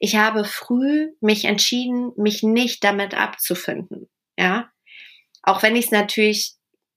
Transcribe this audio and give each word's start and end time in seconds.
ich 0.00 0.16
habe 0.16 0.44
früh 0.44 1.12
mich 1.20 1.44
entschieden, 1.44 2.12
mich 2.16 2.42
nicht 2.42 2.84
damit 2.84 3.16
abzufinden. 3.16 4.08
Ja, 4.38 4.70
auch 5.42 5.62
wenn 5.62 5.76
ich 5.76 5.86
es 5.86 5.90
natürlich 5.90 6.54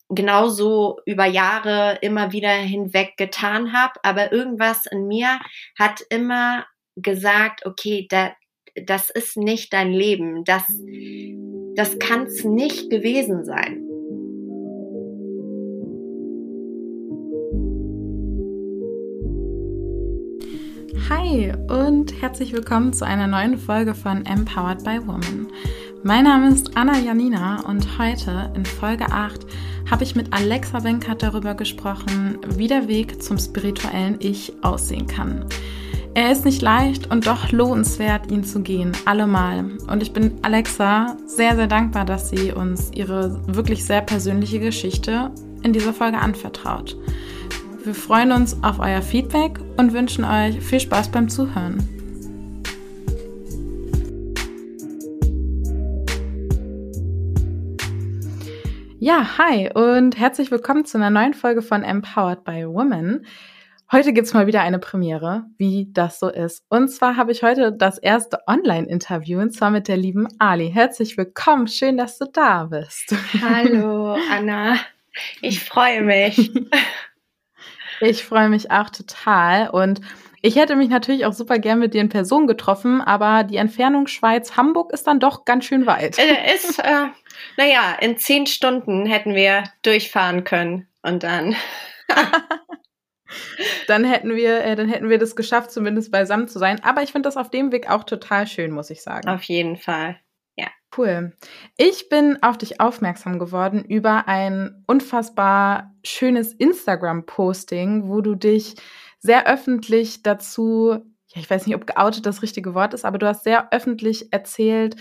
genauso 0.10 1.00
über 1.06 1.26
Jahre 1.26 1.98
immer 2.02 2.32
wieder 2.32 2.52
hinweg 2.52 3.16
getan 3.18 3.74
habe, 3.74 3.94
aber 4.04 4.32
irgendwas 4.32 4.86
in 4.86 5.08
mir 5.08 5.40
hat 5.80 6.02
immer 6.10 6.66
gesagt, 6.96 7.66
okay, 7.66 8.08
da, 8.10 8.34
das 8.76 9.10
ist 9.10 9.38
nicht 9.38 9.74
dein 9.74 9.92
Leben, 9.92 10.44
das, 10.44 10.64
das 11.76 11.98
kann 12.00 12.26
es 12.26 12.44
nicht 12.44 12.90
gewesen 12.90 13.46
sein. 13.46 13.81
Hi 21.32 21.54
und 21.70 22.22
herzlich 22.22 22.52
willkommen 22.52 22.92
zu 22.92 23.06
einer 23.06 23.26
neuen 23.26 23.58
Folge 23.58 23.96
von 23.96 24.26
Empowered 24.26 24.84
by 24.84 25.00
Woman. 25.08 25.48
Mein 26.04 26.26
Name 26.26 26.50
ist 26.50 26.76
Anna 26.76 27.00
Janina 27.00 27.62
und 27.68 27.98
heute 27.98 28.52
in 28.54 28.66
Folge 28.66 29.06
8 29.06 29.46
habe 29.90 30.04
ich 30.04 30.14
mit 30.14 30.34
Alexa 30.34 30.84
Wenkert 30.84 31.24
darüber 31.24 31.54
gesprochen, 31.54 32.38
wie 32.58 32.68
der 32.68 32.90
Weg 32.90 33.24
zum 33.24 33.38
spirituellen 33.38 34.18
Ich 34.20 34.52
aussehen 34.62 35.08
kann. 35.08 35.46
Er 36.16 36.34
ist 36.34 36.44
nicht 36.44 36.62
leicht 36.62 37.10
und 37.10 37.28
doch 37.28 37.50
lohnenswert, 37.54 38.30
ihn 38.30 38.44
zu 38.44 38.62
gehen, 38.62 38.92
allemal. 39.06 39.72
Und 39.90 40.04
ich 40.04 40.12
bin 40.12 40.34
Alexa 40.42 41.16
sehr, 41.28 41.56
sehr 41.56 41.68
dankbar, 41.68 42.04
dass 42.04 42.30
sie 42.30 42.52
uns 42.52 42.92
ihre 42.94 43.40
wirklich 43.48 43.86
sehr 43.86 44.02
persönliche 44.02 44.60
Geschichte 44.60 45.32
in 45.64 45.72
dieser 45.72 45.94
Folge 45.94 46.18
anvertraut. 46.18 46.98
Wir 47.84 47.96
freuen 47.96 48.32
uns 48.32 48.62
auf 48.64 48.78
euer 48.78 49.02
Feedback 49.02 49.60
und 49.76 49.92
wünschen 49.92 50.24
euch 50.24 50.60
viel 50.62 50.80
Spaß 50.80 51.10
beim 51.10 51.30
Zuhören. 51.30 51.80
Ja, 59.00 59.36
hi 59.40 59.72
und 59.74 60.20
herzlich 60.20 60.52
willkommen 60.52 60.86
zu 60.86 61.00
einer 61.00 61.10
neuen 61.10 61.34
Folge 61.34 61.64
von 61.64 61.82
Empowered 61.82 62.44
by 62.44 62.68
Women. 62.68 63.26
Heute 63.92 64.14
gibt's 64.14 64.36
mal 64.36 64.46
wieder 64.46 64.62
eine 64.62 64.78
Premiere, 64.78 65.46
wie 65.58 65.90
das 65.92 66.20
so 66.20 66.30
ist. 66.30 66.64
Und 66.70 66.90
zwar 66.90 67.18
habe 67.18 67.32
ich 67.32 67.42
heute 67.42 67.74
das 67.74 67.98
erste 67.98 68.38
Online-Interview 68.46 69.40
und 69.40 69.56
zwar 69.56 69.72
mit 69.72 69.88
der 69.88 69.98
lieben 69.98 70.28
Ali. 70.38 70.70
Herzlich 70.72 71.18
willkommen, 71.18 71.68
schön, 71.68 71.98
dass 71.98 72.20
du 72.20 72.26
da 72.32 72.66
bist. 72.66 73.16
Hallo, 73.42 74.18
Anna. 74.32 74.76
Ich 75.42 75.64
freue 75.64 76.04
mich. 76.04 76.52
Ich 78.02 78.26
freue 78.26 78.50
mich 78.50 78.72
auch 78.72 78.90
total 78.90 79.70
und 79.70 80.02
ich 80.44 80.56
hätte 80.56 80.76
mich 80.76 80.90
natürlich 80.90 81.26
auch 81.26 81.34
super 81.34 81.60
gern 81.60 81.78
mit 81.78 81.94
dir 81.94 82.02
in 82.02 82.10
Person 82.10 82.48
getroffen, 82.48 83.00
aber 83.00 83.44
die 83.44 83.58
Entfernung 83.58 84.08
Schweiz-Hamburg 84.08 84.92
ist 84.92 85.06
dann 85.06 85.20
doch 85.20 85.46
ganz 85.46 85.66
schön 85.66 85.86
weit. 85.86 86.18
Äh, 86.18 86.56
ist, 86.56 86.80
äh, 86.80 87.08
naja, 87.58 87.96
in 88.00 88.18
zehn 88.18 88.48
Stunden 88.48 89.06
hätten 89.06 89.36
wir 89.36 89.64
durchfahren 89.84 90.44
können 90.44 90.88
und 91.04 91.22
dann. 91.22 91.56
dann 93.88 94.04
hätten 94.04 94.36
wir, 94.36 94.64
äh, 94.64 94.76
dann 94.76 94.90
hätten 94.90 95.10
wir 95.10 95.20
das 95.20 95.36
geschafft, 95.36 95.72
zumindest 95.72 96.12
beisammen 96.12 96.48
zu 96.48 96.58
sein. 96.58 96.84
Aber 96.84 97.04
ich 97.04 97.12
finde 97.12 97.28
das 97.28 97.38
auf 97.38 97.52
dem 97.52 97.72
Weg 97.72 97.90
auch 97.90 98.04
total 98.04 98.48
schön, 98.48 98.72
muss 98.72 98.90
ich 98.90 99.04
sagen. 99.04 99.30
Auf 99.30 99.44
jeden 99.44 99.78
Fall. 99.78 100.20
Cool. 100.96 101.32
Ich 101.78 102.10
bin 102.10 102.42
auf 102.44 102.58
dich 102.58 102.82
aufmerksam 102.82 103.40
geworden 103.40 103.86
über 103.86 104.28
ein 104.28 104.84
unfassbar 104.88 105.96
schönes 106.04 106.54
Instagram-Posting, 106.54 108.10
wo 108.10 108.20
du 108.20 108.36
dich 108.36 108.76
sehr 109.20 109.48
öffentlich 109.48 110.22
dazu, 110.22 110.98
ja, 111.28 111.42
ich 111.42 111.50
weiß 111.50 111.66
nicht, 111.66 111.76
ob 111.76 111.88
geoutet 111.88 112.26
das 112.26 112.42
richtige 112.42 112.74
Wort 112.74 112.94
ist, 112.94 113.06
aber 113.06 113.20
du 113.20 113.28
hast 113.28 113.46
sehr 113.46 113.72
öffentlich 113.72 114.34
erzählt, 114.34 114.98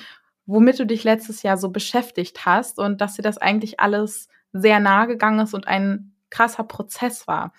womit 0.47 0.79
du 0.79 0.87
dich 0.87 1.03
letztes 1.03 1.43
Jahr 1.43 1.57
so 1.57 1.71
beschäftigt 1.71 2.47
hast 2.47 2.79
und 2.79 3.01
dass 3.01 3.17
dir 3.17 3.23
das 3.23 3.39
eigentlich 3.39 3.81
alles 3.81 4.29
sehr 4.53 4.79
nahe 4.79 5.09
gegangen 5.09 5.41
ist 5.41 5.55
und 5.55 5.67
ein 5.67 6.15
krasser 6.31 6.65
Prozess 6.65 7.27
war. 7.27 7.53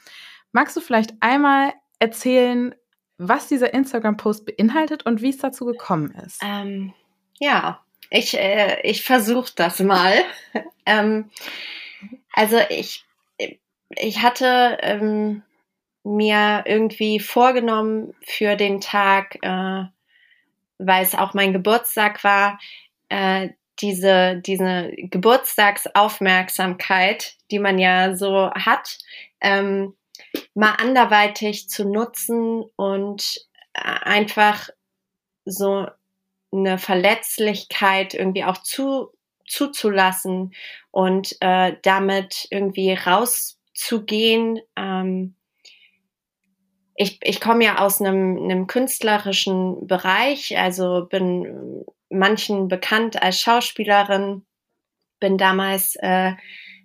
Magst 0.53 0.77
du 0.77 0.81
vielleicht 0.81 1.15
einmal 1.19 1.73
erzählen, 1.99 2.75
was 3.17 3.47
dieser 3.47 3.73
Instagram-Post 3.73 4.45
beinhaltet 4.45 5.05
und 5.05 5.21
wie 5.21 5.29
es 5.29 5.37
dazu 5.37 5.65
gekommen 5.65 6.11
ist? 6.11 6.39
Ähm, 6.43 6.93
ja, 7.41 7.83
ich, 8.11 8.37
äh, 8.37 8.79
ich 8.83 9.03
versuche 9.03 9.51
das 9.55 9.79
mal. 9.79 10.13
ähm, 10.85 11.31
also 12.33 12.59
ich, 12.69 13.03
ich 13.89 14.21
hatte 14.21 14.77
ähm, 14.81 15.41
mir 16.03 16.63
irgendwie 16.67 17.19
vorgenommen 17.19 18.13
für 18.23 18.55
den 18.55 18.79
Tag, 18.79 19.39
äh, 19.41 19.85
weil 20.77 21.03
es 21.03 21.15
auch 21.15 21.33
mein 21.33 21.51
Geburtstag 21.51 22.23
war, 22.23 22.59
äh, 23.09 23.49
diese, 23.79 24.39
diese 24.45 24.91
Geburtstagsaufmerksamkeit, 24.95 27.37
die 27.49 27.57
man 27.57 27.79
ja 27.79 28.15
so 28.15 28.51
hat, 28.51 28.99
ähm, 29.41 29.95
mal 30.53 30.75
anderweitig 30.75 31.69
zu 31.69 31.89
nutzen 31.89 32.65
und 32.75 33.47
äh, 33.73 33.81
einfach 33.81 34.69
so 35.45 35.87
eine 36.51 36.77
Verletzlichkeit 36.77 38.13
irgendwie 38.13 38.43
auch 38.43 38.57
zu, 38.57 39.11
zuzulassen 39.47 40.53
und 40.91 41.35
äh, 41.41 41.75
damit 41.81 42.47
irgendwie 42.49 42.93
rauszugehen. 42.93 44.59
Ähm, 44.75 45.35
ich, 46.95 47.19
ich 47.23 47.41
komme 47.41 47.63
ja 47.63 47.79
aus 47.79 48.01
einem, 48.01 48.37
einem 48.37 48.67
künstlerischen 48.67 49.87
Bereich, 49.87 50.57
also 50.57 51.07
bin 51.09 51.85
manchen 52.09 52.67
bekannt 52.67 53.21
als 53.21 53.39
Schauspielerin, 53.39 54.45
bin 55.19 55.37
damals 55.37 55.95
äh, 55.95 56.33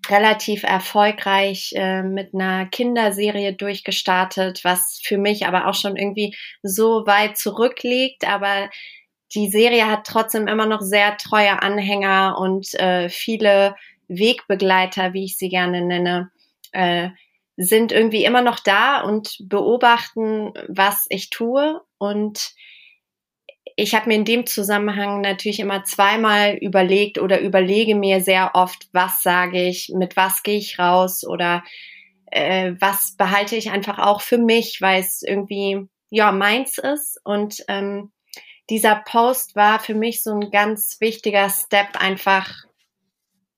relativ 0.08 0.62
erfolgreich 0.62 1.72
äh, 1.74 2.02
mit 2.02 2.34
einer 2.34 2.66
Kinderserie 2.66 3.52
durchgestartet, 3.52 4.62
was 4.62 5.00
für 5.02 5.18
mich 5.18 5.46
aber 5.46 5.66
auch 5.66 5.74
schon 5.74 5.96
irgendwie 5.96 6.34
so 6.62 7.06
weit 7.06 7.36
zurückliegt, 7.36 8.26
aber 8.28 8.70
die 9.34 9.48
Serie 9.48 9.86
hat 9.86 10.06
trotzdem 10.06 10.48
immer 10.48 10.66
noch 10.66 10.80
sehr 10.80 11.16
treue 11.16 11.62
Anhänger 11.62 12.36
und 12.38 12.74
äh, 12.74 13.08
viele 13.08 13.74
Wegbegleiter, 14.08 15.12
wie 15.12 15.24
ich 15.24 15.36
sie 15.36 15.48
gerne 15.48 15.82
nenne, 15.82 16.30
äh, 16.72 17.10
sind 17.56 17.90
irgendwie 17.90 18.24
immer 18.24 18.42
noch 18.42 18.60
da 18.60 19.00
und 19.00 19.36
beobachten, 19.40 20.52
was 20.68 21.06
ich 21.08 21.30
tue. 21.30 21.80
Und 21.98 22.52
ich 23.76 23.94
habe 23.94 24.08
mir 24.08 24.14
in 24.14 24.24
dem 24.24 24.46
Zusammenhang 24.46 25.22
natürlich 25.22 25.60
immer 25.60 25.82
zweimal 25.84 26.54
überlegt 26.54 27.18
oder 27.18 27.40
überlege 27.40 27.94
mir 27.94 28.20
sehr 28.20 28.52
oft, 28.54 28.88
was 28.92 29.22
sage 29.22 29.66
ich, 29.66 29.90
mit 29.94 30.16
was 30.16 30.42
gehe 30.42 30.58
ich 30.58 30.78
raus 30.78 31.26
oder 31.26 31.64
äh, 32.30 32.74
was 32.78 33.16
behalte 33.16 33.56
ich 33.56 33.70
einfach 33.70 33.98
auch 33.98 34.20
für 34.20 34.38
mich, 34.38 34.80
weil 34.80 35.00
es 35.00 35.22
irgendwie 35.22 35.88
ja 36.10 36.32
meins 36.32 36.78
ist. 36.78 37.18
Und 37.24 37.64
ähm, 37.68 38.12
dieser 38.70 38.96
Post 38.96 39.54
war 39.54 39.78
für 39.78 39.94
mich 39.94 40.22
so 40.22 40.32
ein 40.32 40.50
ganz 40.50 41.00
wichtiger 41.00 41.48
Step, 41.50 42.00
einfach 42.00 42.64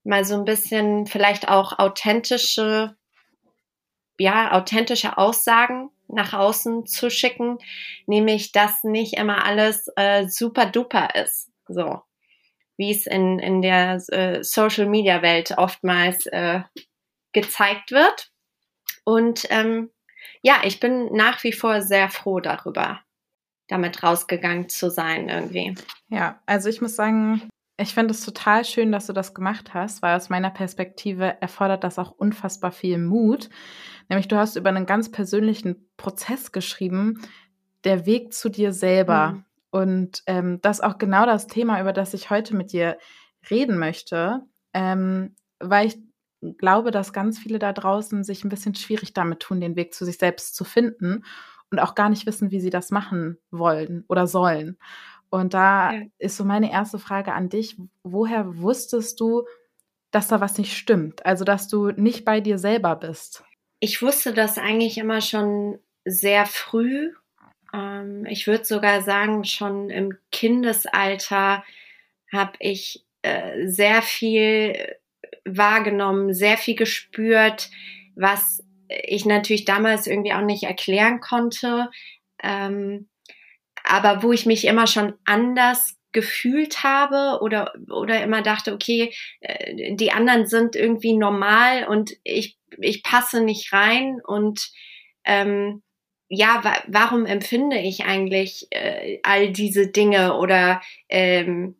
mal 0.04 0.24
so 0.24 0.34
ein 0.34 0.44
bisschen 0.44 1.06
vielleicht 1.06 1.48
auch 1.48 1.78
authentische, 1.78 2.96
ja, 4.18 4.52
authentische 4.52 5.18
Aussagen 5.18 5.90
nach 6.08 6.32
außen 6.32 6.86
zu 6.86 7.10
schicken, 7.10 7.58
nämlich, 8.06 8.52
dass 8.52 8.82
nicht 8.84 9.14
immer 9.14 9.44
alles 9.44 9.88
äh, 9.96 10.26
super 10.28 10.66
duper 10.66 11.14
ist, 11.14 11.50
so 11.68 12.00
wie 12.76 12.92
es 12.92 13.06
in, 13.06 13.38
in 13.38 13.60
der 13.60 14.00
äh, 14.08 14.42
Social 14.42 14.86
Media 14.86 15.20
Welt 15.20 15.54
oftmals 15.56 16.26
äh, 16.26 16.60
gezeigt 17.32 17.90
wird. 17.90 18.30
Und 19.04 19.46
ähm, 19.50 19.90
ja, 20.42 20.60
ich 20.64 20.80
bin 20.80 21.12
nach 21.12 21.42
wie 21.44 21.52
vor 21.52 21.82
sehr 21.82 22.08
froh 22.08 22.40
darüber 22.40 23.00
damit 23.68 24.02
rausgegangen 24.02 24.68
zu 24.68 24.90
sein 24.90 25.28
irgendwie. 25.28 25.74
Ja, 26.08 26.40
also 26.46 26.68
ich 26.68 26.80
muss 26.80 26.96
sagen, 26.96 27.42
ich 27.80 27.94
finde 27.94 28.12
es 28.12 28.24
total 28.24 28.64
schön, 28.64 28.90
dass 28.90 29.06
du 29.06 29.12
das 29.12 29.34
gemacht 29.34 29.72
hast, 29.72 30.02
weil 30.02 30.16
aus 30.16 30.30
meiner 30.30 30.50
Perspektive 30.50 31.40
erfordert 31.40 31.84
das 31.84 31.98
auch 31.98 32.10
unfassbar 32.10 32.72
viel 32.72 32.98
Mut. 32.98 33.48
Nämlich 34.08 34.26
du 34.26 34.36
hast 34.36 34.56
über 34.56 34.70
einen 34.70 34.86
ganz 34.86 35.12
persönlichen 35.12 35.88
Prozess 35.96 36.50
geschrieben, 36.50 37.20
der 37.84 38.04
Weg 38.04 38.32
zu 38.32 38.48
dir 38.48 38.72
selber. 38.72 39.32
Mhm. 39.32 39.44
Und 39.70 40.22
ähm, 40.26 40.60
das 40.62 40.78
ist 40.78 40.84
auch 40.84 40.98
genau 40.98 41.26
das 41.26 41.46
Thema, 41.46 41.80
über 41.80 41.92
das 41.92 42.14
ich 42.14 42.30
heute 42.30 42.56
mit 42.56 42.72
dir 42.72 42.98
reden 43.48 43.78
möchte, 43.78 44.40
ähm, 44.72 45.36
weil 45.60 45.86
ich 45.86 45.98
glaube, 46.56 46.90
dass 46.90 47.12
ganz 47.12 47.38
viele 47.38 47.58
da 47.58 47.72
draußen 47.72 48.24
sich 48.24 48.44
ein 48.44 48.48
bisschen 48.48 48.74
schwierig 48.74 49.12
damit 49.12 49.40
tun, 49.40 49.60
den 49.60 49.76
Weg 49.76 49.94
zu 49.94 50.04
sich 50.04 50.18
selbst 50.18 50.56
zu 50.56 50.64
finden 50.64 51.22
und 51.70 51.78
auch 51.78 51.94
gar 51.94 52.08
nicht 52.08 52.26
wissen, 52.26 52.50
wie 52.50 52.60
sie 52.60 52.70
das 52.70 52.90
machen 52.90 53.38
wollen 53.50 54.04
oder 54.08 54.26
sollen. 54.26 54.78
Und 55.30 55.54
da 55.54 55.92
ja. 55.92 56.02
ist 56.18 56.36
so 56.36 56.44
meine 56.44 56.72
erste 56.72 56.98
Frage 56.98 57.32
an 57.32 57.48
dich, 57.48 57.76
woher 58.02 58.58
wusstest 58.58 59.20
du, 59.20 59.44
dass 60.10 60.28
da 60.28 60.40
was 60.40 60.56
nicht 60.56 60.76
stimmt? 60.76 61.26
Also, 61.26 61.44
dass 61.44 61.68
du 61.68 61.90
nicht 61.90 62.24
bei 62.24 62.40
dir 62.40 62.58
selber 62.58 62.96
bist? 62.96 63.44
Ich 63.80 64.00
wusste 64.00 64.32
das 64.32 64.58
eigentlich 64.58 64.98
immer 64.98 65.20
schon 65.20 65.78
sehr 66.04 66.46
früh. 66.46 67.12
Ähm, 67.74 68.24
ich 68.26 68.46
würde 68.46 68.64
sogar 68.64 69.02
sagen, 69.02 69.44
schon 69.44 69.90
im 69.90 70.16
Kindesalter 70.32 71.62
habe 72.32 72.52
ich 72.58 73.04
äh, 73.22 73.66
sehr 73.66 74.00
viel 74.00 74.96
wahrgenommen, 75.44 76.32
sehr 76.32 76.56
viel 76.56 76.74
gespürt, 76.74 77.70
was 78.16 78.64
ich 78.88 79.24
natürlich 79.26 79.64
damals 79.64 80.06
irgendwie 80.06 80.32
auch 80.32 80.42
nicht 80.42 80.64
erklären 80.64 81.20
konnte, 81.20 81.90
ähm, 82.42 83.08
aber 83.84 84.22
wo 84.22 84.32
ich 84.32 84.46
mich 84.46 84.66
immer 84.66 84.86
schon 84.86 85.14
anders 85.24 85.96
gefühlt 86.12 86.82
habe 86.82 87.42
oder 87.42 87.72
oder 87.90 88.22
immer 88.22 88.42
dachte, 88.42 88.72
okay, 88.72 89.12
äh, 89.40 89.94
die 89.94 90.12
anderen 90.12 90.46
sind 90.46 90.74
irgendwie 90.74 91.14
normal 91.14 91.86
und 91.86 92.12
ich 92.24 92.58
ich 92.78 93.02
passe 93.02 93.42
nicht 93.42 93.72
rein 93.72 94.20
und 94.24 94.70
ähm, 95.24 95.82
ja, 96.28 96.60
wa 96.62 96.74
warum 96.86 97.26
empfinde 97.26 97.78
ich 97.78 98.04
eigentlich 98.04 98.66
äh, 98.70 99.18
all 99.22 99.52
diese 99.52 99.88
Dinge 99.88 100.36
oder 100.36 100.80
ähm, 101.08 101.76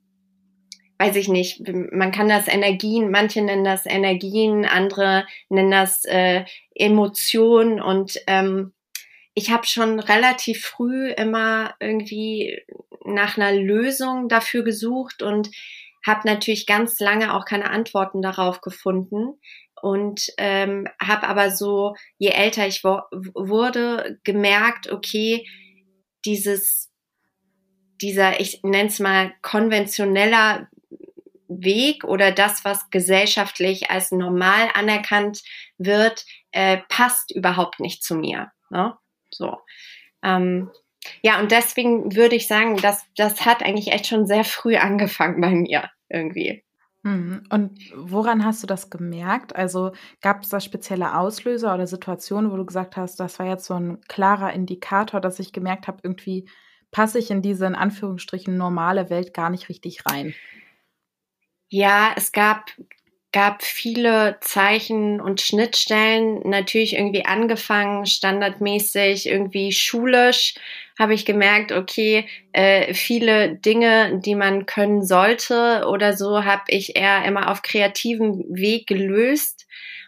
weiß 0.98 1.16
ich 1.16 1.28
nicht, 1.28 1.62
man 1.92 2.10
kann 2.12 2.28
das 2.28 2.48
Energien, 2.48 3.10
manche 3.10 3.42
nennen 3.42 3.64
das 3.64 3.86
Energien, 3.86 4.64
andere 4.64 5.26
nennen 5.48 5.70
das 5.70 6.04
äh, 6.04 6.44
Emotionen 6.74 7.80
und 7.80 8.20
ähm, 8.26 8.72
ich 9.34 9.52
habe 9.52 9.66
schon 9.66 10.00
relativ 10.00 10.64
früh 10.64 11.12
immer 11.12 11.74
irgendwie 11.78 12.60
nach 13.04 13.36
einer 13.36 13.52
Lösung 13.52 14.28
dafür 14.28 14.64
gesucht 14.64 15.22
und 15.22 15.50
habe 16.04 16.26
natürlich 16.26 16.66
ganz 16.66 16.98
lange 16.98 17.34
auch 17.34 17.44
keine 17.44 17.70
Antworten 17.70 18.20
darauf 18.20 18.60
gefunden 18.60 19.38
und 19.80 20.26
ähm, 20.38 20.88
habe 21.00 21.28
aber 21.28 21.52
so, 21.52 21.94
je 22.18 22.30
älter 22.30 22.66
ich 22.66 22.82
wurde, 22.82 24.18
gemerkt, 24.24 24.90
okay, 24.90 25.46
dieses, 26.24 26.90
dieser, 28.00 28.40
ich 28.40 28.62
nenne 28.64 28.88
es 28.88 28.98
mal 28.98 29.32
konventioneller 29.42 30.68
Weg 31.48 32.04
oder 32.04 32.30
das, 32.30 32.64
was 32.64 32.90
gesellschaftlich 32.90 33.90
als 33.90 34.12
normal 34.12 34.68
anerkannt 34.74 35.42
wird, 35.78 36.24
äh, 36.52 36.78
passt 36.88 37.34
überhaupt 37.34 37.80
nicht 37.80 38.04
zu 38.04 38.14
mir. 38.14 38.52
Ne? 38.70 38.94
So. 39.30 39.58
Ähm, 40.22 40.70
ja, 41.22 41.40
und 41.40 41.50
deswegen 41.50 42.14
würde 42.14 42.36
ich 42.36 42.46
sagen, 42.46 42.76
dass 42.76 43.04
das 43.16 43.46
hat 43.46 43.62
eigentlich 43.62 43.92
echt 43.92 44.06
schon 44.06 44.26
sehr 44.26 44.44
früh 44.44 44.76
angefangen 44.76 45.40
bei 45.40 45.50
mir 45.50 45.90
irgendwie. 46.08 46.64
Mhm. 47.02 47.44
Und 47.50 47.78
woran 47.94 48.44
hast 48.44 48.62
du 48.62 48.66
das 48.66 48.90
gemerkt? 48.90 49.54
Also 49.54 49.92
gab 50.20 50.42
es 50.42 50.48
da 50.48 50.60
spezielle 50.60 51.16
Auslöser 51.16 51.74
oder 51.74 51.86
Situationen, 51.86 52.50
wo 52.50 52.56
du 52.56 52.66
gesagt 52.66 52.96
hast, 52.96 53.20
das 53.20 53.38
war 53.38 53.46
jetzt 53.46 53.64
so 53.64 53.74
ein 53.74 54.00
klarer 54.08 54.52
Indikator, 54.52 55.20
dass 55.20 55.38
ich 55.38 55.52
gemerkt 55.52 55.86
habe, 55.86 56.00
irgendwie 56.02 56.48
passe 56.90 57.18
ich 57.18 57.30
in 57.30 57.42
diese 57.42 57.66
in 57.66 57.74
Anführungsstrichen 57.74 58.56
normale 58.56 59.10
Welt 59.10 59.34
gar 59.34 59.50
nicht 59.50 59.68
richtig 59.68 60.04
rein? 60.06 60.34
Ja, 61.70 62.12
es 62.16 62.32
gab 62.32 62.70
gab 63.30 63.62
viele 63.62 64.38
Zeichen 64.40 65.20
und 65.20 65.42
Schnittstellen, 65.42 66.40
natürlich 66.48 66.94
irgendwie 66.94 67.26
angefangen, 67.26 68.06
standardmäßig, 68.06 69.26
irgendwie 69.28 69.70
schulisch, 69.70 70.54
habe 70.98 71.12
ich 71.12 71.26
gemerkt, 71.26 71.70
okay, 71.72 72.26
äh, 72.52 72.94
viele 72.94 73.54
Dinge, 73.56 74.18
die 74.24 74.34
man 74.34 74.64
können 74.64 75.04
sollte 75.04 75.84
oder 75.90 76.14
so, 76.16 76.44
habe 76.44 76.62
ich 76.68 76.96
eher 76.96 77.22
immer 77.26 77.50
auf 77.50 77.60
kreativem 77.60 78.44
Weg 78.48 78.86
gelöst 78.86 79.66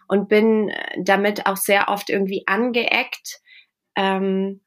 und 0.08 0.30
bin 0.30 0.72
damit 0.96 1.44
auch 1.46 1.58
sehr 1.58 1.88
oft 1.90 2.08
irgendwie 2.08 2.44
angeeckt. 2.46 3.40
Ähm, 3.96 4.60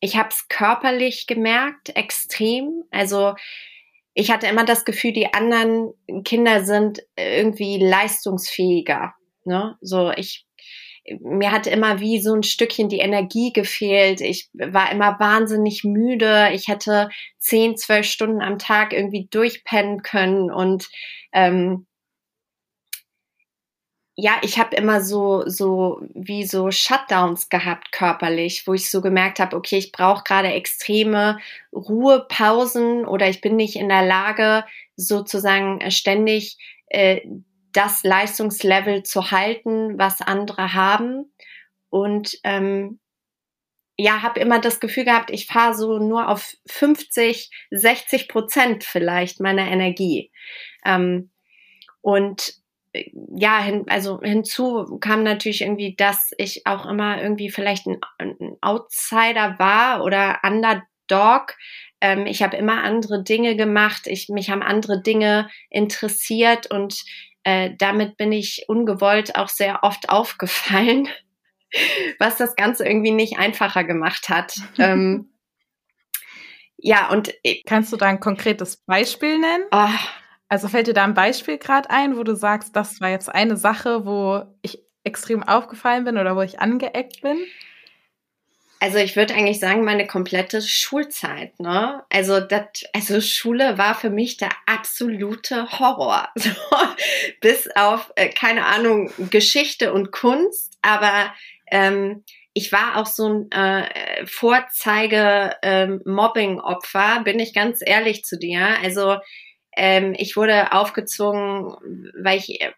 ich 0.00 0.16
habe 0.16 0.28
es 0.30 0.48
körperlich 0.48 1.26
gemerkt, 1.26 1.96
extrem. 1.96 2.84
Also 2.90 3.34
ich 4.18 4.30
hatte 4.30 4.46
immer 4.46 4.64
das 4.64 4.86
Gefühl, 4.86 5.12
die 5.12 5.34
anderen 5.34 5.92
Kinder 6.24 6.64
sind 6.64 7.02
irgendwie 7.18 7.76
leistungsfähiger. 7.76 9.12
Ne? 9.44 9.76
So, 9.82 10.10
ich, 10.10 10.46
mir 11.20 11.52
hatte 11.52 11.68
immer 11.68 12.00
wie 12.00 12.18
so 12.22 12.32
ein 12.32 12.42
Stückchen 12.42 12.88
die 12.88 13.00
Energie 13.00 13.52
gefehlt. 13.52 14.22
Ich 14.22 14.48
war 14.54 14.90
immer 14.90 15.20
wahnsinnig 15.20 15.84
müde. 15.84 16.48
Ich 16.54 16.66
hätte 16.66 17.10
zehn, 17.38 17.76
zwölf 17.76 18.06
Stunden 18.06 18.40
am 18.40 18.58
Tag 18.58 18.94
irgendwie 18.94 19.28
durchpennen 19.30 20.00
können 20.00 20.50
und 20.50 20.88
ähm, 21.34 21.86
ja, 24.16 24.38
ich 24.42 24.58
habe 24.58 24.74
immer 24.76 25.02
so 25.02 25.44
so 25.46 26.00
wie 26.14 26.44
so 26.46 26.70
Shutdowns 26.70 27.50
gehabt 27.50 27.92
körperlich, 27.92 28.66
wo 28.66 28.72
ich 28.72 28.90
so 28.90 29.02
gemerkt 29.02 29.38
habe, 29.40 29.54
okay, 29.54 29.76
ich 29.76 29.92
brauche 29.92 30.24
gerade 30.24 30.48
extreme 30.48 31.38
Ruhepausen 31.72 33.06
oder 33.06 33.28
ich 33.28 33.42
bin 33.42 33.56
nicht 33.56 33.76
in 33.76 33.90
der 33.90 34.06
Lage, 34.06 34.64
sozusagen 34.96 35.90
ständig 35.90 36.56
äh, 36.88 37.20
das 37.72 38.04
Leistungslevel 38.04 39.02
zu 39.02 39.30
halten, 39.30 39.98
was 39.98 40.22
andere 40.22 40.72
haben. 40.72 41.30
Und 41.90 42.38
ähm, 42.42 42.98
ja, 43.98 44.22
habe 44.22 44.40
immer 44.40 44.60
das 44.60 44.80
Gefühl 44.80 45.04
gehabt, 45.04 45.30
ich 45.30 45.46
fahre 45.46 45.74
so 45.74 45.98
nur 45.98 46.28
auf 46.28 46.54
50, 46.66 47.50
60 47.70 48.28
Prozent 48.28 48.84
vielleicht 48.84 49.40
meiner 49.40 49.68
Energie. 49.70 50.30
Ähm, 50.86 51.30
und 52.00 52.54
ja, 53.36 53.60
hin, 53.60 53.84
also 53.88 54.20
hinzu 54.20 54.98
kam 55.00 55.22
natürlich 55.22 55.62
irgendwie, 55.62 55.94
dass 55.96 56.30
ich 56.38 56.66
auch 56.66 56.86
immer 56.86 57.22
irgendwie 57.22 57.50
vielleicht 57.50 57.86
ein, 57.86 57.98
ein 58.18 58.56
Outsider 58.60 59.58
war 59.58 60.04
oder 60.04 60.40
Underdog. 60.42 61.54
Ähm, 62.00 62.26
ich 62.26 62.42
habe 62.42 62.56
immer 62.56 62.82
andere 62.82 63.22
Dinge 63.22 63.56
gemacht, 63.56 64.06
ich, 64.06 64.28
mich 64.28 64.50
haben 64.50 64.62
andere 64.62 65.02
Dinge 65.02 65.48
interessiert 65.70 66.70
und 66.70 67.02
äh, 67.44 67.70
damit 67.78 68.16
bin 68.16 68.32
ich 68.32 68.64
ungewollt 68.66 69.36
auch 69.36 69.48
sehr 69.48 69.84
oft 69.84 70.08
aufgefallen, 70.08 71.08
was 72.18 72.36
das 72.36 72.56
Ganze 72.56 72.86
irgendwie 72.86 73.12
nicht 73.12 73.38
einfacher 73.38 73.84
gemacht 73.84 74.28
hat. 74.28 74.54
ähm, 74.78 75.32
ja, 76.78 77.08
und 77.08 77.32
kannst 77.66 77.92
du 77.92 77.96
da 77.96 78.06
ein 78.06 78.20
konkretes 78.20 78.76
Beispiel 78.84 79.38
nennen? 79.38 79.64
Oh, 79.72 79.88
also 80.48 80.68
fällt 80.68 80.86
dir 80.86 80.94
da 80.94 81.02
ein 81.04 81.14
Beispiel 81.14 81.58
gerade 81.58 81.90
ein, 81.90 82.16
wo 82.16 82.22
du 82.22 82.36
sagst, 82.36 82.76
das 82.76 83.00
war 83.00 83.10
jetzt 83.10 83.28
eine 83.28 83.56
Sache, 83.56 84.06
wo 84.06 84.44
ich 84.62 84.78
extrem 85.04 85.42
aufgefallen 85.42 86.04
bin 86.04 86.18
oder 86.18 86.36
wo 86.36 86.42
ich 86.42 86.60
angeeckt 86.60 87.22
bin? 87.22 87.38
Also 88.78 88.98
ich 88.98 89.16
würde 89.16 89.34
eigentlich 89.34 89.58
sagen, 89.58 89.84
meine 89.84 90.06
komplette 90.06 90.60
Schulzeit, 90.60 91.58
ne? 91.58 92.04
Also 92.10 92.40
das, 92.40 92.84
also 92.92 93.22
Schule 93.22 93.78
war 93.78 93.94
für 93.94 94.10
mich 94.10 94.36
der 94.36 94.50
absolute 94.66 95.78
Horror. 95.78 96.28
So, 96.36 96.50
bis 97.40 97.70
auf, 97.74 98.12
äh, 98.16 98.28
keine 98.28 98.66
Ahnung, 98.66 99.10
Geschichte 99.30 99.94
und 99.94 100.12
Kunst, 100.12 100.76
aber 100.82 101.32
ähm, 101.70 102.22
ich 102.52 102.70
war 102.72 102.96
auch 102.96 103.06
so 103.06 103.26
ein 103.28 103.50
äh, 103.50 104.26
Vorzeige-Mobbing-Opfer, 104.26 107.14
ähm, 107.16 107.24
bin 107.24 107.38
ich 107.38 107.54
ganz 107.54 107.80
ehrlich 107.84 108.24
zu 108.24 108.38
dir. 108.38 108.76
Also 108.82 109.16
ähm, 109.76 110.14
ich 110.16 110.36
wurde 110.36 110.72
aufgezogen, 110.72 111.76
weil 112.18 112.38
ich 112.38 112.60
äh, 112.60 112.72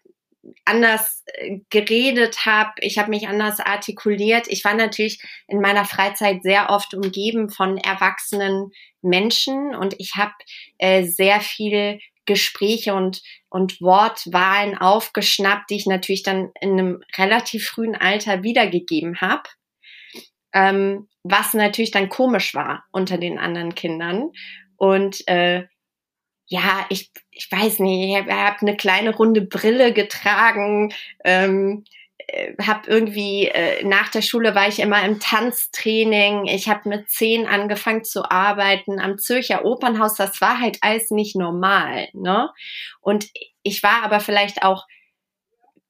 anders 0.65 1.23
äh, 1.25 1.59
geredet 1.69 2.45
habe, 2.45 2.71
ich 2.81 2.97
habe 2.97 3.09
mich 3.09 3.27
anders 3.27 3.59
artikuliert. 3.59 4.47
Ich 4.47 4.63
war 4.63 4.73
natürlich 4.73 5.21
in 5.47 5.61
meiner 5.61 5.85
Freizeit 5.85 6.43
sehr 6.43 6.69
oft 6.69 6.93
umgeben 6.93 7.49
von 7.49 7.77
erwachsenen 7.77 8.71
Menschen 9.01 9.75
und 9.75 9.95
ich 9.97 10.15
habe 10.15 10.33
äh, 10.77 11.03
sehr 11.03 11.41
viel 11.41 11.99
Gespräche 12.25 12.93
und, 12.93 13.23
und 13.49 13.81
Wortwahlen 13.81 14.77
aufgeschnappt, 14.77 15.69
die 15.69 15.77
ich 15.77 15.87
natürlich 15.87 16.21
dann 16.21 16.51
in 16.61 16.73
einem 16.73 17.03
relativ 17.17 17.67
frühen 17.67 17.95
Alter 17.95 18.43
wiedergegeben 18.43 19.19
habe. 19.19 19.43
Ähm, 20.53 21.07
was 21.23 21.53
natürlich 21.53 21.91
dann 21.91 22.09
komisch 22.09 22.53
war 22.53 22.83
unter 22.91 23.17
den 23.17 23.39
anderen 23.39 23.73
Kindern. 23.73 24.31
Und 24.77 25.27
äh, 25.27 25.65
ja, 26.49 26.85
ich, 26.89 27.11
ich 27.31 27.49
weiß 27.51 27.79
nicht, 27.79 28.09
ich 28.09 28.17
habe 28.17 28.33
hab 28.33 28.61
eine 28.61 28.75
kleine 28.75 29.15
runde 29.15 29.41
Brille 29.41 29.93
getragen, 29.93 30.91
ähm, 31.23 31.85
äh, 32.17 32.55
habe 32.61 32.89
irgendwie 32.89 33.45
äh, 33.45 33.85
nach 33.85 34.09
der 34.09 34.23
Schule 34.23 34.55
war 34.55 34.67
ich 34.67 34.79
immer 34.79 35.03
im 35.05 35.19
Tanztraining. 35.19 36.45
Ich 36.47 36.67
habe 36.67 36.89
mit 36.89 37.09
zehn 37.09 37.45
angefangen 37.45 38.03
zu 38.03 38.29
arbeiten 38.29 38.99
am 38.99 39.19
Zürcher 39.19 39.63
Opernhaus. 39.63 40.15
Das 40.15 40.41
war 40.41 40.59
halt 40.59 40.79
alles 40.81 41.11
nicht 41.11 41.35
normal, 41.35 42.09
ne? 42.13 42.49
Und 42.99 43.29
ich 43.61 43.83
war 43.83 44.03
aber 44.03 44.19
vielleicht 44.19 44.63
auch 44.63 44.87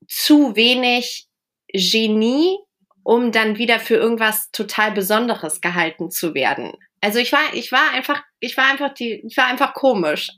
zu 0.07 0.57
wenig 0.57 1.27
Genie, 1.71 2.57
um 3.03 3.31
dann 3.31 3.57
wieder 3.57 3.79
für 3.79 3.95
irgendwas 3.95 4.51
total 4.51 4.91
Besonderes 4.91 5.61
gehalten 5.61 6.11
zu 6.11 6.33
werden. 6.33 6.73
Also 7.01 7.19
ich 7.19 7.31
war, 7.31 7.53
ich 7.53 7.71
war 7.71 7.91
einfach, 7.93 8.21
ich 8.39 8.57
war 8.57 8.69
einfach 8.69 8.93
die, 8.93 9.25
ich 9.25 9.37
war 9.37 9.47
einfach 9.47 9.73
komisch. 9.73 10.29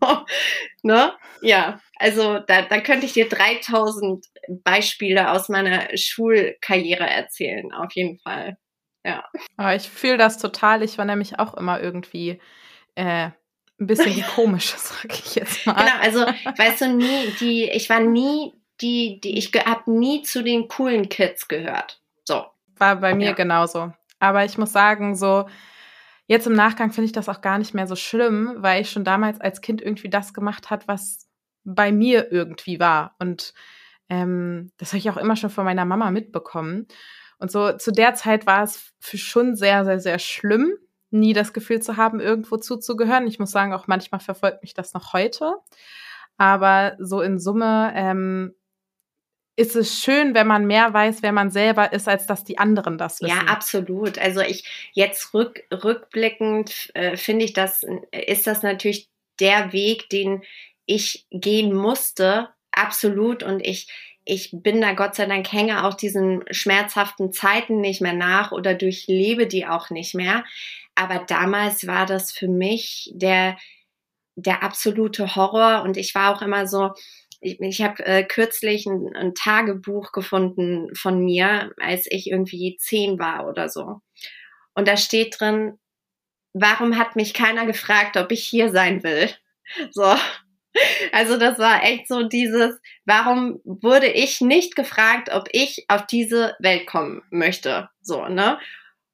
ne? 0.82 1.12
Ja, 1.42 1.80
also 1.96 2.38
da, 2.38 2.62
da 2.62 2.80
könnte 2.80 3.06
ich 3.06 3.12
dir 3.12 3.28
3000 3.28 4.24
Beispiele 4.64 5.30
aus 5.30 5.48
meiner 5.48 5.96
Schulkarriere 5.96 7.08
erzählen, 7.08 7.72
auf 7.72 7.92
jeden 7.92 8.18
Fall. 8.20 8.56
Ja. 9.04 9.24
Aber 9.56 9.74
ich 9.74 9.88
fühle 9.88 10.18
das 10.18 10.38
total. 10.38 10.82
Ich 10.82 10.98
war 10.98 11.04
nämlich 11.04 11.38
auch 11.38 11.54
immer 11.54 11.80
irgendwie 11.80 12.40
äh, 12.94 13.30
ein 13.80 13.86
bisschen 13.86 14.14
die 14.14 14.22
komische, 14.34 14.76
sag 14.76 15.06
ich 15.12 15.34
jetzt 15.34 15.66
mal. 15.66 15.74
Genau, 15.74 15.98
also 16.00 16.20
weißt 16.20 16.82
du, 16.82 16.88
nie, 16.94 17.30
die, 17.40 17.64
ich 17.70 17.88
war 17.90 18.00
nie, 18.00 18.52
die, 18.80 19.20
die, 19.22 19.38
ich 19.38 19.52
habe 19.54 19.90
nie 19.90 20.22
zu 20.22 20.42
den 20.42 20.68
coolen 20.68 21.08
Kids 21.08 21.48
gehört. 21.48 22.00
So. 22.24 22.46
War 22.76 22.96
bei 22.96 23.14
mir 23.14 23.30
ja. 23.30 23.32
genauso. 23.32 23.92
Aber 24.20 24.44
ich 24.44 24.58
muss 24.58 24.72
sagen, 24.72 25.14
so, 25.16 25.46
jetzt 26.28 26.46
im 26.46 26.52
Nachgang 26.52 26.92
finde 26.92 27.06
ich 27.06 27.12
das 27.12 27.28
auch 27.28 27.40
gar 27.40 27.58
nicht 27.58 27.74
mehr 27.74 27.88
so 27.88 27.96
schlimm, 27.96 28.54
weil 28.58 28.82
ich 28.82 28.90
schon 28.90 29.02
damals 29.02 29.40
als 29.40 29.60
Kind 29.60 29.82
irgendwie 29.82 30.10
das 30.10 30.32
gemacht 30.32 30.70
hat, 30.70 30.86
was 30.86 31.26
bei 31.64 31.90
mir 31.90 32.30
irgendwie 32.30 32.78
war. 32.78 33.16
Und 33.18 33.54
ähm, 34.08 34.70
das 34.76 34.90
habe 34.90 34.98
ich 34.98 35.10
auch 35.10 35.16
immer 35.16 35.36
schon 35.36 35.50
von 35.50 35.64
meiner 35.64 35.84
Mama 35.84 36.10
mitbekommen. 36.10 36.86
Und 37.38 37.50
so 37.50 37.72
zu 37.72 37.92
der 37.92 38.14
Zeit 38.14 38.46
war 38.46 38.62
es 38.62 38.92
für 39.00 39.18
schon 39.18 39.56
sehr, 39.56 39.84
sehr, 39.84 40.00
sehr 40.00 40.18
schlimm, 40.18 40.74
nie 41.10 41.32
das 41.32 41.52
Gefühl 41.52 41.80
zu 41.80 41.96
haben, 41.96 42.20
irgendwo 42.20 42.58
zuzugehören. 42.58 43.26
Ich 43.26 43.38
muss 43.38 43.50
sagen, 43.50 43.72
auch 43.72 43.86
manchmal 43.86 44.20
verfolgt 44.20 44.62
mich 44.62 44.74
das 44.74 44.92
noch 44.92 45.12
heute. 45.12 45.54
Aber 46.36 46.96
so 46.98 47.20
in 47.22 47.38
Summe 47.38 47.92
ähm, 47.94 48.54
ist 49.58 49.74
es 49.74 50.00
schön, 50.00 50.34
wenn 50.34 50.46
man 50.46 50.68
mehr 50.68 50.94
weiß, 50.94 51.20
wer 51.22 51.32
man 51.32 51.50
selber 51.50 51.92
ist, 51.92 52.06
als 52.06 52.26
dass 52.26 52.44
die 52.44 52.58
anderen 52.58 52.96
das 52.96 53.20
wissen. 53.20 53.34
Ja, 53.34 53.52
absolut. 53.52 54.16
Also 54.16 54.40
ich 54.40 54.90
jetzt 54.92 55.34
rück, 55.34 55.64
rückblickend 55.72 56.92
äh, 56.94 57.16
finde 57.16 57.44
ich 57.44 57.54
das, 57.54 57.84
ist 58.12 58.46
das 58.46 58.62
natürlich 58.62 59.08
der 59.40 59.72
Weg, 59.72 60.08
den 60.10 60.44
ich 60.86 61.26
gehen 61.32 61.74
musste, 61.74 62.50
absolut. 62.70 63.42
Und 63.42 63.58
ich, 63.66 63.88
ich 64.24 64.50
bin 64.52 64.80
da 64.80 64.92
Gott 64.92 65.16
sei 65.16 65.26
Dank 65.26 65.52
hänge 65.52 65.84
auch 65.84 65.94
diesen 65.94 66.44
schmerzhaften 66.52 67.32
Zeiten 67.32 67.80
nicht 67.80 68.00
mehr 68.00 68.12
nach 68.12 68.52
oder 68.52 68.74
durchlebe 68.74 69.48
die 69.48 69.66
auch 69.66 69.90
nicht 69.90 70.14
mehr. 70.14 70.44
Aber 70.94 71.24
damals 71.26 71.84
war 71.88 72.06
das 72.06 72.30
für 72.30 72.48
mich 72.48 73.10
der, 73.12 73.58
der 74.36 74.62
absolute 74.62 75.34
Horror 75.34 75.82
und 75.82 75.96
ich 75.96 76.14
war 76.14 76.32
auch 76.32 76.42
immer 76.42 76.68
so, 76.68 76.92
ich, 77.40 77.60
ich 77.60 77.82
habe 77.82 78.04
äh, 78.04 78.24
kürzlich 78.24 78.86
ein, 78.86 79.14
ein 79.14 79.34
Tagebuch 79.34 80.12
gefunden 80.12 80.94
von 80.94 81.24
mir, 81.24 81.72
als 81.78 82.06
ich 82.10 82.30
irgendwie 82.30 82.76
zehn 82.78 83.18
war 83.18 83.48
oder 83.48 83.68
so. 83.68 84.00
Und 84.74 84.88
da 84.88 84.96
steht 84.96 85.40
drin, 85.40 85.78
warum 86.52 86.98
hat 86.98 87.16
mich 87.16 87.34
keiner 87.34 87.66
gefragt, 87.66 88.16
ob 88.16 88.32
ich 88.32 88.44
hier 88.44 88.70
sein 88.70 89.02
will? 89.02 89.28
So. 89.90 90.14
Also 91.12 91.36
das 91.36 91.58
war 91.58 91.84
echt 91.84 92.08
so 92.08 92.22
dieses, 92.26 92.80
warum 93.04 93.60
wurde 93.64 94.06
ich 94.06 94.40
nicht 94.40 94.76
gefragt, 94.76 95.28
ob 95.30 95.48
ich 95.52 95.84
auf 95.88 96.06
diese 96.06 96.56
Welt 96.58 96.86
kommen 96.86 97.22
möchte? 97.30 97.90
So, 98.00 98.26
ne? 98.28 98.58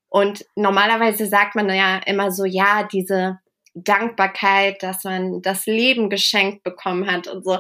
Und 0.09 0.45
normalerweise 0.55 1.27
sagt 1.27 1.57
man 1.57 1.69
ja 1.71 1.99
immer 2.07 2.31
so, 2.31 2.45
ja, 2.45 2.85
diese 2.85 3.41
Dankbarkeit, 3.75 4.83
dass 4.83 5.03
man 5.03 5.43
das 5.43 5.67
Leben 5.67 6.09
geschenkt 6.09 6.63
bekommen 6.63 7.11
hat 7.11 7.27
und 7.27 7.45
so. 7.45 7.59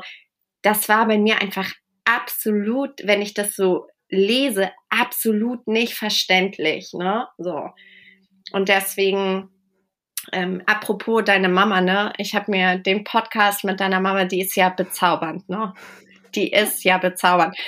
Das 0.65 0.89
war 0.89 1.07
bei 1.07 1.19
mir 1.19 1.41
einfach 1.41 1.71
absolut, 2.05 2.91
wenn 3.05 3.23
ich 3.23 3.35
das 3.35 3.55
so 3.55 3.87
lese, 4.09 4.71
absolut 4.89 5.67
nicht 5.67 5.95
verständlich, 5.95 6.93
ne? 6.95 7.29
So. 7.39 7.69
Und 8.53 8.69
deswegen, 8.69 9.51
ähm, 10.33 10.63
apropos 10.67 11.23
deine 11.25 11.49
Mama, 11.49 11.81
ne? 11.83 12.13
Ich 12.17 12.35
habe 12.35 12.51
mir 12.51 12.79
den 12.79 13.05
Podcast 13.05 13.65
mit 13.65 13.79
deiner 13.79 14.01
Mama, 14.01 14.25
die 14.25 14.41
ist 14.41 14.57
ja 14.57 14.71
bezaubernd, 14.71 15.49
ne? 15.49 15.75
Die 16.35 16.51
ist 16.51 16.83
ja 16.83 16.99
bezaubernd. 16.99 17.57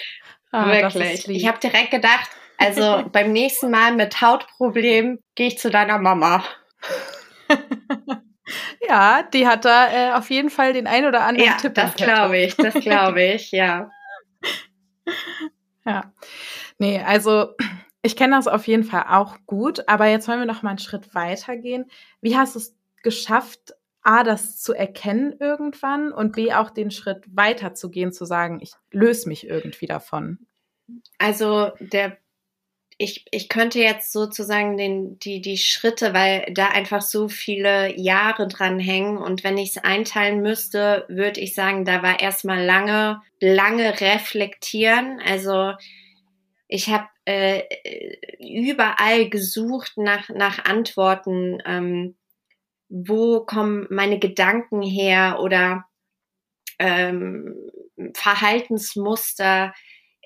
Ah, 0.52 0.68
Wirklich. 0.72 1.28
Ich 1.28 1.46
habe 1.46 1.58
direkt 1.58 1.90
gedacht, 1.90 2.30
also 2.56 3.04
beim 3.12 3.32
nächsten 3.32 3.68
Mal 3.70 3.92
mit 3.94 4.22
Hautproblemen 4.22 5.18
gehe 5.34 5.48
ich 5.48 5.58
zu 5.58 5.70
deiner 5.70 5.98
Mama. 5.98 6.44
Ja, 8.88 9.22
die 9.22 9.46
hat 9.46 9.64
da 9.64 9.90
äh, 9.90 10.12
auf 10.14 10.30
jeden 10.30 10.50
Fall 10.50 10.72
den 10.72 10.86
ein 10.86 11.04
oder 11.04 11.24
anderen 11.24 11.50
ja, 11.50 11.56
Tipp. 11.56 11.74
Das 11.74 11.94
glaube 11.94 12.38
ich, 12.38 12.56
das 12.56 12.74
glaube 12.74 13.22
ich, 13.22 13.52
ja. 13.52 13.90
Ja. 15.86 16.12
Nee, 16.78 17.00
also 17.00 17.54
ich 18.02 18.16
kenne 18.16 18.36
das 18.36 18.48
auf 18.48 18.66
jeden 18.66 18.84
Fall 18.84 19.06
auch 19.08 19.36
gut, 19.46 19.88
aber 19.88 20.06
jetzt 20.06 20.26
wollen 20.28 20.40
wir 20.40 20.46
noch 20.46 20.62
mal 20.62 20.70
einen 20.70 20.78
Schritt 20.78 21.14
weiter 21.14 21.56
gehen. 21.56 21.86
Wie 22.20 22.36
hast 22.36 22.56
du 22.56 22.58
es 22.58 22.76
geschafft, 23.02 23.74
A, 24.02 24.24
das 24.24 24.60
zu 24.60 24.72
erkennen 24.72 25.34
irgendwann 25.40 26.12
und 26.12 26.32
B, 26.36 26.52
auch 26.52 26.70
den 26.70 26.90
Schritt 26.90 27.24
weiter 27.34 27.74
zu 27.74 27.90
gehen, 27.90 28.12
zu 28.12 28.24
sagen, 28.24 28.58
ich 28.60 28.72
löse 28.90 29.28
mich 29.28 29.46
irgendwie 29.46 29.86
davon? 29.86 30.46
Also 31.18 31.72
der 31.80 32.18
ich, 32.98 33.26
ich 33.30 33.48
könnte 33.48 33.78
jetzt 33.78 34.12
sozusagen 34.12 34.76
den, 34.76 35.18
die, 35.18 35.40
die 35.42 35.58
Schritte, 35.58 36.14
weil 36.14 36.46
da 36.52 36.68
einfach 36.68 37.02
so 37.02 37.28
viele 37.28 37.94
Jahre 37.98 38.48
dran 38.48 38.78
hängen. 38.78 39.18
Und 39.18 39.44
wenn 39.44 39.58
ich 39.58 39.76
es 39.76 39.84
einteilen 39.84 40.40
müsste, 40.40 41.04
würde 41.08 41.40
ich 41.40 41.54
sagen, 41.54 41.84
da 41.84 42.02
war 42.02 42.20
erstmal 42.20 42.64
lange, 42.64 43.20
lange 43.40 44.00
reflektieren. 44.00 45.20
Also 45.26 45.72
ich 46.68 46.88
habe 46.88 47.06
äh, 47.26 47.62
überall 48.38 49.28
gesucht 49.28 49.98
nach, 49.98 50.30
nach 50.30 50.64
Antworten. 50.64 51.58
Ähm, 51.66 52.16
wo 52.88 53.40
kommen 53.40 53.86
meine 53.90 54.18
Gedanken 54.18 54.80
her 54.80 55.40
oder 55.40 55.84
ähm, 56.78 57.54
Verhaltensmuster? 58.14 59.74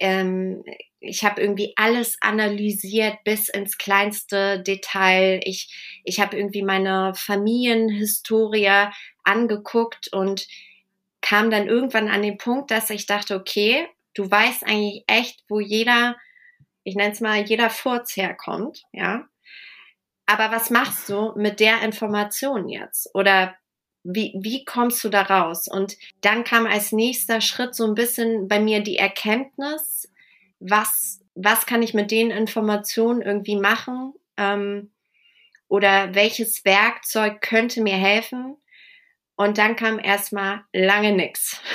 Ähm, 0.00 0.64
ich 1.00 1.24
habe 1.24 1.40
irgendwie 1.40 1.72
alles 1.76 2.16
analysiert 2.20 3.24
bis 3.24 3.48
ins 3.48 3.78
kleinste 3.78 4.60
Detail. 4.62 5.40
Ich, 5.44 6.00
ich 6.04 6.20
habe 6.20 6.36
irgendwie 6.36 6.62
meine 6.62 7.14
Familienhistorie 7.14 8.90
angeguckt 9.24 10.12
und 10.12 10.46
kam 11.22 11.50
dann 11.50 11.68
irgendwann 11.68 12.08
an 12.08 12.22
den 12.22 12.38
Punkt, 12.38 12.70
dass 12.70 12.90
ich 12.90 13.06
dachte, 13.06 13.36
okay, 13.36 13.86
du 14.14 14.30
weißt 14.30 14.64
eigentlich 14.64 15.04
echt, 15.06 15.44
wo 15.48 15.60
jeder, 15.60 16.16
ich 16.84 16.96
nenne 16.96 17.12
es 17.12 17.20
mal, 17.20 17.40
jeder 17.42 17.70
Furz 17.70 18.16
herkommt, 18.16 18.84
ja. 18.92 19.26
Aber 20.26 20.50
was 20.54 20.70
machst 20.70 21.08
du 21.08 21.32
mit 21.36 21.60
der 21.60 21.82
Information 21.82 22.68
jetzt? 22.68 23.10
Oder 23.14 23.56
wie, 24.02 24.32
wie 24.36 24.64
kommst 24.64 25.02
du 25.04 25.08
da 25.08 25.22
raus? 25.22 25.68
Und 25.68 25.96
dann 26.20 26.44
kam 26.44 26.66
als 26.66 26.92
nächster 26.92 27.40
Schritt 27.40 27.74
so 27.74 27.86
ein 27.86 27.94
bisschen 27.94 28.48
bei 28.48 28.60
mir 28.60 28.82
die 28.82 28.96
Erkenntnis, 28.96 30.10
was, 30.58 31.20
was 31.34 31.66
kann 31.66 31.82
ich 31.82 31.94
mit 31.94 32.10
den 32.10 32.30
Informationen 32.30 33.22
irgendwie 33.22 33.56
machen 33.56 34.14
ähm, 34.36 34.90
oder 35.68 36.14
welches 36.14 36.64
Werkzeug 36.64 37.40
könnte 37.40 37.82
mir 37.82 37.96
helfen. 37.96 38.56
Und 39.36 39.58
dann 39.58 39.76
kam 39.76 39.98
erstmal 39.98 40.64
lange 40.72 41.12
nix. 41.12 41.60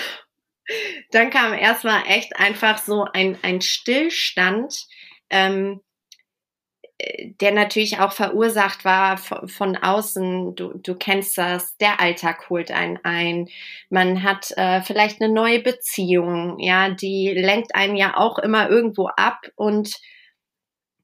Dann 1.11 1.29
kam 1.29 1.53
erstmal 1.53 2.07
echt 2.07 2.35
einfach 2.37 2.79
so 2.79 3.05
ein, 3.13 3.37
ein 3.43 3.61
Stillstand, 3.61 4.87
ähm, 5.29 5.79
der 7.41 7.51
natürlich 7.51 7.99
auch 7.99 8.13
verursacht 8.13 8.85
war 8.85 9.17
von, 9.17 9.47
von 9.47 9.75
außen. 9.75 10.55
Du, 10.55 10.73
du 10.77 10.95
kennst 10.95 11.37
das, 11.37 11.75
der 11.77 11.99
Alltag 11.99 12.49
holt 12.49 12.71
einen 12.71 12.99
ein. 13.03 13.49
Man 13.89 14.23
hat 14.23 14.51
äh, 14.55 14.81
vielleicht 14.81 15.21
eine 15.21 15.33
neue 15.33 15.59
Beziehung, 15.61 16.59
ja, 16.59 16.89
die 16.89 17.33
lenkt 17.33 17.75
einen 17.75 17.97
ja 17.97 18.15
auch 18.17 18.39
immer 18.39 18.69
irgendwo 18.69 19.07
ab 19.07 19.41
und 19.55 19.95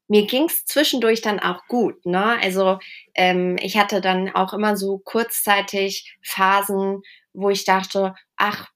mir 0.07 0.25
ging's 0.27 0.65
zwischendurch 0.65 1.21
dann 1.21 1.39
auch 1.39 1.67
gut, 1.67 2.05
ne? 2.05 2.37
Also 2.41 2.79
ähm, 3.15 3.57
ich 3.61 3.77
hatte 3.77 4.01
dann 4.01 4.29
auch 4.35 4.53
immer 4.53 4.75
so 4.75 4.97
kurzzeitig 4.99 6.17
Phasen, 6.21 7.01
wo 7.33 7.49
ich 7.49 7.63
dachte, 7.63 8.13
ach, 8.35 8.67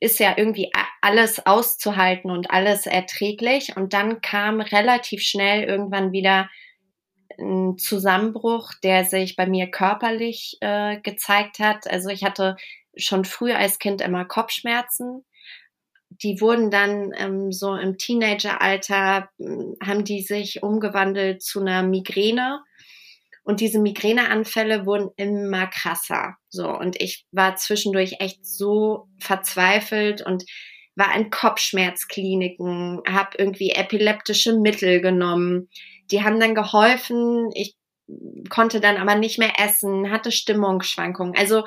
ist 0.00 0.20
ja 0.20 0.34
irgendwie 0.36 0.70
alles 1.00 1.44
auszuhalten 1.46 2.30
und 2.30 2.50
alles 2.50 2.86
erträglich. 2.86 3.76
Und 3.76 3.92
dann 3.92 4.20
kam 4.20 4.60
relativ 4.60 5.22
schnell 5.22 5.64
irgendwann 5.64 6.12
wieder 6.12 6.48
ein 7.38 7.78
Zusammenbruch, 7.78 8.72
der 8.82 9.04
sich 9.04 9.36
bei 9.36 9.46
mir 9.46 9.70
körperlich 9.70 10.58
äh, 10.60 11.00
gezeigt 11.00 11.58
hat. 11.58 11.88
Also 11.90 12.08
ich 12.08 12.24
hatte 12.24 12.56
schon 12.96 13.24
früh 13.24 13.52
als 13.52 13.78
Kind 13.78 14.00
immer 14.00 14.24
Kopfschmerzen. 14.24 15.24
Die 16.10 16.40
wurden 16.40 16.70
dann 16.70 17.12
ähm, 17.16 17.52
so 17.52 17.74
im 17.74 17.96
Teenageralter, 17.96 19.30
hm, 19.38 19.76
haben 19.82 20.04
die 20.04 20.22
sich 20.22 20.62
umgewandelt 20.62 21.42
zu 21.42 21.60
einer 21.60 21.82
Migräne. 21.82 22.62
Und 23.44 23.60
diese 23.60 23.80
Migräneanfälle 23.80 24.86
wurden 24.86 25.10
immer 25.16 25.66
krasser. 25.66 26.36
So, 26.52 26.68
und 26.68 27.00
ich 27.00 27.24
war 27.32 27.56
zwischendurch 27.56 28.16
echt 28.20 28.44
so 28.44 29.08
verzweifelt 29.18 30.20
und 30.20 30.44
war 30.94 31.16
in 31.16 31.30
Kopfschmerzkliniken, 31.30 33.00
habe 33.08 33.38
irgendwie 33.38 33.70
epileptische 33.70 34.52
Mittel 34.58 35.00
genommen. 35.00 35.70
Die 36.10 36.22
haben 36.22 36.38
dann 36.38 36.54
geholfen. 36.54 37.48
Ich 37.54 37.74
konnte 38.50 38.80
dann 38.80 38.98
aber 38.98 39.14
nicht 39.14 39.38
mehr 39.38 39.54
essen, 39.58 40.10
hatte 40.10 40.30
Stimmungsschwankungen. 40.30 41.34
Also 41.34 41.64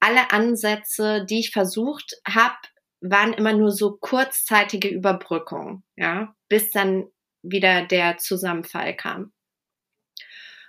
alle 0.00 0.30
Ansätze, 0.30 1.24
die 1.24 1.40
ich 1.40 1.52
versucht 1.52 2.16
habe, 2.28 2.58
waren 3.00 3.32
immer 3.32 3.54
nur 3.54 3.70
so 3.70 3.96
kurzzeitige 3.98 4.88
Überbrückungen, 4.88 5.82
ja, 5.96 6.34
bis 6.50 6.70
dann 6.70 7.06
wieder 7.42 7.86
der 7.86 8.18
Zusammenfall 8.18 8.94
kam. 8.94 9.32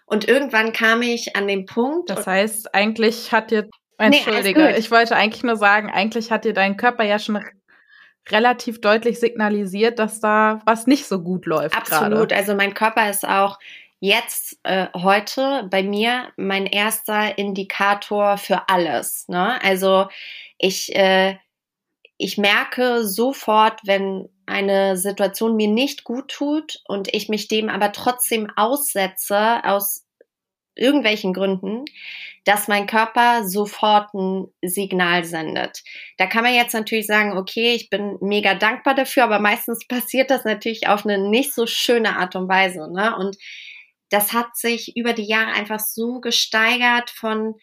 Und 0.07 0.25
irgendwann 0.27 0.71
kam 0.71 1.01
ich 1.01 1.35
an 1.35 1.47
den 1.47 1.65
Punkt. 1.65 2.09
Das 2.09 2.25
heißt, 2.25 2.73
eigentlich 2.73 3.33
hat 3.33 3.51
dir, 3.51 3.69
entschuldige, 3.97 4.63
nee, 4.63 4.77
ich 4.77 4.89
wollte 4.89 5.17
eigentlich 5.17 5.43
nur 5.43 5.57
sagen, 5.57 5.91
eigentlich 5.91 6.31
hat 6.31 6.45
dir 6.45 6.53
dein 6.53 6.77
Körper 6.77 7.03
ja 7.03 7.19
schon 7.19 7.43
relativ 8.29 8.79
deutlich 8.79 9.19
signalisiert, 9.19 9.99
dass 9.99 10.21
da 10.21 10.61
was 10.65 10.87
nicht 10.87 11.07
so 11.07 11.21
gut 11.21 11.45
läuft. 11.45 11.75
Absolut. 11.75 12.29
Grade. 12.29 12.35
Also 12.37 12.55
mein 12.55 12.73
Körper 12.73 13.09
ist 13.09 13.27
auch 13.27 13.59
jetzt 13.99 14.57
äh, 14.63 14.87
heute 14.95 15.67
bei 15.69 15.83
mir 15.83 16.29
mein 16.37 16.67
erster 16.67 17.37
Indikator 17.37 18.37
für 18.37 18.69
alles. 18.69 19.27
Ne? 19.27 19.61
Also 19.61 20.07
ich, 20.57 20.95
äh, 20.95 21.35
ich 22.17 22.37
merke 22.37 23.05
sofort, 23.05 23.81
wenn 23.85 24.29
eine 24.45 24.97
Situation 24.97 25.55
mir 25.55 25.67
nicht 25.67 26.03
gut 26.03 26.29
tut 26.29 26.81
und 26.87 27.13
ich 27.13 27.29
mich 27.29 27.47
dem 27.47 27.69
aber 27.69 27.91
trotzdem 27.91 28.49
aussetze 28.55 29.63
aus 29.63 30.05
irgendwelchen 30.75 31.33
Gründen, 31.33 31.85
dass 32.45 32.67
mein 32.67 32.87
Körper 32.87 33.47
sofort 33.47 34.13
ein 34.13 34.47
Signal 34.63 35.25
sendet. 35.25 35.83
Da 36.17 36.27
kann 36.27 36.43
man 36.43 36.53
jetzt 36.53 36.73
natürlich 36.73 37.07
sagen, 37.07 37.37
okay, 37.37 37.73
ich 37.73 37.89
bin 37.89 38.17
mega 38.21 38.53
dankbar 38.55 38.95
dafür, 38.95 39.23
aber 39.23 39.39
meistens 39.39 39.85
passiert 39.87 40.31
das 40.31 40.45
natürlich 40.45 40.87
auf 40.87 41.05
eine 41.05 41.17
nicht 41.17 41.53
so 41.53 41.65
schöne 41.65 42.17
Art 42.17 42.35
und 42.35 42.47
Weise. 42.47 42.91
Ne? 42.91 43.15
Und 43.17 43.37
das 44.09 44.33
hat 44.33 44.55
sich 44.55 44.95
über 44.95 45.13
die 45.13 45.27
Jahre 45.27 45.51
einfach 45.51 45.79
so 45.79 46.21
gesteigert 46.21 47.09
von 47.09 47.55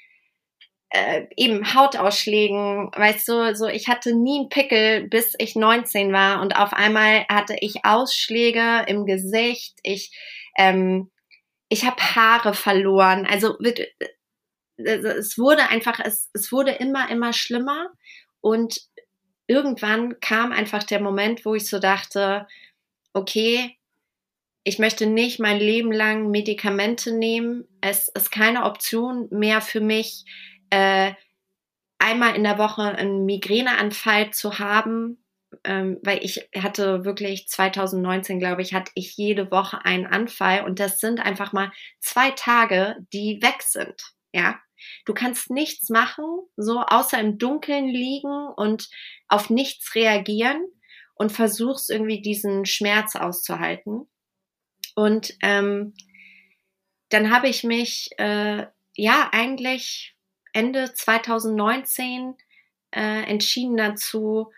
äh, 0.91 1.26
eben 1.37 1.75
Hautausschlägen, 1.75 2.91
weißt 2.95 3.29
du, 3.29 3.55
so 3.55 3.67
ich 3.67 3.88
hatte 3.88 4.14
nie 4.14 4.41
einen 4.41 4.49
Pickel, 4.49 5.09
bis 5.09 5.35
ich 5.38 5.57
19 5.57 6.12
war. 6.12 6.41
Und 6.41 6.57
auf 6.57 6.73
einmal 6.73 7.25
hatte 7.29 7.57
ich 7.61 7.85
Ausschläge 7.85 8.85
im 8.87 9.07
Gesicht, 9.07 9.79
ich 9.83 10.12
ähm, 10.57 11.11
ich 11.69 11.85
habe 11.85 12.00
Haare 12.00 12.55
verloren, 12.55 13.26
also 13.26 13.59
äh, 13.61 13.87
es 14.76 15.38
wurde 15.38 15.69
einfach, 15.69 16.00
es, 16.05 16.31
es 16.33 16.53
wurde 16.53 16.73
immer, 16.73 17.11
immer 17.11 17.33
schlimmer. 17.33 17.91
Und 18.41 18.81
irgendwann 19.47 20.21
kam 20.21 20.53
einfach 20.53 20.83
der 20.83 21.00
Moment, 21.00 21.45
wo 21.45 21.55
ich 21.55 21.67
so 21.69 21.79
dachte, 21.79 22.47
okay, 23.12 23.79
ich 24.64 24.79
möchte 24.79 25.07
nicht 25.07 25.41
mein 25.41 25.59
Leben 25.59 25.93
lang 25.93 26.31
Medikamente 26.31 27.12
nehmen. 27.12 27.69
Es 27.81 28.09
ist 28.09 28.33
keine 28.33 28.64
Option 28.64 29.29
mehr 29.31 29.61
für 29.61 29.81
mich, 29.81 30.25
äh, 30.75 31.14
einmal 31.99 32.35
in 32.35 32.43
der 32.43 32.59
Woche 32.59 32.83
einen 32.83 33.25
Migräneanfall 33.25 34.33
zu 34.33 34.59
haben, 34.59 35.25
ähm, 35.62 35.99
weil 36.02 36.19
ich 36.25 36.49
hatte 36.57 37.04
wirklich 37.04 37.47
2019, 37.47 38.40
glaube 38.40 38.62
ich, 38.62 38.75
hatte 38.75 38.90
ich 38.97 39.16
jede 39.16 39.52
Woche 39.52 39.85
einen 39.85 40.07
Anfall 40.07 40.64
und 40.64 40.81
das 40.81 40.99
sind 40.99 41.21
einfach 41.21 41.52
mal 41.52 41.71
zwei 42.00 42.33
Tage, 42.33 42.97
die 43.12 43.40
weg 43.40 43.62
sind. 43.62 43.95
Ja, 44.33 44.59
du 45.07 45.14
kannst 45.14 45.50
nichts 45.50 45.90
machen, 45.90 46.25
so 46.57 46.81
außer 46.81 47.21
im 47.21 47.38
Dunkeln 47.38 47.87
liegen 47.87 48.49
und 48.57 48.88
auf 49.28 49.49
nichts 49.49 49.95
reagieren 49.95 50.61
und 51.14 51.31
versuchst 51.31 51.88
irgendwie 51.88 52.21
diesen 52.21 52.66
Schmerz 52.66 53.14
auszuhalten. 53.14 54.09
Und 54.97 55.35
ähm, 55.40 55.95
dann 57.11 57.33
habe 57.33 57.49
ich 57.49 57.62
mich 57.62 58.11
äh, 58.19 58.66
ja 58.97 59.28
eigentlich 59.33 60.13
Ende 60.54 60.94
2019 60.94 62.34
äh, 62.92 63.00
entschieden 63.00 63.76
dazu, 63.76 64.50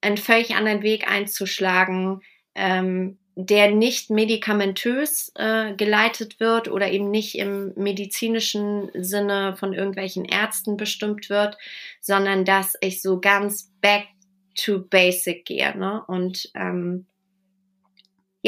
einen 0.00 0.16
völlig 0.16 0.54
anderen 0.54 0.82
Weg 0.82 1.10
einzuschlagen, 1.10 2.20
ähm, 2.54 3.18
der 3.34 3.70
nicht 3.70 4.10
medikamentös 4.10 5.32
äh, 5.36 5.72
geleitet 5.74 6.40
wird 6.40 6.68
oder 6.68 6.90
eben 6.90 7.10
nicht 7.10 7.38
im 7.38 7.72
medizinischen 7.76 8.90
Sinne 8.94 9.56
von 9.56 9.72
irgendwelchen 9.72 10.24
Ärzten 10.24 10.76
bestimmt 10.76 11.30
wird, 11.30 11.56
sondern 12.00 12.44
dass 12.44 12.74
ich 12.80 13.00
so 13.00 13.20
ganz 13.20 13.72
back 13.80 14.06
to 14.56 14.80
basic 14.80 15.44
gehe. 15.44 15.76
Ne? 15.76 16.02
Und 16.06 16.50
ähm, 16.54 17.06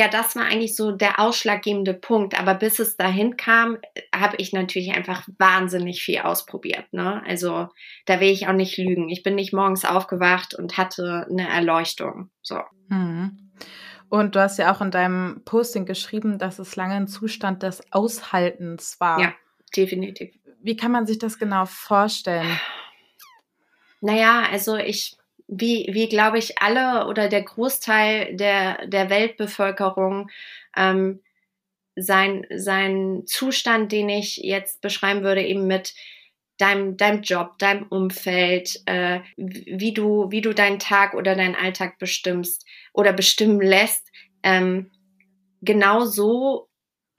ja, 0.00 0.08
das 0.08 0.34
war 0.34 0.46
eigentlich 0.46 0.76
so 0.76 0.92
der 0.92 1.20
ausschlaggebende 1.20 1.92
Punkt. 1.92 2.40
Aber 2.40 2.54
bis 2.54 2.78
es 2.78 2.96
dahin 2.96 3.36
kam, 3.36 3.76
habe 4.16 4.36
ich 4.38 4.54
natürlich 4.54 4.92
einfach 4.92 5.28
wahnsinnig 5.36 6.02
viel 6.02 6.20
ausprobiert. 6.20 6.90
Ne? 6.92 7.22
Also 7.26 7.68
da 8.06 8.18
will 8.18 8.30
ich 8.30 8.48
auch 8.48 8.54
nicht 8.54 8.78
lügen. 8.78 9.10
Ich 9.10 9.22
bin 9.22 9.34
nicht 9.34 9.52
morgens 9.52 9.84
aufgewacht 9.84 10.54
und 10.54 10.78
hatte 10.78 11.26
eine 11.28 11.46
Erleuchtung. 11.46 12.30
So. 12.40 12.60
Mhm. 12.88 13.50
Und 14.08 14.34
du 14.34 14.40
hast 14.40 14.58
ja 14.58 14.74
auch 14.74 14.80
in 14.80 14.90
deinem 14.90 15.42
Posting 15.44 15.84
geschrieben, 15.84 16.38
dass 16.38 16.58
es 16.58 16.76
lange 16.76 16.94
ein 16.94 17.06
Zustand 17.06 17.62
des 17.62 17.82
Aushaltens 17.92 18.98
war. 19.00 19.20
Ja, 19.20 19.34
definitiv. 19.76 20.34
Wie 20.62 20.76
kann 20.76 20.92
man 20.92 21.06
sich 21.06 21.18
das 21.18 21.38
genau 21.38 21.66
vorstellen? 21.66 22.58
Naja, 24.00 24.44
also 24.50 24.76
ich 24.76 25.18
wie, 25.50 25.88
wie 25.90 26.08
glaube 26.08 26.38
ich, 26.38 26.58
alle 26.62 27.08
oder 27.08 27.28
der 27.28 27.42
Großteil 27.42 28.36
der, 28.36 28.86
der 28.86 29.10
Weltbevölkerung 29.10 30.30
ähm, 30.76 31.20
sein, 31.96 32.46
sein 32.54 33.24
Zustand, 33.26 33.90
den 33.90 34.08
ich 34.08 34.36
jetzt 34.36 34.80
beschreiben 34.80 35.22
würde, 35.22 35.42
eben 35.44 35.66
mit 35.66 35.94
deinem, 36.56 36.96
deinem 36.96 37.22
Job, 37.22 37.58
deinem 37.58 37.86
Umfeld, 37.88 38.80
äh, 38.86 39.20
wie, 39.36 39.92
du, 39.92 40.30
wie 40.30 40.40
du 40.40 40.54
deinen 40.54 40.78
Tag 40.78 41.14
oder 41.14 41.34
deinen 41.34 41.56
Alltag 41.56 41.98
bestimmst 41.98 42.64
oder 42.92 43.12
bestimmen 43.12 43.60
lässt. 43.60 44.06
Ähm, 44.44 44.92
genau 45.62 46.04
so 46.04 46.68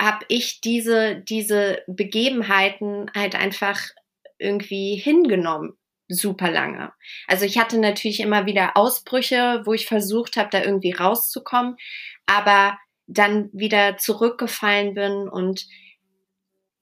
habe 0.01 0.25
ich 0.29 0.61
diese, 0.61 1.17
diese 1.17 1.83
Begebenheiten 1.87 3.11
halt 3.13 3.35
einfach 3.35 3.79
irgendwie 4.39 4.95
hingenommen 4.95 5.77
super 6.11 6.51
lange. 6.51 6.91
Also 7.27 7.45
ich 7.45 7.57
hatte 7.57 7.77
natürlich 7.79 8.19
immer 8.19 8.45
wieder 8.45 8.77
Ausbrüche, 8.77 9.61
wo 9.65 9.73
ich 9.73 9.85
versucht 9.85 10.37
habe, 10.37 10.49
da 10.51 10.61
irgendwie 10.61 10.91
rauszukommen, 10.91 11.77
aber 12.25 12.77
dann 13.07 13.49
wieder 13.53 13.97
zurückgefallen 13.97 14.93
bin 14.93 15.27
und 15.27 15.65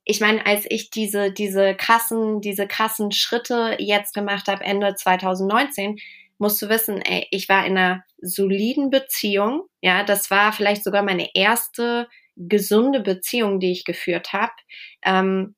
ich 0.06 0.22
meine, 0.22 0.44
als 0.44 0.66
ich 0.68 0.90
diese, 0.90 1.32
diese 1.32 1.76
krassen, 1.76 2.42
diese 2.42 2.66
krassen 2.66 3.12
Schritte 3.12 3.76
jetzt 3.78 4.16
gemacht 4.16 4.48
habe, 4.48 4.64
Ende 4.64 4.96
2019, 4.96 6.00
musst 6.40 6.60
du 6.62 6.70
wissen, 6.70 7.00
ey, 7.04 7.28
ich 7.30 7.48
war 7.48 7.64
in 7.68 7.78
einer 7.78 8.04
soliden 8.20 8.90
Beziehung. 8.90 9.68
Ja, 9.82 10.04
das 10.04 10.32
war 10.32 10.52
vielleicht 10.52 10.84
sogar 10.84 11.04
meine 11.04 11.30
erste 11.36 12.08
gesunde 12.36 13.02
Beziehung, 13.02 13.60
die 13.60 13.72
ich 13.72 13.86
geführt 13.86 14.34
habe. 14.34 14.54
Ähm, 15.06 15.56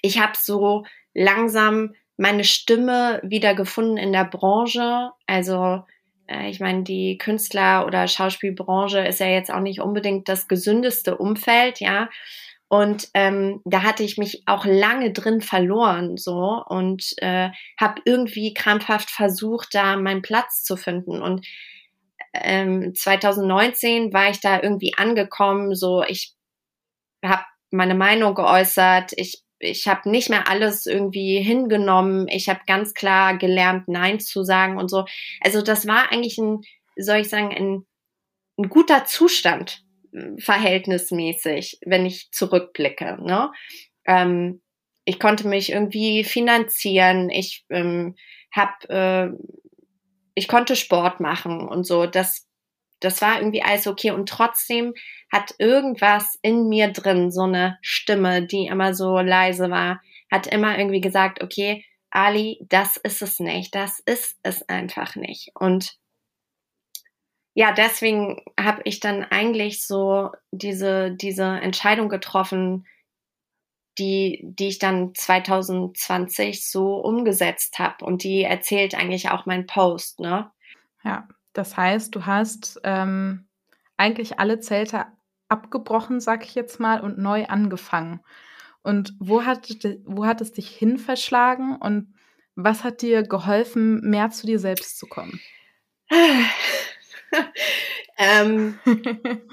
ich 0.00 0.18
habe 0.18 0.32
so 0.36 0.84
langsam 1.14 1.94
meine 2.16 2.44
Stimme 2.44 3.20
wieder 3.24 3.54
gefunden 3.54 3.96
in 3.96 4.12
der 4.12 4.24
Branche. 4.24 5.10
Also 5.26 5.84
äh, 6.26 6.48
ich 6.50 6.60
meine, 6.60 6.82
die 6.82 7.18
Künstler- 7.18 7.86
oder 7.86 8.08
Schauspielbranche 8.08 9.00
ist 9.00 9.20
ja 9.20 9.26
jetzt 9.26 9.52
auch 9.52 9.60
nicht 9.60 9.80
unbedingt 9.80 10.28
das 10.28 10.48
gesündeste 10.48 11.16
Umfeld, 11.16 11.80
ja. 11.80 12.08
Und 12.68 13.10
ähm, 13.12 13.60
da 13.66 13.82
hatte 13.82 14.02
ich 14.02 14.16
mich 14.16 14.44
auch 14.46 14.64
lange 14.64 15.12
drin 15.12 15.42
verloren, 15.42 16.16
so 16.16 16.64
und 16.66 17.04
äh, 17.18 17.50
habe 17.78 18.00
irgendwie 18.06 18.54
krampfhaft 18.54 19.10
versucht, 19.10 19.74
da 19.74 19.96
meinen 19.96 20.22
Platz 20.22 20.64
zu 20.64 20.78
finden. 20.78 21.20
Und 21.20 21.46
ähm, 22.32 22.94
2019 22.94 24.14
war 24.14 24.30
ich 24.30 24.40
da 24.40 24.62
irgendwie 24.62 24.94
angekommen, 24.96 25.74
so 25.74 26.02
ich 26.02 26.34
habe 27.22 27.44
meine 27.70 27.94
Meinung 27.94 28.34
geäußert, 28.34 29.12
ich 29.16 29.42
ich 29.62 29.86
habe 29.86 30.10
nicht 30.10 30.28
mehr 30.28 30.48
alles 30.48 30.86
irgendwie 30.86 31.40
hingenommen. 31.40 32.26
Ich 32.28 32.48
habe 32.48 32.60
ganz 32.66 32.94
klar 32.94 33.38
gelernt, 33.38 33.88
Nein 33.88 34.20
zu 34.20 34.42
sagen 34.42 34.76
und 34.76 34.88
so. 34.88 35.04
Also 35.40 35.62
das 35.62 35.86
war 35.86 36.10
eigentlich 36.10 36.36
ein, 36.38 36.62
soll 36.96 37.18
ich 37.18 37.28
sagen, 37.28 37.54
ein, 37.54 37.86
ein 38.58 38.68
guter 38.68 39.04
Zustand 39.04 39.84
hm, 40.12 40.38
verhältnismäßig, 40.38 41.78
wenn 41.86 42.04
ich 42.04 42.30
zurückblicke. 42.32 43.18
Ne? 43.22 43.52
Ähm, 44.04 44.60
ich 45.04 45.18
konnte 45.18 45.46
mich 45.46 45.72
irgendwie 45.72 46.24
finanzieren. 46.24 47.30
Ich 47.30 47.64
ähm, 47.70 48.16
habe, 48.50 48.88
äh, 48.88 49.30
ich 50.34 50.48
konnte 50.48 50.76
Sport 50.76 51.20
machen 51.20 51.68
und 51.68 51.84
so. 51.84 52.06
Das 52.06 52.48
das 53.04 53.20
war 53.22 53.38
irgendwie 53.38 53.62
alles 53.62 53.86
okay 53.86 54.10
und 54.10 54.28
trotzdem 54.28 54.94
hat 55.30 55.54
irgendwas 55.58 56.38
in 56.42 56.68
mir 56.68 56.88
drin, 56.88 57.30
so 57.30 57.42
eine 57.42 57.78
Stimme, 57.82 58.46
die 58.46 58.66
immer 58.66 58.94
so 58.94 59.18
leise 59.18 59.70
war, 59.70 60.00
hat 60.30 60.46
immer 60.46 60.78
irgendwie 60.78 61.00
gesagt, 61.00 61.42
okay, 61.42 61.84
Ali, 62.10 62.58
das 62.68 62.98
ist 62.98 63.22
es 63.22 63.40
nicht, 63.40 63.74
das 63.74 63.98
ist 64.00 64.38
es 64.42 64.68
einfach 64.68 65.16
nicht. 65.16 65.50
Und 65.54 65.96
ja, 67.54 67.72
deswegen 67.72 68.42
habe 68.58 68.82
ich 68.84 69.00
dann 69.00 69.24
eigentlich 69.24 69.86
so 69.86 70.30
diese, 70.52 71.12
diese 71.12 71.44
Entscheidung 71.44 72.08
getroffen, 72.08 72.86
die, 73.98 74.40
die 74.42 74.68
ich 74.68 74.78
dann 74.78 75.14
2020 75.14 76.68
so 76.68 76.96
umgesetzt 76.96 77.78
habe. 77.78 78.04
Und 78.04 78.24
die 78.24 78.42
erzählt 78.42 78.94
eigentlich 78.94 79.28
auch 79.30 79.44
mein 79.44 79.66
Post, 79.66 80.20
ne? 80.20 80.50
Ja, 81.04 81.28
das 81.52 81.76
heißt, 81.76 82.14
du 82.14 82.26
hast 82.26 82.80
ähm, 82.84 83.46
eigentlich 83.96 84.38
alle 84.38 84.60
Zelte 84.60 85.06
abgebrochen, 85.48 86.20
sag 86.20 86.44
ich 86.44 86.54
jetzt 86.54 86.80
mal, 86.80 87.00
und 87.00 87.18
neu 87.18 87.46
angefangen. 87.46 88.20
Und 88.82 89.14
wo 89.20 89.44
hat, 89.44 89.68
wo 90.04 90.26
hat 90.26 90.40
es 90.40 90.52
dich 90.52 90.68
hin 90.68 90.98
verschlagen 90.98 91.76
und 91.76 92.14
was 92.54 92.84
hat 92.84 93.02
dir 93.02 93.22
geholfen, 93.22 94.00
mehr 94.00 94.30
zu 94.30 94.46
dir 94.46 94.58
selbst 94.58 94.98
zu 94.98 95.06
kommen? 95.06 95.40
ähm, 98.18 98.78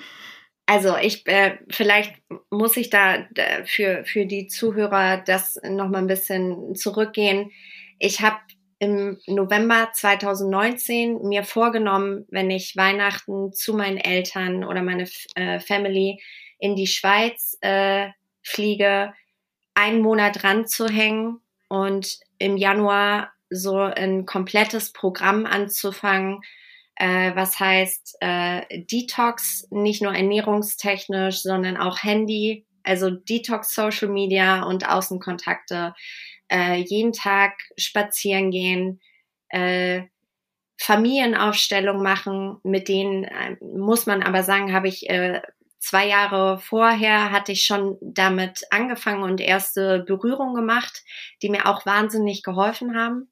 also 0.65 0.97
ich, 0.97 1.25
äh, 1.27 1.57
vielleicht 1.69 2.15
muss 2.49 2.77
ich 2.77 2.89
da 2.89 3.27
für, 3.65 4.03
für 4.05 4.25
die 4.25 4.47
Zuhörer 4.47 5.17
das 5.17 5.59
nochmal 5.63 6.01
ein 6.01 6.07
bisschen 6.07 6.75
zurückgehen. 6.75 7.51
Ich 7.99 8.21
habe 8.21 8.39
im 8.79 9.19
November 9.27 9.89
2019 9.93 11.21
mir 11.27 11.43
vorgenommen, 11.43 12.25
wenn 12.29 12.49
ich 12.49 12.77
Weihnachten 12.77 13.51
zu 13.51 13.73
meinen 13.73 13.97
Eltern 13.97 14.63
oder 14.63 14.81
meine 14.81 15.07
äh, 15.35 15.59
Family 15.59 16.21
in 16.59 16.75
die 16.75 16.87
Schweiz 16.87 17.57
äh, 17.61 18.09
fliege, 18.41 19.13
einen 19.73 20.01
Monat 20.01 20.43
ranzuhängen 20.43 21.41
und 21.67 22.19
im 22.37 22.57
Januar 22.57 23.31
so 23.49 23.77
ein 23.77 24.25
komplettes 24.25 24.93
Programm 24.93 25.45
anzufangen, 25.45 26.41
äh, 26.95 27.35
was 27.35 27.59
heißt 27.59 28.17
äh, 28.21 28.83
Detox, 28.85 29.67
nicht 29.71 30.01
nur 30.01 30.13
ernährungstechnisch, 30.13 31.41
sondern 31.41 31.77
auch 31.77 32.03
Handy, 32.03 32.65
also 32.83 33.09
Detox 33.09 33.73
Social 33.73 34.09
Media 34.09 34.63
und 34.63 34.87
Außenkontakte, 34.87 35.93
äh, 36.49 36.75
jeden 36.75 37.13
Tag 37.13 37.53
spazieren 37.77 38.51
gehen, 38.51 39.01
äh, 39.49 40.03
Familienaufstellung 40.77 42.01
machen, 42.01 42.57
mit 42.63 42.87
denen 42.87 43.25
äh, 43.25 43.57
muss 43.61 44.05
man 44.05 44.23
aber 44.23 44.43
sagen, 44.43 44.73
habe 44.73 44.87
ich 44.87 45.09
äh, 45.09 45.41
zwei 45.79 46.07
Jahre 46.07 46.59
vorher 46.59 47.31
hatte 47.31 47.51
ich 47.51 47.63
schon 47.63 47.97
damit 48.01 48.63
angefangen 48.69 49.23
und 49.23 49.41
erste 49.41 50.03
Berührungen 50.05 50.55
gemacht, 50.55 51.03
die 51.41 51.49
mir 51.49 51.65
auch 51.67 51.85
wahnsinnig 51.85 52.43
geholfen 52.43 52.95
haben. 52.95 53.31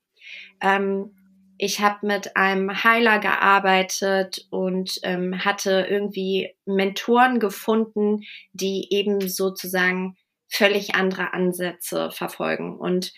Ähm, 0.61 1.13
ich 1.57 1.81
habe 1.81 2.05
mit 2.05 2.35
einem 2.37 2.83
Heiler 2.83 3.19
gearbeitet 3.19 4.45
und 4.51 4.99
ähm, 5.03 5.43
hatte 5.43 5.87
irgendwie 5.89 6.55
Mentoren 6.65 7.39
gefunden, 7.39 8.21
die 8.53 8.87
eben 8.91 9.27
sozusagen 9.27 10.15
völlig 10.49 10.95
andere 10.95 11.33
Ansätze 11.33 12.11
verfolgen. 12.11 12.77
Und 12.77 13.13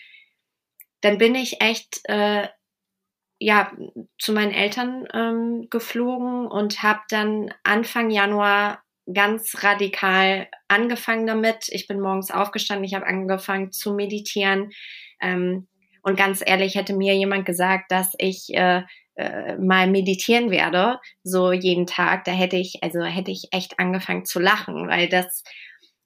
dann 1.00 1.18
bin 1.18 1.34
ich 1.34 1.60
echt 1.60 2.00
äh, 2.04 2.48
ja 3.38 3.72
zu 4.18 4.32
meinen 4.32 4.52
Eltern 4.52 5.06
ähm, 5.14 5.68
geflogen 5.70 6.46
und 6.46 6.82
habe 6.82 7.00
dann 7.08 7.52
Anfang 7.64 8.10
Januar 8.10 8.82
ganz 9.12 9.62
radikal 9.62 10.48
angefangen 10.68 11.26
damit. 11.26 11.68
Ich 11.68 11.86
bin 11.86 12.00
morgens 12.00 12.30
aufgestanden, 12.30 12.84
ich 12.84 12.94
habe 12.94 13.06
angefangen 13.06 13.72
zu 13.72 13.94
meditieren. 13.94 14.70
Ähm, 15.20 15.68
und 16.02 16.16
ganz 16.16 16.42
ehrlich, 16.44 16.76
hätte 16.76 16.94
mir 16.94 17.14
jemand 17.14 17.44
gesagt, 17.44 17.90
dass 17.90 18.12
ich 18.18 18.48
äh, 18.54 18.82
äh, 19.16 19.56
mal 19.58 19.86
meditieren 19.86 20.50
werde, 20.50 20.98
so 21.22 21.52
jeden 21.52 21.86
Tag, 21.86 22.24
da 22.24 22.32
hätte 22.32 22.56
ich, 22.56 22.82
also 22.82 23.02
hätte 23.02 23.30
ich 23.30 23.48
echt 23.52 23.78
angefangen 23.78 24.24
zu 24.24 24.38
lachen, 24.38 24.88
weil 24.88 25.08
das 25.08 25.44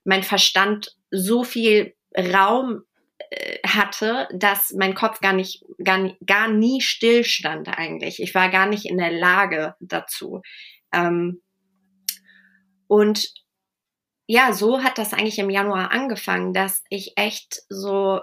mein 0.05 0.23
Verstand 0.23 0.97
so 1.11 1.45
viel 1.45 1.95
Raum 2.17 2.85
äh, 3.31 3.59
hatte, 3.67 4.29
dass 4.33 4.73
mein 4.73 4.95
Kopf 4.95 5.21
gar 5.21 5.33
nicht, 5.33 5.65
gar, 5.83 6.15
gar 6.25 6.49
nie 6.49 6.81
stillstand 6.81 7.69
eigentlich. 7.69 8.21
Ich 8.23 8.35
war 8.35 8.49
gar 8.51 8.67
nicht 8.67 8.87
in 8.87 8.99
der 8.99 9.13
Lage 9.13 9.75
dazu. 9.81 10.43
Ähm, 10.93 11.43
und 12.87 13.33
ja, 14.27 14.53
so 14.53 14.83
hat 14.83 14.99
das 14.99 15.13
eigentlich 15.13 15.39
im 15.39 15.51
Januar 15.51 15.91
angefangen, 15.91 16.55
dass 16.55 16.83
ich 16.89 17.13
echt 17.17 17.63
so 17.69 18.21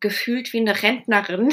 gefühlt 0.00 0.52
wie 0.52 0.60
eine 0.60 0.82
Rentnerin 0.82 1.52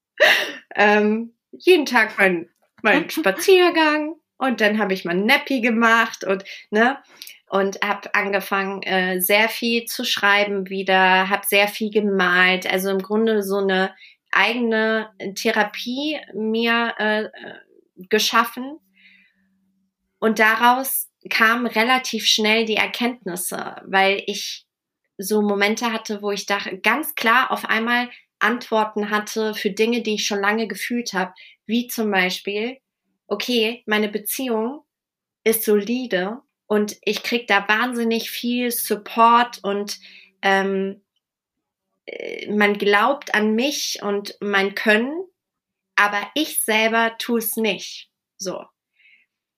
ähm, 0.74 1.34
jeden 1.50 1.86
Tag 1.86 2.16
mein, 2.18 2.48
mein 2.82 3.10
Spaziergang 3.10 4.14
und 4.38 4.60
dann 4.60 4.78
habe 4.78 4.94
ich 4.94 5.04
mal 5.04 5.14
Nappy 5.14 5.60
gemacht 5.60 6.24
und 6.24 6.44
ne 6.70 6.98
und 7.54 7.78
habe 7.84 8.12
angefangen 8.16 8.82
äh, 8.82 9.20
sehr 9.20 9.48
viel 9.48 9.84
zu 9.84 10.04
schreiben 10.04 10.68
wieder, 10.70 11.28
habe 11.28 11.46
sehr 11.46 11.68
viel 11.68 11.92
gemalt, 11.92 12.66
also 12.66 12.90
im 12.90 12.98
Grunde 12.98 13.44
so 13.44 13.58
eine 13.58 13.94
eigene 14.32 15.10
Therapie 15.36 16.18
mir 16.34 16.94
äh, 16.98 17.28
geschaffen. 18.08 18.80
Und 20.18 20.40
daraus 20.40 21.08
kamen 21.30 21.68
relativ 21.68 22.26
schnell 22.26 22.64
die 22.64 22.74
Erkenntnisse, 22.74 23.76
weil 23.86 24.24
ich 24.26 24.66
so 25.16 25.40
Momente 25.40 25.92
hatte, 25.92 26.22
wo 26.22 26.32
ich 26.32 26.46
dachte, 26.46 26.80
ganz 26.80 27.14
klar 27.14 27.52
auf 27.52 27.66
einmal 27.66 28.10
Antworten 28.40 29.10
hatte 29.10 29.54
für 29.54 29.70
Dinge, 29.70 30.02
die 30.02 30.14
ich 30.14 30.26
schon 30.26 30.40
lange 30.40 30.66
gefühlt 30.66 31.12
habe, 31.12 31.32
wie 31.66 31.86
zum 31.86 32.10
Beispiel, 32.10 32.78
okay, 33.28 33.84
meine 33.86 34.08
Beziehung 34.08 34.82
ist 35.44 35.62
solide 35.62 36.40
und 36.66 36.96
ich 37.02 37.22
krieg 37.22 37.46
da 37.46 37.68
wahnsinnig 37.68 38.30
viel 38.30 38.70
Support 38.70 39.62
und 39.62 39.98
ähm, 40.42 41.02
äh, 42.06 42.50
man 42.50 42.78
glaubt 42.78 43.34
an 43.34 43.54
mich 43.54 44.00
und 44.02 44.36
mein 44.40 44.74
Können, 44.74 45.24
aber 45.96 46.20
ich 46.34 46.64
selber 46.64 47.16
tue 47.18 47.38
es 47.38 47.56
nicht. 47.56 48.10
So. 48.36 48.64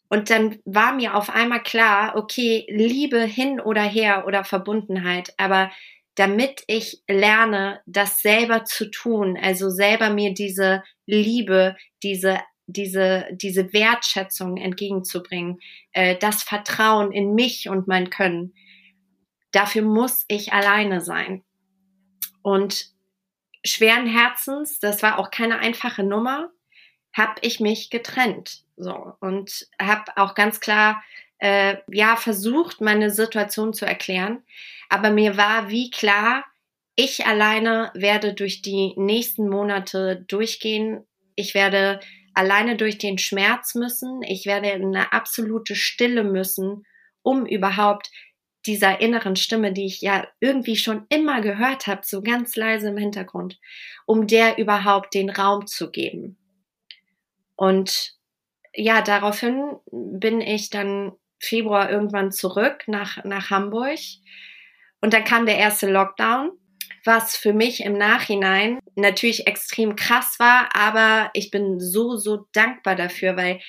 Und 0.08 0.30
dann 0.30 0.60
war 0.64 0.94
mir 0.94 1.16
auf 1.16 1.30
einmal 1.30 1.62
klar, 1.62 2.14
okay, 2.16 2.64
Liebe 2.68 3.20
hin 3.22 3.60
oder 3.60 3.82
her 3.82 4.24
oder 4.26 4.44
Verbundenheit, 4.44 5.34
aber 5.36 5.70
damit 6.14 6.62
ich 6.66 7.02
lerne, 7.08 7.82
das 7.86 8.20
selber 8.20 8.64
zu 8.64 8.90
tun, 8.90 9.36
also 9.40 9.68
selber 9.68 10.10
mir 10.10 10.32
diese 10.32 10.82
Liebe, 11.04 11.76
diese 12.02 12.38
diese 12.66 13.26
diese 13.32 13.72
Wertschätzung 13.72 14.56
entgegenzubringen, 14.56 15.60
äh, 15.92 16.16
das 16.16 16.42
Vertrauen 16.42 17.12
in 17.12 17.34
mich 17.34 17.68
und 17.68 17.88
mein 17.88 18.10
Können. 18.10 18.54
Dafür 19.52 19.82
muss 19.82 20.24
ich 20.28 20.52
alleine 20.52 21.00
sein. 21.00 21.42
Und 22.42 22.86
schweren 23.64 24.06
Herzens, 24.06 24.78
das 24.78 25.02
war 25.02 25.18
auch 25.18 25.30
keine 25.30 25.58
einfache 25.58 26.02
Nummer, 26.02 26.50
habe 27.12 27.34
ich 27.42 27.60
mich 27.60 27.90
getrennt. 27.90 28.64
So 28.76 29.14
und 29.20 29.66
habe 29.80 30.16
auch 30.16 30.34
ganz 30.34 30.60
klar 30.60 31.02
äh, 31.38 31.76
ja 31.90 32.16
versucht, 32.16 32.80
meine 32.80 33.10
Situation 33.10 33.72
zu 33.72 33.86
erklären, 33.86 34.42
aber 34.88 35.10
mir 35.10 35.36
war 35.36 35.70
wie 35.70 35.90
klar, 35.90 36.44
ich 36.94 37.26
alleine 37.26 37.90
werde 37.94 38.32
durch 38.32 38.62
die 38.62 38.94
nächsten 38.96 39.48
Monate 39.48 40.24
durchgehen. 40.28 41.06
Ich 41.34 41.54
werde 41.54 42.00
alleine 42.36 42.76
durch 42.76 42.98
den 42.98 43.16
Schmerz 43.16 43.74
müssen. 43.74 44.22
Ich 44.22 44.44
werde 44.44 44.68
in 44.68 44.94
eine 44.94 45.12
absolute 45.12 45.74
Stille 45.74 46.22
müssen, 46.22 46.84
um 47.22 47.46
überhaupt 47.46 48.10
dieser 48.66 49.00
inneren 49.00 49.36
Stimme, 49.36 49.72
die 49.72 49.86
ich 49.86 50.02
ja 50.02 50.26
irgendwie 50.38 50.76
schon 50.76 51.06
immer 51.08 51.40
gehört 51.40 51.86
habe, 51.86 52.02
so 52.04 52.20
ganz 52.20 52.54
leise 52.54 52.88
im 52.88 52.98
Hintergrund, 52.98 53.58
um 54.04 54.26
der 54.26 54.58
überhaupt 54.58 55.14
den 55.14 55.30
Raum 55.30 55.66
zu 55.66 55.90
geben. 55.90 56.36
Und 57.54 58.12
ja, 58.74 59.00
daraufhin 59.00 59.76
bin 59.90 60.42
ich 60.42 60.68
dann 60.68 61.12
Februar 61.38 61.90
irgendwann 61.90 62.32
zurück 62.32 62.84
nach, 62.86 63.24
nach 63.24 63.48
Hamburg. 63.48 63.98
Und 65.00 65.14
dann 65.14 65.24
kam 65.24 65.46
der 65.46 65.56
erste 65.56 65.90
Lockdown, 65.90 66.50
was 67.06 67.36
für 67.36 67.52
mich 67.52 67.84
im 67.84 67.96
Nachhinein 67.96 68.80
natürlich 68.94 69.46
extrem 69.46 69.96
krass 69.96 70.38
war, 70.38 70.74
aber 70.74 71.30
ich 71.32 71.50
bin 71.50 71.80
so, 71.80 72.16
so 72.16 72.46
dankbar 72.52 72.96
dafür, 72.96 73.36
weil 73.36 73.60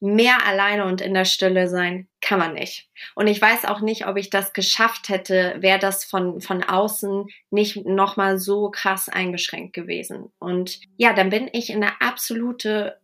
mehr 0.00 0.46
alleine 0.46 0.84
und 0.84 1.00
in 1.00 1.14
der 1.14 1.24
Stille 1.24 1.68
sein 1.68 2.08
kann 2.20 2.38
man 2.38 2.54
nicht. 2.54 2.88
Und 3.14 3.26
ich 3.26 3.40
weiß 3.40 3.64
auch 3.64 3.80
nicht, 3.80 4.06
ob 4.06 4.16
ich 4.16 4.28
das 4.28 4.52
geschafft 4.52 5.08
hätte, 5.08 5.56
wäre 5.60 5.78
das 5.78 6.04
von, 6.04 6.40
von 6.40 6.62
außen 6.62 7.26
nicht 7.50 7.86
nochmal 7.86 8.38
so 8.38 8.70
krass 8.70 9.08
eingeschränkt 9.08 9.72
gewesen. 9.72 10.30
Und 10.38 10.80
ja, 10.96 11.14
dann 11.14 11.30
bin 11.30 11.48
ich 11.52 11.70
in 11.70 11.82
eine 11.82 12.00
absolute 12.02 13.00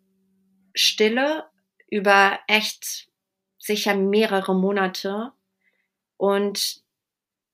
Stille 0.75 1.45
über 1.89 2.39
echt 2.47 3.09
sicher 3.59 3.95
mehrere 3.95 4.55
Monate. 4.55 5.33
Und 6.17 6.80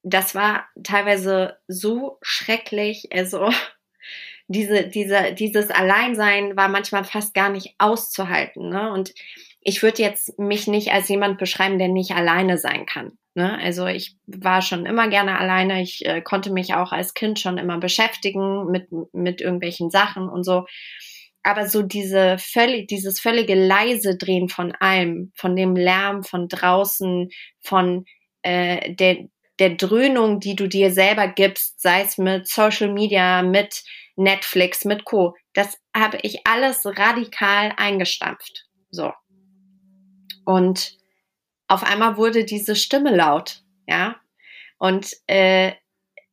das 0.09 0.37
war 0.37 0.69
teilweise 0.85 1.57
so 1.67 2.19
schrecklich. 2.23 3.09
Also 3.13 3.51
diese, 4.49 4.87
diese, 4.87 5.35
dieses 5.35 5.71
Alleinsein 5.71 6.57
war 6.57 6.69
manchmal 6.69 7.03
fast 7.03 7.35
gar 7.35 7.51
nicht 7.51 7.75
auszuhalten. 7.79 8.69
Ne? 8.69 8.93
Und 8.93 9.13
ich 9.61 9.83
würde 9.83 10.01
jetzt 10.03 10.39
mich 10.39 10.69
nicht 10.69 10.93
als 10.93 11.09
jemand 11.09 11.39
beschreiben, 11.39 11.79
der 11.79 11.89
nicht 11.89 12.13
alleine 12.13 12.57
sein 12.57 12.87
kann. 12.87 13.19
Ne? 13.35 13.59
Also 13.59 13.87
ich 13.87 14.17
war 14.27 14.63
schon 14.63 14.87
immer 14.87 15.09
gerne 15.09 15.41
alleine. 15.41 15.83
Ich 15.83 16.07
äh, 16.07 16.23
konnte 16.23 16.53
mich 16.53 16.75
auch 16.75 16.93
als 16.93 17.13
Kind 17.13 17.41
schon 17.41 17.59
immer 17.59 17.79
beschäftigen 17.79 18.71
mit, 18.71 18.89
mit 19.13 19.41
irgendwelchen 19.41 19.91
Sachen 19.91 20.29
und 20.29 20.45
so. 20.45 20.67
aber 21.43 21.67
so 21.69 21.83
diese 21.83 22.39
völlig, 22.39 22.87
dieses 22.87 23.19
völlige 23.19 23.57
leise 23.57 24.17
Drehen 24.17 24.49
von 24.49 24.71
allem, 24.73 25.33
von 25.35 25.57
dem 25.57 25.75
Lärm 25.75 26.23
von 26.23 26.47
draußen, 26.47 27.31
von 27.61 28.05
äh, 28.43 28.95
der, 28.95 29.27
der 29.59 29.71
Dröhnung, 29.71 30.41
die 30.41 30.57
du 30.57 30.69
dir 30.69 30.93
selber 30.93 31.29
gibst, 31.29 31.81
sei 31.81 32.03
es 32.03 32.19
mit 32.19 32.49
Social 32.49 32.93
Media, 32.93 33.43
mit 33.43 33.85
Netflix, 34.17 34.85
mit 34.85 35.05
Co. 35.05 35.35
Das 35.55 35.79
habe 35.95 36.19
ich 36.23 36.47
alles 36.47 36.85
radikal 36.85 37.73
eingestampft. 37.77 38.67
So. 38.91 39.13
Und 40.45 40.97
auf 41.69 41.83
einmal 41.83 42.17
wurde 42.17 42.45
diese 42.45 42.77
Stimme 42.77 43.15
laut, 43.15 43.63
ja. 43.87 44.17
Und 44.79 45.11
äh, 45.27 45.73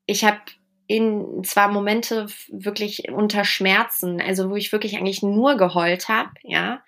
ich 0.05 0.25
habe 0.25 0.39
in 0.87 1.43
zwar 1.43 1.69
Momente 1.69 2.27
wirklich 2.49 3.09
unter 3.09 3.45
Schmerzen, 3.45 4.21
also 4.21 4.49
wo 4.49 4.55
ich 4.55 4.71
wirklich 4.71 4.97
eigentlich 4.97 5.23
nur 5.23 5.57
geheult 5.57 6.09
habe, 6.09 6.31
ja. 6.43 6.83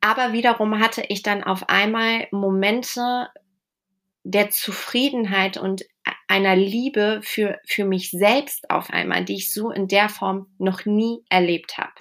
Aber 0.00 0.32
wiederum 0.32 0.80
hatte 0.80 1.04
ich 1.08 1.22
dann 1.22 1.44
auf 1.44 1.68
einmal 1.68 2.26
Momente 2.32 3.28
der 4.24 4.50
Zufriedenheit 4.50 5.56
und 5.56 5.84
einer 6.28 6.56
Liebe 6.56 7.20
für, 7.22 7.58
für 7.66 7.84
mich 7.84 8.10
selbst 8.10 8.70
auf 8.70 8.90
einmal, 8.90 9.24
die 9.24 9.36
ich 9.36 9.52
so 9.52 9.70
in 9.70 9.88
der 9.88 10.08
Form 10.08 10.46
noch 10.58 10.84
nie 10.84 11.24
erlebt 11.28 11.78
habe. 11.78 11.92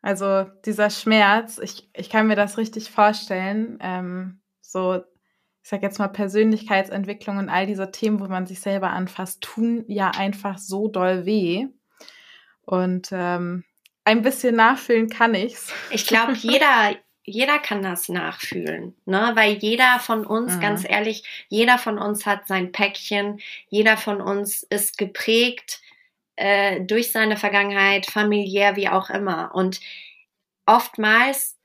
Also 0.00 0.44
dieser 0.64 0.90
Schmerz, 0.90 1.58
ich, 1.58 1.88
ich 1.94 2.10
kann 2.10 2.26
mir 2.26 2.34
das 2.34 2.58
richtig 2.58 2.90
vorstellen, 2.90 3.78
ähm, 3.80 4.40
so, 4.60 4.96
ich 4.96 5.68
sag 5.68 5.82
jetzt 5.82 5.98
mal 5.98 6.08
Persönlichkeitsentwicklung 6.08 7.36
und 7.36 7.48
all 7.48 7.66
diese 7.66 7.90
Themen, 7.92 8.18
wo 8.18 8.26
man 8.26 8.46
sich 8.46 8.60
selber 8.60 8.90
anfasst, 8.90 9.42
tun 9.42 9.84
ja 9.86 10.10
einfach 10.10 10.58
so 10.58 10.88
doll 10.88 11.24
weh. 11.24 11.68
Und 12.62 13.10
ähm, 13.12 13.64
ein 14.04 14.22
bisschen 14.22 14.56
nachfühlen 14.56 15.08
kann 15.08 15.34
ich's. 15.34 15.72
Ich 15.90 16.06
glaube, 16.06 16.32
jeder, 16.40 16.96
jeder 17.24 17.58
kann 17.58 17.82
das 17.82 18.08
nachfühlen, 18.08 18.96
ne? 19.04 19.32
Weil 19.34 19.54
jeder 19.54 20.00
von 20.00 20.26
uns, 20.26 20.56
mhm. 20.56 20.60
ganz 20.60 20.88
ehrlich, 20.88 21.46
jeder 21.48 21.78
von 21.78 21.98
uns 21.98 22.26
hat 22.26 22.48
sein 22.48 22.72
Päckchen, 22.72 23.40
jeder 23.68 23.96
von 23.96 24.20
uns 24.20 24.64
ist 24.64 24.98
geprägt 24.98 25.80
äh, 26.36 26.80
durch 26.80 27.12
seine 27.12 27.36
Vergangenheit, 27.36 28.06
familiär, 28.06 28.76
wie 28.76 28.88
auch 28.88 29.10
immer. 29.10 29.54
Und 29.54 29.80
oftmals 30.66 31.58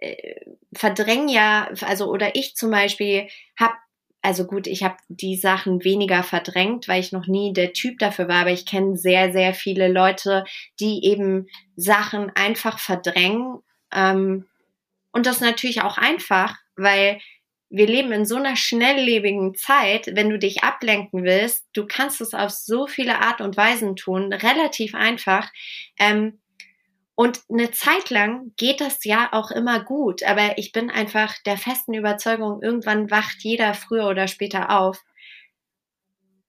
äh, 0.00 0.40
verdrängen 0.74 1.28
ja, 1.28 1.70
also 1.82 2.10
oder 2.10 2.34
ich 2.36 2.54
zum 2.54 2.70
Beispiel 2.70 3.28
habe 3.58 3.74
also 4.20 4.46
gut, 4.46 4.66
ich 4.66 4.82
habe 4.82 4.96
die 5.08 5.36
Sachen 5.36 5.84
weniger 5.84 6.22
verdrängt, 6.22 6.88
weil 6.88 7.00
ich 7.00 7.12
noch 7.12 7.28
nie 7.28 7.52
der 7.52 7.72
Typ 7.72 8.00
dafür 8.00 8.28
war, 8.28 8.40
aber 8.42 8.50
ich 8.50 8.66
kenne 8.66 8.96
sehr, 8.96 9.32
sehr 9.32 9.54
viele 9.54 9.88
Leute, 9.88 10.44
die 10.80 11.04
eben 11.04 11.46
Sachen 11.76 12.30
einfach 12.34 12.80
verdrängen. 12.80 13.60
Ähm, 13.94 14.44
und 15.12 15.26
das 15.26 15.40
natürlich 15.40 15.82
auch 15.82 15.98
einfach, 15.98 16.56
weil 16.76 17.20
wir 17.70 17.86
leben 17.86 18.12
in 18.12 18.24
so 18.24 18.36
einer 18.36 18.56
schnelllebigen 18.56 19.54
Zeit, 19.54 20.10
wenn 20.14 20.30
du 20.30 20.38
dich 20.38 20.62
ablenken 20.62 21.24
willst, 21.24 21.66
du 21.74 21.86
kannst 21.86 22.20
es 22.20 22.32
auf 22.32 22.50
so 22.50 22.86
viele 22.86 23.20
Art 23.20 23.40
und 23.40 23.56
Weisen 23.56 23.96
tun, 23.96 24.32
relativ 24.32 24.94
einfach. 24.94 25.50
Ähm, 25.98 26.40
und 27.14 27.40
eine 27.50 27.72
Zeit 27.72 28.10
lang 28.10 28.52
geht 28.56 28.80
das 28.80 29.04
ja 29.04 29.28
auch 29.32 29.50
immer 29.50 29.80
gut, 29.80 30.22
aber 30.22 30.56
ich 30.56 30.72
bin 30.72 30.88
einfach 30.88 31.34
der 31.44 31.58
festen 31.58 31.92
Überzeugung, 31.92 32.62
irgendwann 32.62 33.10
wacht 33.10 33.38
jeder 33.40 33.74
früher 33.74 34.06
oder 34.06 34.28
später 34.28 34.70
auf 34.70 35.02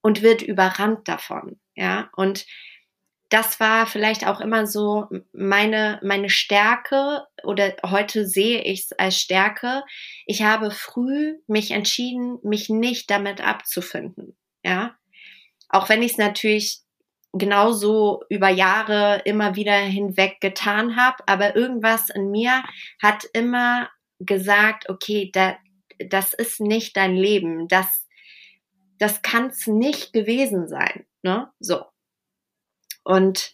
und 0.02 0.22
wird 0.22 0.42
überrannt 0.42 1.08
davon, 1.08 1.60
ja. 1.76 2.10
Und 2.16 2.46
das 3.30 3.60
war 3.60 3.86
vielleicht 3.86 4.26
auch 4.26 4.42
immer 4.42 4.66
so 4.66 5.08
meine, 5.32 6.00
meine 6.04 6.30
Stärke 6.30 7.26
oder 7.44 7.76
heute 7.86 8.28
sehe 8.28 8.64
ich 8.64 8.86
es 8.86 8.92
als 8.94 9.20
Stärke. 9.20 9.84
Ich 10.26 10.42
habe 10.42 10.72
früh 10.72 11.38
mich 11.48 11.72
entschieden, 11.72 12.40
mich 12.44 12.70
nicht 12.70 13.10
damit 13.12 13.42
abzufinden. 13.42 14.36
Ja. 14.64 14.96
Auch 15.70 15.90
wenn 15.90 16.02
ich 16.02 16.14
es 16.14 16.18
natürlich 16.18 16.82
genauso 17.34 18.24
über 18.30 18.50
Jahre 18.50 19.22
immer 19.26 19.56
wieder 19.56 19.78
hinweg 19.78 20.42
getan 20.42 20.96
habe, 20.96 21.24
aber 21.28 21.56
irgendwas 21.56 22.10
in 22.10 22.32
mir 22.32 22.64
hat 23.00 23.26
immer 23.34 23.90
gesagt, 24.20 24.90
okay, 24.90 25.30
da, 25.32 25.56
das 26.00 26.34
ist 26.34 26.60
nicht 26.60 26.98
dein 26.98 27.16
Leben, 27.16 27.68
das, 27.68 28.08
das 28.98 29.22
kann 29.22 29.48
es 29.48 29.68
nicht 29.68 30.12
gewesen 30.12 30.68
sein, 30.68 31.06
ne? 31.22 31.52
So. 31.60 31.84
Und 33.04 33.54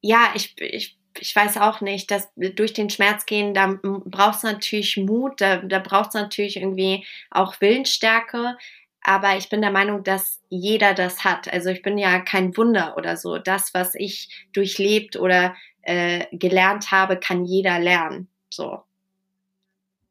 ja, 0.00 0.32
ich, 0.34 0.54
ich, 0.60 0.98
ich 1.18 1.34
weiß 1.34 1.56
auch 1.58 1.80
nicht, 1.80 2.10
dass 2.10 2.28
durch 2.34 2.72
den 2.72 2.90
Schmerz 2.90 3.26
gehen, 3.26 3.54
da 3.54 3.78
braucht 3.82 4.36
es 4.36 4.42
natürlich 4.42 4.96
Mut, 4.96 5.40
da, 5.40 5.58
da 5.58 5.78
braucht 5.78 6.08
es 6.08 6.14
natürlich 6.14 6.56
irgendwie 6.56 7.06
auch 7.30 7.60
Willensstärke. 7.60 8.56
Aber 9.00 9.36
ich 9.36 9.50
bin 9.50 9.60
der 9.60 9.70
Meinung, 9.70 10.02
dass 10.02 10.40
jeder 10.48 10.94
das 10.94 11.24
hat. 11.24 11.52
Also 11.52 11.68
ich 11.68 11.82
bin 11.82 11.98
ja 11.98 12.20
kein 12.20 12.56
Wunder 12.56 12.96
oder 12.96 13.16
so. 13.16 13.38
Das, 13.38 13.74
was 13.74 13.94
ich 13.94 14.46
durchlebt 14.52 15.16
oder 15.16 15.54
äh, 15.82 16.26
gelernt 16.32 16.90
habe, 16.90 17.18
kann 17.18 17.44
jeder 17.44 17.78
lernen. 17.78 18.28
So. 18.48 18.82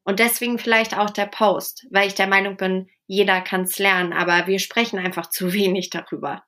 Und 0.04 0.20
deswegen 0.20 0.60
vielleicht 0.60 0.98
auch 0.98 1.10
der 1.10 1.26
Post, 1.26 1.88
weil 1.90 2.08
ich 2.08 2.16
der 2.16 2.28
Meinung 2.28 2.58
bin, 2.58 2.90
jeder 3.08 3.42
kann 3.42 3.62
es 3.62 3.80
lernen, 3.80 4.14
aber 4.14 4.48
wir 4.48 4.60
sprechen 4.60 5.00
einfach 5.00 5.30
zu 5.30 5.54
wenig 5.54 5.90
darüber. 5.90 6.44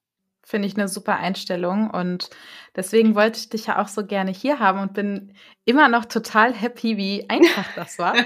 Finde 0.46 0.68
ich 0.68 0.78
eine 0.78 0.88
super 0.88 1.18
Einstellung 1.18 1.90
und 1.90 2.30
deswegen 2.76 3.16
wollte 3.16 3.40
ich 3.40 3.50
dich 3.50 3.66
ja 3.66 3.82
auch 3.82 3.88
so 3.88 4.06
gerne 4.06 4.32
hier 4.32 4.60
haben 4.60 4.80
und 4.80 4.94
bin 4.94 5.34
immer 5.66 5.90
noch 5.90 6.06
total 6.06 6.54
happy, 6.54 6.98
wie 6.98 7.30
einfach 7.30 7.66
das 7.76 8.00
war. 8.00 8.14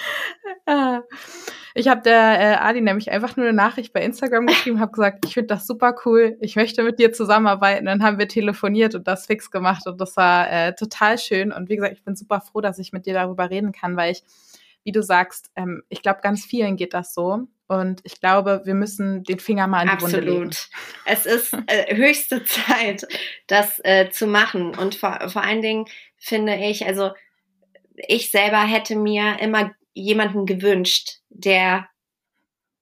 Ah. 0.66 1.02
ich 1.74 1.88
habe 1.88 2.02
der 2.02 2.40
äh, 2.40 2.54
Adi 2.56 2.80
nämlich 2.80 3.10
einfach 3.10 3.36
nur 3.36 3.46
eine 3.46 3.56
Nachricht 3.56 3.92
bei 3.92 4.02
Instagram 4.02 4.46
geschrieben, 4.46 4.80
habe 4.80 4.92
gesagt, 4.92 5.24
ich 5.26 5.34
finde 5.34 5.48
das 5.48 5.66
super 5.66 5.94
cool, 6.04 6.36
ich 6.40 6.56
möchte 6.56 6.82
mit 6.82 6.98
dir 6.98 7.12
zusammenarbeiten. 7.12 7.86
Dann 7.86 8.02
haben 8.02 8.18
wir 8.18 8.28
telefoniert 8.28 8.94
und 8.94 9.06
das 9.06 9.26
fix 9.26 9.50
gemacht 9.50 9.86
und 9.86 10.00
das 10.00 10.16
war 10.16 10.50
äh, 10.50 10.74
total 10.74 11.18
schön. 11.18 11.52
Und 11.52 11.68
wie 11.68 11.76
gesagt, 11.76 11.94
ich 11.94 12.04
bin 12.04 12.16
super 12.16 12.40
froh, 12.40 12.60
dass 12.60 12.78
ich 12.78 12.92
mit 12.92 13.06
dir 13.06 13.14
darüber 13.14 13.50
reden 13.50 13.72
kann, 13.72 13.96
weil 13.96 14.12
ich, 14.12 14.22
wie 14.84 14.92
du 14.92 15.02
sagst, 15.02 15.50
ähm, 15.56 15.82
ich 15.88 16.02
glaube, 16.02 16.20
ganz 16.22 16.44
vielen 16.44 16.76
geht 16.76 16.94
das 16.94 17.14
so. 17.14 17.46
Und 17.70 18.00
ich 18.02 18.20
glaube, 18.20 18.62
wir 18.64 18.74
müssen 18.74 19.22
den 19.22 19.38
Finger 19.38 19.68
mal 19.68 19.82
in 19.82 19.86
die 19.86 19.92
Absolut. 19.92 20.26
Wunde 20.26 20.40
legen. 20.40 20.56
Es 21.04 21.24
ist 21.24 21.52
äh, 21.68 21.94
höchste 21.94 22.42
Zeit, 22.44 23.06
das 23.46 23.80
äh, 23.84 24.10
zu 24.10 24.26
machen. 24.26 24.74
Und 24.74 24.96
vor, 24.96 25.30
vor 25.30 25.44
allen 25.44 25.62
Dingen 25.62 25.84
finde 26.16 26.56
ich, 26.56 26.84
also 26.84 27.12
ich 27.94 28.32
selber 28.32 28.62
hätte 28.62 28.96
mir 28.96 29.38
immer 29.38 29.70
jemanden 29.92 30.46
gewünscht, 30.46 31.20
der 31.28 31.86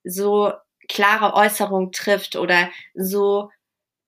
so 0.05 0.55
klare 0.89 1.35
Äußerungen 1.35 1.93
trifft 1.93 2.37
oder 2.37 2.71
so 2.95 3.51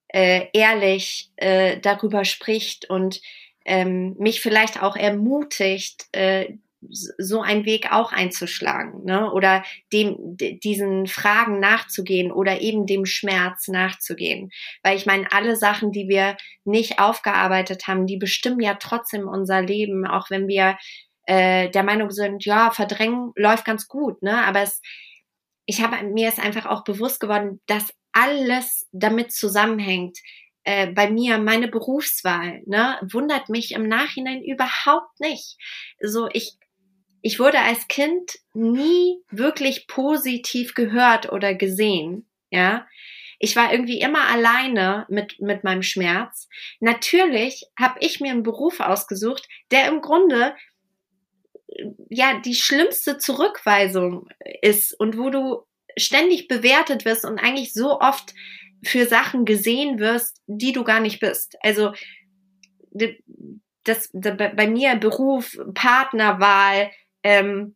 äh, 0.07 0.47
ehrlich 0.51 1.29
äh, 1.35 1.77
darüber 1.77 2.25
spricht 2.25 2.89
und 2.89 3.21
ähm, 3.65 4.15
mich 4.17 4.41
vielleicht 4.41 4.81
auch 4.81 4.95
ermutigt, 4.95 6.07
äh, 6.11 6.55
so 6.89 7.41
einen 7.41 7.65
Weg 7.65 7.91
auch 7.91 8.11
einzuschlagen, 8.11 9.05
ne? 9.05 9.31
Oder 9.31 9.63
dem 9.93 10.17
diesen 10.37 11.07
Fragen 11.07 11.59
nachzugehen 11.59 12.31
oder 12.31 12.61
eben 12.61 12.85
dem 12.85 13.05
Schmerz 13.05 13.67
nachzugehen, 13.67 14.51
weil 14.83 14.97
ich 14.97 15.05
meine, 15.05 15.31
alle 15.31 15.55
Sachen, 15.55 15.91
die 15.91 16.07
wir 16.07 16.37
nicht 16.65 16.99
aufgearbeitet 16.99 17.87
haben, 17.87 18.07
die 18.07 18.17
bestimmen 18.17 18.59
ja 18.59 18.75
trotzdem 18.75 19.27
unser 19.27 19.61
Leben, 19.61 20.07
auch 20.07 20.29
wenn 20.29 20.47
wir 20.47 20.77
äh, 21.25 21.69
der 21.69 21.83
Meinung 21.83 22.11
sind, 22.11 22.45
ja, 22.45 22.71
verdrängen 22.71 23.31
läuft 23.35 23.65
ganz 23.65 23.87
gut, 23.87 24.21
ne? 24.23 24.43
Aber 24.45 24.61
es, 24.61 24.81
ich 25.65 25.81
habe 25.81 26.03
mir 26.07 26.29
ist 26.29 26.39
einfach 26.39 26.65
auch 26.65 26.83
bewusst 26.83 27.19
geworden, 27.19 27.61
dass 27.67 27.93
alles 28.11 28.87
damit 28.91 29.31
zusammenhängt, 29.31 30.17
äh, 30.63 30.87
bei 30.87 31.09
mir 31.09 31.37
meine 31.37 31.67
Berufswahl, 31.67 32.61
ne, 32.65 32.99
wundert 33.11 33.49
mich 33.49 33.71
im 33.71 33.87
Nachhinein 33.87 34.43
überhaupt 34.43 35.19
nicht. 35.19 35.57
So, 36.01 36.29
ich 36.33 36.57
ich 37.21 37.39
wurde 37.39 37.59
als 37.59 37.87
Kind 37.87 38.39
nie 38.53 39.17
wirklich 39.29 39.87
positiv 39.87 40.73
gehört 40.73 41.31
oder 41.31 41.53
gesehen, 41.53 42.27
ja. 42.49 42.87
Ich 43.43 43.55
war 43.55 43.71
irgendwie 43.73 43.99
immer 43.99 44.27
alleine 44.27 45.07
mit, 45.09 45.39
mit 45.39 45.63
meinem 45.63 45.81
Schmerz. 45.81 46.47
Natürlich 46.79 47.65
habe 47.79 47.97
ich 47.99 48.19
mir 48.19 48.29
einen 48.29 48.43
Beruf 48.43 48.79
ausgesucht, 48.79 49.47
der 49.71 49.87
im 49.87 50.01
Grunde 50.01 50.55
ja 52.09 52.39
die 52.39 52.53
schlimmste 52.53 53.17
Zurückweisung 53.17 54.29
ist 54.61 54.93
und 54.99 55.17
wo 55.17 55.31
du 55.31 55.63
ständig 55.97 56.47
bewertet 56.47 57.03
wirst 57.03 57.25
und 57.25 57.39
eigentlich 57.39 57.73
so 57.73 57.99
oft 57.99 58.33
für 58.83 59.07
Sachen 59.07 59.45
gesehen 59.45 59.99
wirst, 59.99 60.41
die 60.47 60.71
du 60.71 60.83
gar 60.83 60.99
nicht 60.99 61.19
bist. 61.19 61.57
Also 61.61 61.93
das, 62.91 63.09
das 63.83 64.09
bei 64.13 64.67
mir 64.67 64.95
Beruf, 64.95 65.57
Partnerwahl, 65.73 66.91
ähm, 67.23 67.75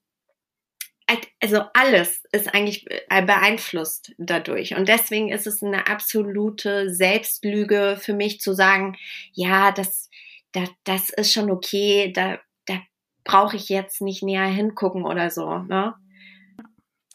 also 1.41 1.61
alles 1.73 2.23
ist 2.31 2.53
eigentlich 2.53 2.85
äh, 2.89 3.23
beeinflusst 3.23 4.13
dadurch. 4.17 4.75
Und 4.75 4.89
deswegen 4.89 5.31
ist 5.31 5.45
es 5.45 5.61
eine 5.61 5.87
absolute 5.87 6.89
Selbstlüge 6.89 7.97
für 7.99 8.13
mich 8.13 8.39
zu 8.39 8.53
sagen, 8.53 8.97
ja, 9.31 9.71
das, 9.71 10.09
das, 10.51 10.69
das 10.83 11.09
ist 11.09 11.33
schon 11.33 11.51
okay, 11.51 12.11
da, 12.13 12.39
da 12.65 12.79
brauche 13.23 13.55
ich 13.55 13.69
jetzt 13.69 14.01
nicht 14.01 14.23
näher 14.23 14.45
hingucken 14.45 15.05
oder 15.05 15.29
so. 15.29 15.59
Ne? 15.59 15.93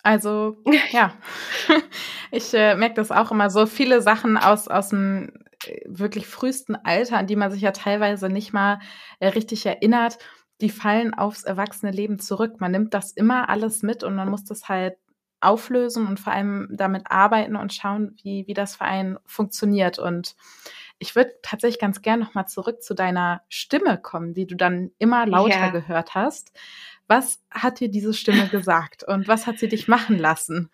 Also, 0.03 0.57
ja, 0.93 1.15
ich 2.31 2.55
äh, 2.55 2.77
merke 2.77 2.95
das 2.95 3.11
auch 3.11 3.33
immer 3.33 3.51
so. 3.51 3.67
Viele 3.67 4.03
Sachen 4.03 4.37
aus, 4.37 4.69
aus 4.69 4.91
dem 4.91 5.33
äh, 5.67 5.81
wirklich 5.87 6.29
frühesten 6.29 6.77
Alter, 6.77 7.19
an 7.19 7.27
die 7.27 7.37
man 7.37 7.51
sich 7.51 7.63
ja 7.63 7.73
teilweise 7.73 8.29
nicht 8.29 8.53
mal 8.53 8.79
äh, 9.19 9.29
richtig 9.29 9.67
erinnert 9.67 10.19
die 10.61 10.71
fallen 10.71 11.15
aufs 11.15 11.45
erwachsene 11.45 11.93
Leben 11.93 12.19
zurück. 12.19 12.61
Man 12.61 12.73
nimmt 12.73 12.95
das 12.95 13.13
immer 13.13 13.49
alles 13.49 13.83
mit 13.83 14.03
und 14.03 14.15
man 14.15 14.29
muss 14.29 14.45
das 14.45 14.69
halt 14.69 14.97
auflösen 15.41 16.07
und 16.07 16.21
vor 16.21 16.33
allem 16.33 16.69
damit 16.71 17.05
arbeiten 17.11 17.57
und 17.57 17.73
schauen, 17.73 18.17
wie, 18.23 18.47
wie 18.47 18.55
das 18.55 18.77
für 18.77 18.85
einen 18.85 19.19
funktioniert. 19.25 19.99
Und 19.99 20.37
ich 20.99 21.17
würde 21.17 21.33
tatsächlich 21.43 21.81
ganz 21.81 22.03
gern 22.03 22.21
nochmal 22.21 22.47
zurück 22.47 22.83
zu 22.83 22.95
deiner 22.95 23.43
Stimme 23.49 23.99
kommen, 23.99 24.35
die 24.35 24.47
du 24.47 24.55
dann 24.55 24.91
immer 24.99 25.27
lauter 25.27 25.59
ja. 25.59 25.71
gehört 25.71 26.15
hast. 26.15 26.53
Was 27.07 27.41
hat 27.51 27.81
dir 27.81 27.89
diese 27.91 28.15
Stimme 28.15 28.49
gesagt 28.51 29.03
und 29.03 29.29
was 29.29 29.47
hat 29.47 29.59
sie 29.59 29.69
dich 29.69 29.89
machen 29.89 30.19
lassen? 30.19 30.71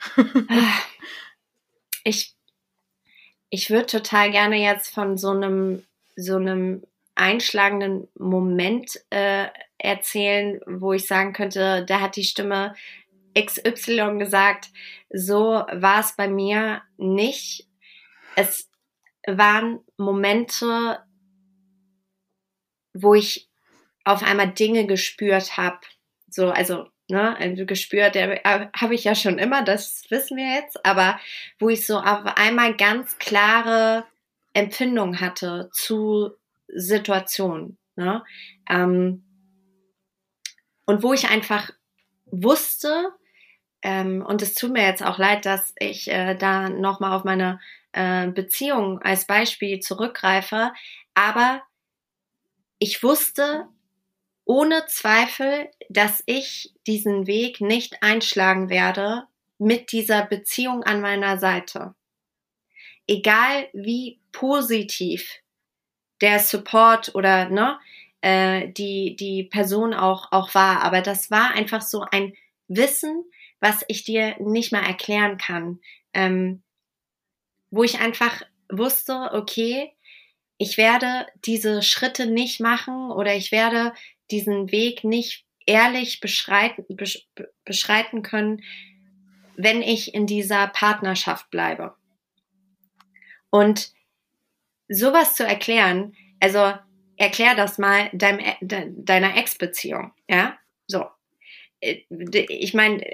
ich 2.04 2.34
ich 3.48 3.70
würde 3.70 3.86
total 3.86 4.32
gerne 4.32 4.56
jetzt 4.56 4.92
von 4.92 5.16
so 5.16 5.30
einem 5.30 5.84
so 6.16 6.36
einem 6.36 6.82
einschlagenden 7.16 8.08
Moment 8.14 9.00
äh, 9.10 9.46
erzählen, 9.78 10.60
wo 10.66 10.92
ich 10.92 11.06
sagen 11.06 11.32
könnte, 11.32 11.84
da 11.86 12.00
hat 12.00 12.16
die 12.16 12.24
Stimme 12.24 12.74
XY 13.38 14.18
gesagt, 14.18 14.68
so 15.10 15.40
war 15.40 16.00
es 16.00 16.16
bei 16.16 16.28
mir 16.28 16.82
nicht. 16.96 17.66
Es 18.34 18.70
waren 19.26 19.80
Momente, 19.96 21.00
wo 22.94 23.14
ich 23.14 23.48
auf 24.04 24.22
einmal 24.22 24.52
Dinge 24.52 24.86
gespürt 24.86 25.56
habe. 25.56 25.80
So, 26.28 26.50
also, 26.50 26.88
ne, 27.08 27.36
also 27.38 27.66
gespürt, 27.66 28.16
habe 28.16 28.94
ich 28.94 29.04
ja 29.04 29.14
schon 29.14 29.38
immer, 29.38 29.62
das 29.62 30.04
wissen 30.08 30.36
wir 30.36 30.54
jetzt, 30.54 30.84
aber 30.86 31.18
wo 31.58 31.68
ich 31.68 31.86
so 31.86 31.98
auf 31.98 32.24
einmal 32.36 32.76
ganz 32.76 33.18
klare 33.18 34.04
Empfindungen 34.54 35.20
hatte 35.20 35.68
zu 35.72 36.30
Situationen. 36.68 37.78
Ne? 37.96 38.24
Ähm, 38.68 39.24
und 40.84 41.02
wo 41.02 41.12
ich 41.12 41.28
einfach 41.28 41.70
wusste, 42.26 43.10
ähm, 43.82 44.24
und 44.26 44.42
es 44.42 44.54
tut 44.54 44.72
mir 44.72 44.84
jetzt 44.84 45.02
auch 45.02 45.18
leid, 45.18 45.46
dass 45.46 45.74
ich 45.78 46.10
äh, 46.10 46.34
da 46.34 46.68
nochmal 46.68 47.12
auf 47.12 47.24
meine 47.24 47.60
äh, 47.92 48.28
Beziehung 48.28 49.00
als 49.00 49.26
Beispiel 49.26 49.80
zurückgreife, 49.80 50.72
aber 51.14 51.62
ich 52.78 53.02
wusste 53.02 53.68
ohne 54.44 54.86
Zweifel, 54.86 55.68
dass 55.88 56.22
ich 56.26 56.74
diesen 56.86 57.26
Weg 57.26 57.60
nicht 57.60 58.02
einschlagen 58.02 58.68
werde 58.68 59.24
mit 59.58 59.92
dieser 59.92 60.24
Beziehung 60.24 60.82
an 60.84 61.00
meiner 61.00 61.38
Seite. 61.38 61.94
Egal 63.06 63.68
wie 63.72 64.20
positiv 64.32 65.40
der 66.20 66.38
Support 66.38 67.14
oder 67.14 67.48
ne, 67.48 67.78
äh, 68.20 68.68
die, 68.68 69.16
die 69.16 69.44
Person 69.44 69.94
auch, 69.94 70.32
auch 70.32 70.54
war. 70.54 70.82
Aber 70.82 71.00
das 71.00 71.30
war 71.30 71.52
einfach 71.52 71.82
so 71.82 72.04
ein 72.10 72.34
Wissen, 72.68 73.24
was 73.60 73.84
ich 73.88 74.04
dir 74.04 74.36
nicht 74.40 74.72
mal 74.72 74.84
erklären 74.84 75.38
kann. 75.38 75.80
Ähm, 76.12 76.62
wo 77.70 77.82
ich 77.82 78.00
einfach 78.00 78.42
wusste, 78.70 79.30
okay, 79.32 79.92
ich 80.58 80.78
werde 80.78 81.26
diese 81.44 81.82
Schritte 81.82 82.26
nicht 82.26 82.60
machen 82.60 83.10
oder 83.10 83.34
ich 83.34 83.52
werde 83.52 83.92
diesen 84.30 84.72
Weg 84.72 85.04
nicht 85.04 85.44
ehrlich 85.66 86.20
beschreiten, 86.20 86.84
beschreiten 87.64 88.22
können, 88.22 88.62
wenn 89.56 89.82
ich 89.82 90.14
in 90.14 90.26
dieser 90.26 90.68
Partnerschaft 90.68 91.50
bleibe. 91.50 91.94
Und 93.50 93.92
sowas 94.88 95.34
zu 95.34 95.44
erklären, 95.44 96.14
also 96.40 96.72
erklär 97.16 97.54
das 97.54 97.78
mal 97.78 98.10
deinem, 98.12 98.44
de, 98.60 98.92
deiner 98.96 99.36
Ex-Beziehung, 99.36 100.12
ja? 100.28 100.56
So. 100.86 101.06
Äh, 101.80 102.02
ich 102.10 102.74
meine, 102.74 103.04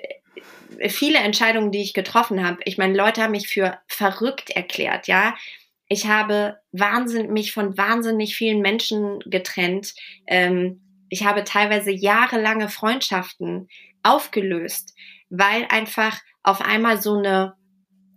viele 0.88 1.18
Entscheidungen, 1.18 1.72
die 1.72 1.82
ich 1.82 1.94
getroffen 1.94 2.46
habe, 2.46 2.58
ich 2.64 2.78
meine, 2.78 2.96
Leute 2.96 3.22
haben 3.22 3.32
mich 3.32 3.48
für 3.48 3.78
verrückt 3.86 4.50
erklärt, 4.50 5.06
ja? 5.06 5.34
Ich 5.88 6.06
habe 6.06 6.58
Wahnsinn, 6.72 7.32
mich 7.32 7.52
von 7.52 7.76
wahnsinnig 7.76 8.34
vielen 8.34 8.60
Menschen 8.60 9.20
getrennt. 9.26 9.94
Ähm, 10.26 10.80
ich 11.10 11.26
habe 11.26 11.44
teilweise 11.44 11.90
jahrelange 11.90 12.70
Freundschaften 12.70 13.68
aufgelöst, 14.02 14.94
weil 15.28 15.66
einfach 15.68 16.18
auf 16.42 16.62
einmal 16.62 17.00
so 17.00 17.18
eine 17.18 17.54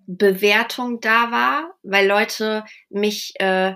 Bewertung 0.08 1.00
da 1.02 1.32
war, 1.32 1.76
weil 1.84 2.08
Leute 2.08 2.65
mich 2.89 3.34
äh, 3.39 3.76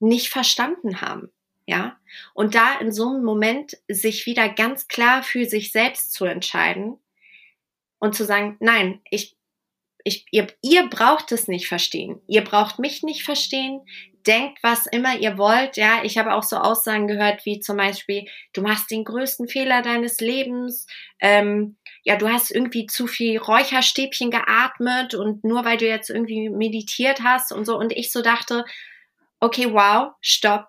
nicht 0.00 0.28
verstanden 0.28 1.00
haben. 1.00 1.30
Ja, 1.66 1.98
und 2.34 2.54
da 2.54 2.78
in 2.78 2.92
so 2.92 3.08
einem 3.08 3.24
Moment 3.24 3.78
sich 3.88 4.26
wieder 4.26 4.50
ganz 4.50 4.86
klar 4.86 5.22
für 5.22 5.46
sich 5.46 5.72
selbst 5.72 6.12
zu 6.12 6.26
entscheiden 6.26 6.98
und 7.98 8.14
zu 8.14 8.24
sagen, 8.26 8.58
nein, 8.60 9.00
ich, 9.08 9.34
ich, 10.04 10.26
ihr, 10.30 10.46
ihr 10.60 10.90
braucht 10.90 11.32
es 11.32 11.48
nicht 11.48 11.66
verstehen. 11.66 12.20
Ihr 12.26 12.44
braucht 12.44 12.78
mich 12.78 13.02
nicht 13.02 13.24
verstehen 13.24 13.80
denkt, 14.26 14.58
was 14.62 14.86
immer 14.86 15.18
ihr 15.18 15.38
wollt. 15.38 15.76
Ja, 15.76 16.02
ich 16.02 16.18
habe 16.18 16.34
auch 16.34 16.42
so 16.42 16.56
Aussagen 16.56 17.06
gehört, 17.06 17.44
wie 17.44 17.60
zum 17.60 17.76
Beispiel, 17.76 18.26
du 18.52 18.62
machst 18.62 18.90
den 18.90 19.04
größten 19.04 19.48
Fehler 19.48 19.82
deines 19.82 20.20
Lebens. 20.20 20.86
Ähm, 21.20 21.76
ja, 22.04 22.16
du 22.16 22.28
hast 22.28 22.50
irgendwie 22.50 22.86
zu 22.86 23.06
viel 23.06 23.38
Räucherstäbchen 23.38 24.30
geatmet 24.30 25.14
und 25.14 25.42
nur 25.42 25.64
weil 25.64 25.78
du 25.78 25.88
jetzt 25.88 26.10
irgendwie 26.10 26.50
meditiert 26.50 27.22
hast 27.22 27.50
und 27.50 27.64
so. 27.64 27.78
Und 27.78 27.92
ich 27.92 28.12
so 28.12 28.20
dachte, 28.20 28.64
okay, 29.40 29.72
wow, 29.72 30.12
stopp. 30.20 30.68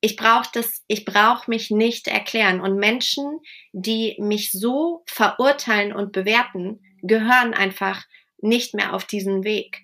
Ich 0.00 0.16
brauche 0.16 0.48
das, 0.52 0.82
ich 0.86 1.04
brauche 1.04 1.50
mich 1.50 1.70
nicht 1.70 2.08
erklären. 2.08 2.60
Und 2.60 2.76
Menschen, 2.76 3.40
die 3.72 4.16
mich 4.18 4.50
so 4.50 5.02
verurteilen 5.06 5.92
und 5.92 6.12
bewerten, 6.12 6.80
gehören 7.02 7.52
einfach 7.52 8.04
nicht 8.38 8.74
mehr 8.74 8.94
auf 8.94 9.04
diesen 9.04 9.44
Weg. 9.44 9.82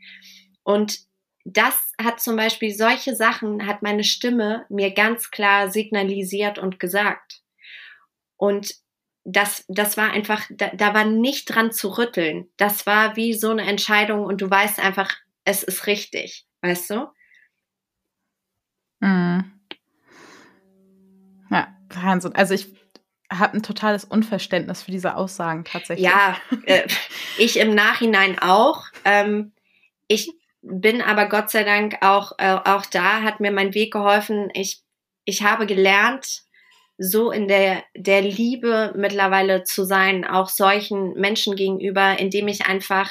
Und 0.62 1.00
das 1.44 1.92
hat 2.02 2.20
zum 2.20 2.36
Beispiel 2.36 2.74
solche 2.74 3.14
Sachen, 3.14 3.66
hat 3.66 3.82
meine 3.82 4.04
Stimme 4.04 4.64
mir 4.70 4.92
ganz 4.92 5.30
klar 5.30 5.70
signalisiert 5.70 6.58
und 6.58 6.80
gesagt. 6.80 7.42
Und 8.36 8.74
das, 9.24 9.64
das 9.68 9.96
war 9.96 10.10
einfach, 10.10 10.46
da, 10.50 10.68
da 10.74 10.94
war 10.94 11.04
nicht 11.04 11.46
dran 11.46 11.72
zu 11.72 11.96
rütteln. 11.98 12.48
Das 12.56 12.86
war 12.86 13.16
wie 13.16 13.34
so 13.34 13.50
eine 13.50 13.62
Entscheidung 13.62 14.24
und 14.24 14.40
du 14.40 14.50
weißt 14.50 14.80
einfach, 14.80 15.10
es 15.44 15.62
ist 15.62 15.86
richtig, 15.86 16.46
weißt 16.62 16.90
du? 16.90 17.06
Mhm. 19.00 19.52
Ja, 21.50 21.68
Wahnsinn. 21.88 22.34
Also 22.34 22.54
ich 22.54 22.68
habe 23.30 23.56
ein 23.56 23.62
totales 23.62 24.04
Unverständnis 24.04 24.82
für 24.82 24.90
diese 24.90 25.16
Aussagen 25.16 25.64
tatsächlich. 25.64 26.08
Ja, 26.08 26.36
äh, 26.66 26.86
ich 27.38 27.58
im 27.58 27.74
Nachhinein 27.74 28.38
auch. 28.38 28.86
Ähm, 29.04 29.52
ich 30.08 30.32
bin 30.62 31.00
aber 31.00 31.28
Gott 31.28 31.50
sei 31.50 31.64
Dank 31.64 31.98
auch, 32.02 32.32
äh, 32.38 32.58
auch 32.64 32.86
da, 32.86 33.22
hat 33.22 33.40
mir 33.40 33.52
mein 33.52 33.74
Weg 33.74 33.92
geholfen. 33.92 34.50
Ich, 34.52 34.82
ich 35.24 35.42
habe 35.42 35.66
gelernt, 35.66 36.42
so 37.02 37.30
in 37.30 37.48
der, 37.48 37.82
der 37.96 38.20
Liebe 38.20 38.92
mittlerweile 38.94 39.64
zu 39.64 39.84
sein, 39.84 40.26
auch 40.26 40.50
solchen 40.50 41.14
Menschen 41.14 41.56
gegenüber, 41.56 42.18
indem 42.18 42.46
ich 42.46 42.66
einfach 42.66 43.10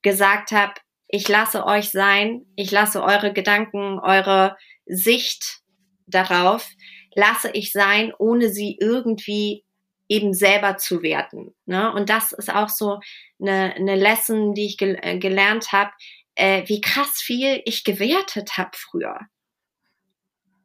gesagt 0.00 0.50
habe, 0.52 0.72
ich 1.08 1.28
lasse 1.28 1.66
euch 1.66 1.90
sein, 1.90 2.46
ich 2.56 2.70
lasse 2.70 3.02
eure 3.02 3.34
Gedanken, 3.34 3.98
eure 3.98 4.56
Sicht 4.86 5.60
darauf, 6.06 6.70
lasse 7.14 7.50
ich 7.52 7.70
sein, 7.70 8.14
ohne 8.18 8.48
sie 8.48 8.78
irgendwie 8.80 9.62
eben 10.08 10.32
selber 10.32 10.78
zu 10.78 11.02
werten. 11.02 11.54
Ne? 11.66 11.92
Und 11.92 12.08
das 12.08 12.32
ist 12.32 12.50
auch 12.50 12.70
so 12.70 12.98
eine, 13.38 13.74
eine 13.74 13.96
Lesson, 13.96 14.54
die 14.54 14.64
ich 14.64 14.78
gel 14.78 14.98
äh, 15.02 15.18
gelernt 15.18 15.70
habe, 15.72 15.90
äh, 16.34 16.62
wie 16.66 16.80
krass 16.80 17.20
viel 17.20 17.60
ich 17.66 17.84
gewertet 17.84 18.56
habe 18.56 18.70
früher. 18.72 19.18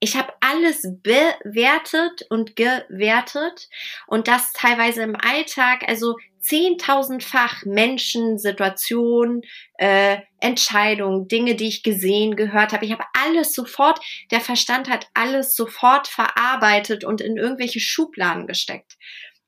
Ich 0.04 0.18
habe 0.18 0.34
alles 0.42 0.82
bewertet 1.02 2.26
und 2.30 2.58
gewertet 2.58 3.70
und 4.06 4.28
das 4.28 4.52
teilweise 4.52 5.02
im 5.02 5.16
Alltag, 5.16 5.88
also 5.88 6.18
zehntausendfach 6.40 7.64
Menschen, 7.64 8.38
Situationen, 8.38 9.44
äh, 9.78 10.18
Entscheidungen, 10.42 11.30
Dinge, 11.30 11.56
die 11.56 11.70
ich 11.70 11.84
gesehen, 11.84 12.36
gehört 12.36 12.74
habe. 12.74 12.84
Ich 12.84 12.92
habe 12.92 13.06
alles 13.14 13.54
sofort, 13.54 14.02
der 14.30 14.42
Verstand 14.42 14.90
hat 14.90 15.08
alles 15.14 15.56
sofort 15.56 16.10
verarbeitet 16.10 17.06
und 17.06 17.22
in 17.22 17.38
irgendwelche 17.38 17.80
Schubladen 17.80 18.46
gesteckt. 18.46 18.98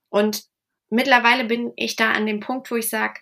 Und 0.07 0.43
mittlerweile 0.89 1.43
bin 1.43 1.73
ich 1.75 1.97
da 1.97 2.13
an 2.13 2.25
dem 2.25 2.39
Punkt, 2.39 2.71
wo 2.71 2.77
ich 2.77 2.87
sage, 2.87 3.19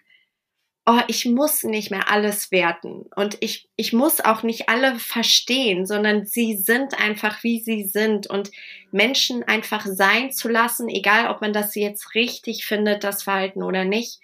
oh, 0.86 1.00
ich 1.08 1.26
muss 1.26 1.64
nicht 1.64 1.92
mehr 1.92 2.10
alles 2.10 2.52
werten. 2.52 3.06
Und 3.16 3.38
ich, 3.40 3.70
ich 3.76 3.94
muss 3.94 4.20
auch 4.20 4.44
nicht 4.44 4.68
alle 4.68 5.00
verstehen, 5.00 5.86
sondern 5.86 6.26
sie 6.26 6.58
sind 6.58 7.00
einfach, 7.00 7.44
wie 7.44 7.60
sie 7.60 7.86
sind. 7.86 8.28
Und 8.28 8.52
Menschen 8.92 9.44
einfach 9.44 9.86
sein 9.86 10.32
zu 10.32 10.50
lassen, 10.50 10.90
egal 10.90 11.30
ob 11.30 11.42
man 11.42 11.54
das 11.54 11.76
jetzt 11.76 12.16
richtig 12.16 12.66
findet, 12.66 13.04
das 13.04 13.24
Verhalten 13.24 13.64
oder 13.64 13.86
nicht, 13.86 14.20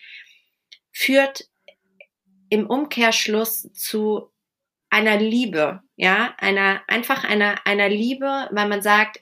führt 0.91 1.45
im 2.49 2.67
Umkehrschluss 2.67 3.71
zu 3.73 4.29
einer 4.89 5.17
Liebe, 5.17 5.81
ja, 5.95 6.33
einer, 6.39 6.81
einfach 6.87 7.23
einer, 7.23 7.65
einer 7.65 7.89
Liebe, 7.89 8.49
weil 8.51 8.67
man 8.67 8.81
sagt, 8.81 9.21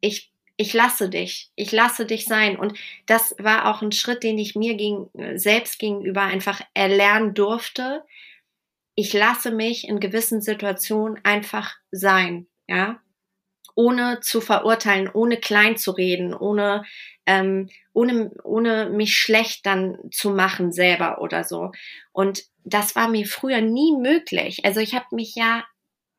ich 0.00 0.33
ich 0.56 0.72
lasse 0.72 1.08
dich, 1.08 1.50
ich 1.56 1.72
lasse 1.72 2.06
dich 2.06 2.26
sein. 2.26 2.56
Und 2.56 2.78
das 3.06 3.34
war 3.38 3.70
auch 3.70 3.82
ein 3.82 3.92
Schritt, 3.92 4.22
den 4.22 4.38
ich 4.38 4.54
mir 4.54 4.74
gegen, 4.74 5.10
selbst 5.38 5.78
gegenüber 5.78 6.22
einfach 6.22 6.60
erlernen 6.74 7.34
durfte. 7.34 8.04
Ich 8.94 9.12
lasse 9.12 9.50
mich 9.50 9.88
in 9.88 9.98
gewissen 9.98 10.40
Situationen 10.40 11.18
einfach 11.24 11.74
sein, 11.90 12.46
ja, 12.68 13.00
ohne 13.74 14.20
zu 14.20 14.40
verurteilen, 14.40 15.10
ohne 15.12 15.36
klein 15.38 15.76
zu 15.76 15.90
reden, 15.90 16.32
ohne, 16.32 16.84
ähm, 17.26 17.68
ohne, 17.92 18.30
ohne 18.44 18.88
mich 18.90 19.16
schlecht 19.16 19.66
dann 19.66 19.98
zu 20.12 20.30
machen 20.30 20.70
selber 20.70 21.20
oder 21.20 21.42
so. 21.42 21.72
Und 22.12 22.44
das 22.64 22.94
war 22.94 23.08
mir 23.08 23.26
früher 23.26 23.60
nie 23.60 23.92
möglich. 23.96 24.64
Also 24.64 24.78
ich 24.78 24.94
habe 24.94 25.06
mich 25.10 25.34
ja 25.34 25.64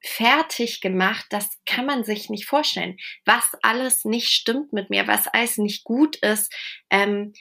fertig 0.06 0.82
gemacht, 0.82 1.26
das 1.30 1.50
kann 1.66 1.86
man 1.86 2.04
sich 2.04 2.30
nicht 2.30 2.46
vorstellen. 2.46 2.98
Was 3.26 3.52
alles 3.62 4.06
nicht 4.06 4.30
stimmt 4.30 4.74
mit 4.74 4.90
mir, 4.90 5.08
was 5.08 5.28
alles 5.28 5.58
nicht 5.58 5.84
gut 5.84 6.16
ist, 6.18 6.54
ähm, 6.90 7.34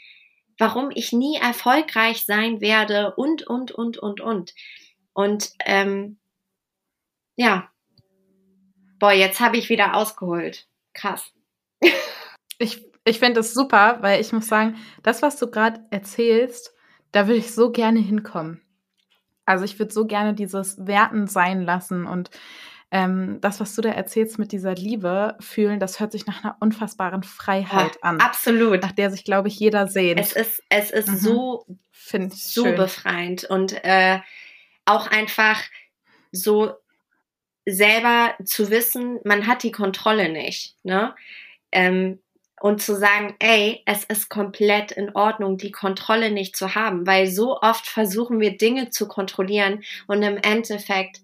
warum 0.59 0.91
ich 0.95 1.13
nie 1.13 1.37
erfolgreich 1.37 2.25
sein 2.25 2.61
werde 2.61 3.15
und, 3.17 3.47
und, 3.47 3.73
und, 3.73 3.99
und, 3.99 4.21
und. 4.21 4.55
Und 5.13 5.51
ähm, 5.65 6.19
ja, 7.37 7.71
boah, 8.99 9.13
jetzt 9.13 9.41
habe 9.41 9.57
ich 9.57 9.69
wieder 9.69 9.95
ausgeholt. 9.95 10.67
Krass. 10.93 11.33
ich 12.59 12.95
ich 13.05 13.19
finde 13.19 13.41
es 13.41 13.53
super, 13.53 13.99
weil 14.01 14.21
ich 14.21 14.33
muss 14.33 14.47
sagen, 14.47 14.77
das, 15.03 15.21
was 15.21 15.37
du 15.37 15.51
gerade 15.51 15.85
erzählst, 15.91 16.75
da 17.13 17.27
würde 17.27 17.39
ich 17.39 17.53
so 17.53 17.71
gerne 17.71 18.01
hinkommen. 18.01 18.64
Also 19.47 19.65
ich 19.65 19.79
würde 19.79 19.93
so 19.93 20.07
gerne 20.07 20.35
dieses 20.35 20.87
Werten 20.87 21.27
sein 21.27 21.63
lassen 21.63 22.07
und 22.07 22.31
ähm, 22.91 23.41
das, 23.41 23.59
was 23.59 23.75
du 23.75 23.83
da 23.83 23.91
erzählst 23.91 24.39
mit 24.39 24.53
dieser 24.53 24.75
Liebe 24.75 25.37
fühlen, 25.41 25.81
das 25.81 25.99
hört 25.99 26.13
sich 26.13 26.27
nach 26.27 26.45
einer 26.45 26.57
unfassbaren 26.61 27.25
Freiheit 27.25 27.97
ja, 27.97 28.03
an. 28.03 28.21
Absolut. 28.21 28.83
Nach 28.83 28.93
der 28.93 29.11
sich, 29.11 29.25
glaube 29.25 29.49
ich, 29.49 29.59
jeder 29.59 29.89
sehnt. 29.89 30.21
Es 30.21 30.33
ist, 30.33 30.63
es 30.69 30.93
ist 30.93 31.09
mhm. 31.09 31.17
so, 31.17 31.67
so 32.31 32.65
schön. 32.65 32.77
befreiend 32.77 33.45
und 33.45 33.85
äh, 33.85 34.21
auch 34.85 35.09
einfach 35.09 35.61
so 36.31 36.73
selber 37.67 38.35
zu 38.45 38.71
wissen, 38.71 39.19
man 39.25 39.47
hat 39.47 39.63
die 39.65 39.73
Kontrolle 39.73 40.29
nicht. 40.29 40.77
Ne? 40.85 41.15
Ähm, 41.73 42.21
und 42.65 42.81
zu 42.81 42.97
sagen, 42.97 43.35
ey, 43.41 43.83
es 43.85 44.05
ist 44.05 44.31
komplett 44.31 44.91
in 44.91 45.15
Ordnung, 45.15 45.59
die 45.59 45.71
Kontrolle 45.71 46.31
nicht 46.31 46.57
zu 46.57 46.75
haben, 46.75 47.07
weil 47.07 47.27
so 47.27 47.61
oft 47.61 47.87
versuchen 47.87 48.41
wir 48.41 48.57
Dinge 48.57 48.89
zu 48.89 49.07
kontrollieren 49.07 49.85
und 50.07 50.23
im 50.23 50.39
Endeffekt, 50.39 51.21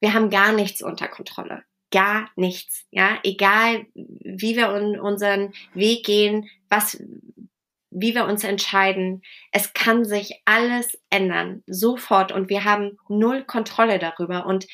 wir 0.00 0.14
haben 0.14 0.30
gar 0.30 0.52
nichts 0.52 0.80
unter 0.80 1.06
Kontrolle. 1.06 1.64
Gar 1.90 2.30
nichts, 2.36 2.86
ja, 2.90 3.18
egal 3.24 3.84
wie 3.92 4.56
wir 4.56 4.74
in 4.74 4.98
unseren 4.98 5.52
Weg 5.74 6.06
gehen, 6.06 6.48
was, 6.70 6.98
wie 7.90 8.14
wir 8.14 8.24
uns 8.24 8.42
entscheiden, 8.42 9.20
es 9.52 9.74
kann 9.74 10.06
sich 10.06 10.40
alles 10.46 10.98
ändern, 11.10 11.62
sofort. 11.66 12.32
Und 12.32 12.48
wir 12.48 12.64
haben 12.64 12.96
null 13.10 13.44
Kontrolle 13.44 13.98
darüber. 13.98 14.46
Und 14.46 14.66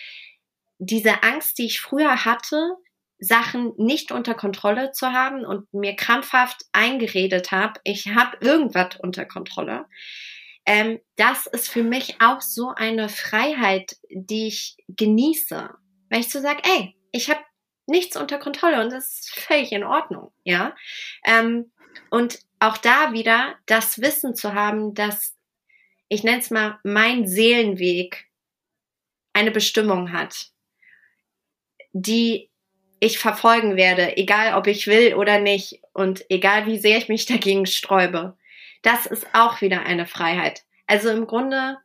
diese 0.79 1.25
Angst, 1.25 1.59
die 1.59 1.67
ich 1.67 1.81
früher 1.81 2.25
hatte, 2.25 2.77
Sachen 3.21 3.73
nicht 3.77 4.13
unter 4.13 4.35
Kontrolle 4.35 4.93
zu 4.93 5.13
haben 5.13 5.45
und 5.45 5.73
mir 5.73 5.95
krampfhaft 5.95 6.65
eingeredet 6.73 7.53
habe, 7.53 7.81
ich 7.85 8.09
habe 8.09 8.37
irgendwas 8.41 8.97
unter 8.99 9.27
Kontrolle. 9.27 9.87
Ähm, 10.67 11.01
das 11.17 11.47
ist 11.47 11.69
für 11.69 11.83
mich 11.83 12.21
auch 12.21 12.41
so 12.41 12.73
eine 12.75 13.09
Freiheit, 13.09 13.97
die 14.11 14.49
ich 14.49 14.77
genieße. 14.89 15.71
Weil 16.09 16.21
ich 16.21 16.31
so 16.31 16.41
sage, 16.41 16.63
ey, 16.65 16.97
ich 17.13 17.31
habe 17.31 17.41
nichts 17.87 18.17
unter 18.17 18.39
Kontrolle 18.39 18.83
und 18.83 18.93
das 18.93 19.21
ist 19.21 19.31
völlig 19.31 19.73
in 19.73 19.85
Ordnung, 19.85 20.33
ja. 20.45 20.75
Ähm, 21.25 21.71
und 22.11 22.41
auch 22.59 22.77
da 22.77 23.13
wieder 23.13 23.55
das 23.67 24.01
Wissen 24.01 24.35
zu 24.35 24.55
haben, 24.55 24.95
dass 24.95 25.35
ich 26.09 26.25
nenne 26.25 26.41
es 26.41 26.51
mal 26.51 26.79
mein 26.83 27.27
Seelenweg 27.27 28.29
eine 29.33 29.53
Bestimmung 29.53 30.13
hat, 30.13 30.51
die 31.93 32.50
ich 33.01 33.19
verfolgen 33.19 33.77
werde, 33.77 34.17
egal 34.17 34.55
ob 34.55 34.67
ich 34.67 34.87
will 34.87 35.15
oder 35.15 35.41
nicht 35.41 35.81
und 35.93 36.25
egal 36.31 36.67
wie 36.67 36.79
sehr 36.79 36.99
ich 36.99 37.09
mich 37.09 37.27
dagegen 37.27 37.67
sträube. 37.67 38.37
Das 38.83 39.07
ist 39.07 39.27
auch 39.33 39.61
wieder 39.61 39.83
eine 39.83 40.07
Freiheit. 40.07 40.63
Also 40.87 41.11
im 41.11 41.27
Grunde 41.27 41.79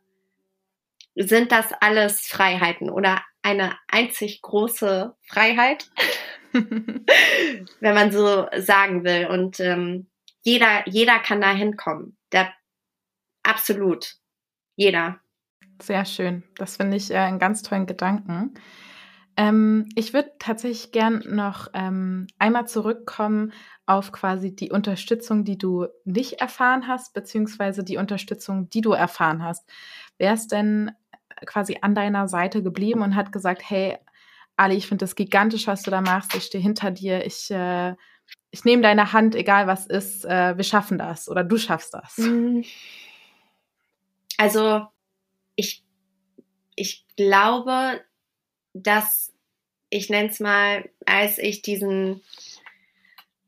sind 1.14 1.50
das 1.50 1.72
alles 1.80 2.20
Freiheiten 2.26 2.90
oder 2.90 3.22
eine 3.42 3.76
einzig 3.88 4.42
große 4.42 5.14
Freiheit, 5.22 5.90
wenn 6.52 7.94
man 7.94 8.12
so 8.12 8.46
sagen 8.58 9.04
will. 9.04 9.26
Und 9.26 9.60
ähm, 9.60 10.08
jeder, 10.42 10.86
jeder 10.86 11.18
kann 11.20 11.40
da 11.40 11.52
hinkommen. 11.52 12.16
Der, 12.32 12.52
absolut. 13.42 14.16
Jeder. 14.74 15.20
Sehr 15.80 16.04
schön. 16.04 16.42
Das 16.56 16.76
finde 16.76 16.96
ich 16.96 17.10
äh, 17.10 17.16
einen 17.16 17.38
ganz 17.38 17.62
tollen 17.62 17.86
Gedanken. 17.86 18.54
Ähm, 19.36 19.88
ich 19.94 20.14
würde 20.14 20.32
tatsächlich 20.38 20.92
gern 20.92 21.22
noch 21.28 21.68
ähm, 21.74 22.26
einmal 22.38 22.66
zurückkommen 22.66 23.52
auf 23.84 24.10
quasi 24.10 24.54
die 24.54 24.70
Unterstützung, 24.70 25.44
die 25.44 25.58
du 25.58 25.86
nicht 26.04 26.40
erfahren 26.40 26.88
hast, 26.88 27.12
beziehungsweise 27.12 27.84
die 27.84 27.98
Unterstützung, 27.98 28.70
die 28.70 28.80
du 28.80 28.92
erfahren 28.92 29.44
hast. 29.44 29.68
Wer 30.18 30.34
ist 30.34 30.52
denn 30.52 30.90
quasi 31.44 31.78
an 31.82 31.94
deiner 31.94 32.28
Seite 32.28 32.62
geblieben 32.62 33.02
und 33.02 33.14
hat 33.14 33.30
gesagt, 33.30 33.62
hey, 33.68 33.98
Ali, 34.56 34.76
ich 34.76 34.86
finde 34.86 35.04
das 35.04 35.14
gigantisch, 35.14 35.66
was 35.66 35.82
du 35.82 35.90
da 35.90 36.00
machst, 36.00 36.34
ich 36.34 36.44
stehe 36.44 36.62
hinter 36.62 36.90
dir, 36.90 37.26
ich, 37.26 37.50
äh, 37.50 37.94
ich 38.50 38.64
nehme 38.64 38.82
deine 38.82 39.12
Hand, 39.12 39.34
egal 39.34 39.66
was 39.66 39.86
ist, 39.86 40.24
äh, 40.24 40.56
wir 40.56 40.64
schaffen 40.64 40.96
das 40.96 41.28
oder 41.28 41.44
du 41.44 41.58
schaffst 41.58 41.92
das? 41.92 42.16
Mhm. 42.16 42.64
Also 44.38 44.86
ich, 45.56 45.84
ich 46.74 47.06
glaube, 47.16 48.00
dass 48.82 49.32
ich 49.88 50.10
nenne 50.10 50.28
es 50.28 50.40
mal, 50.40 50.88
als 51.04 51.38
ich 51.38 51.62
diesen 51.62 52.22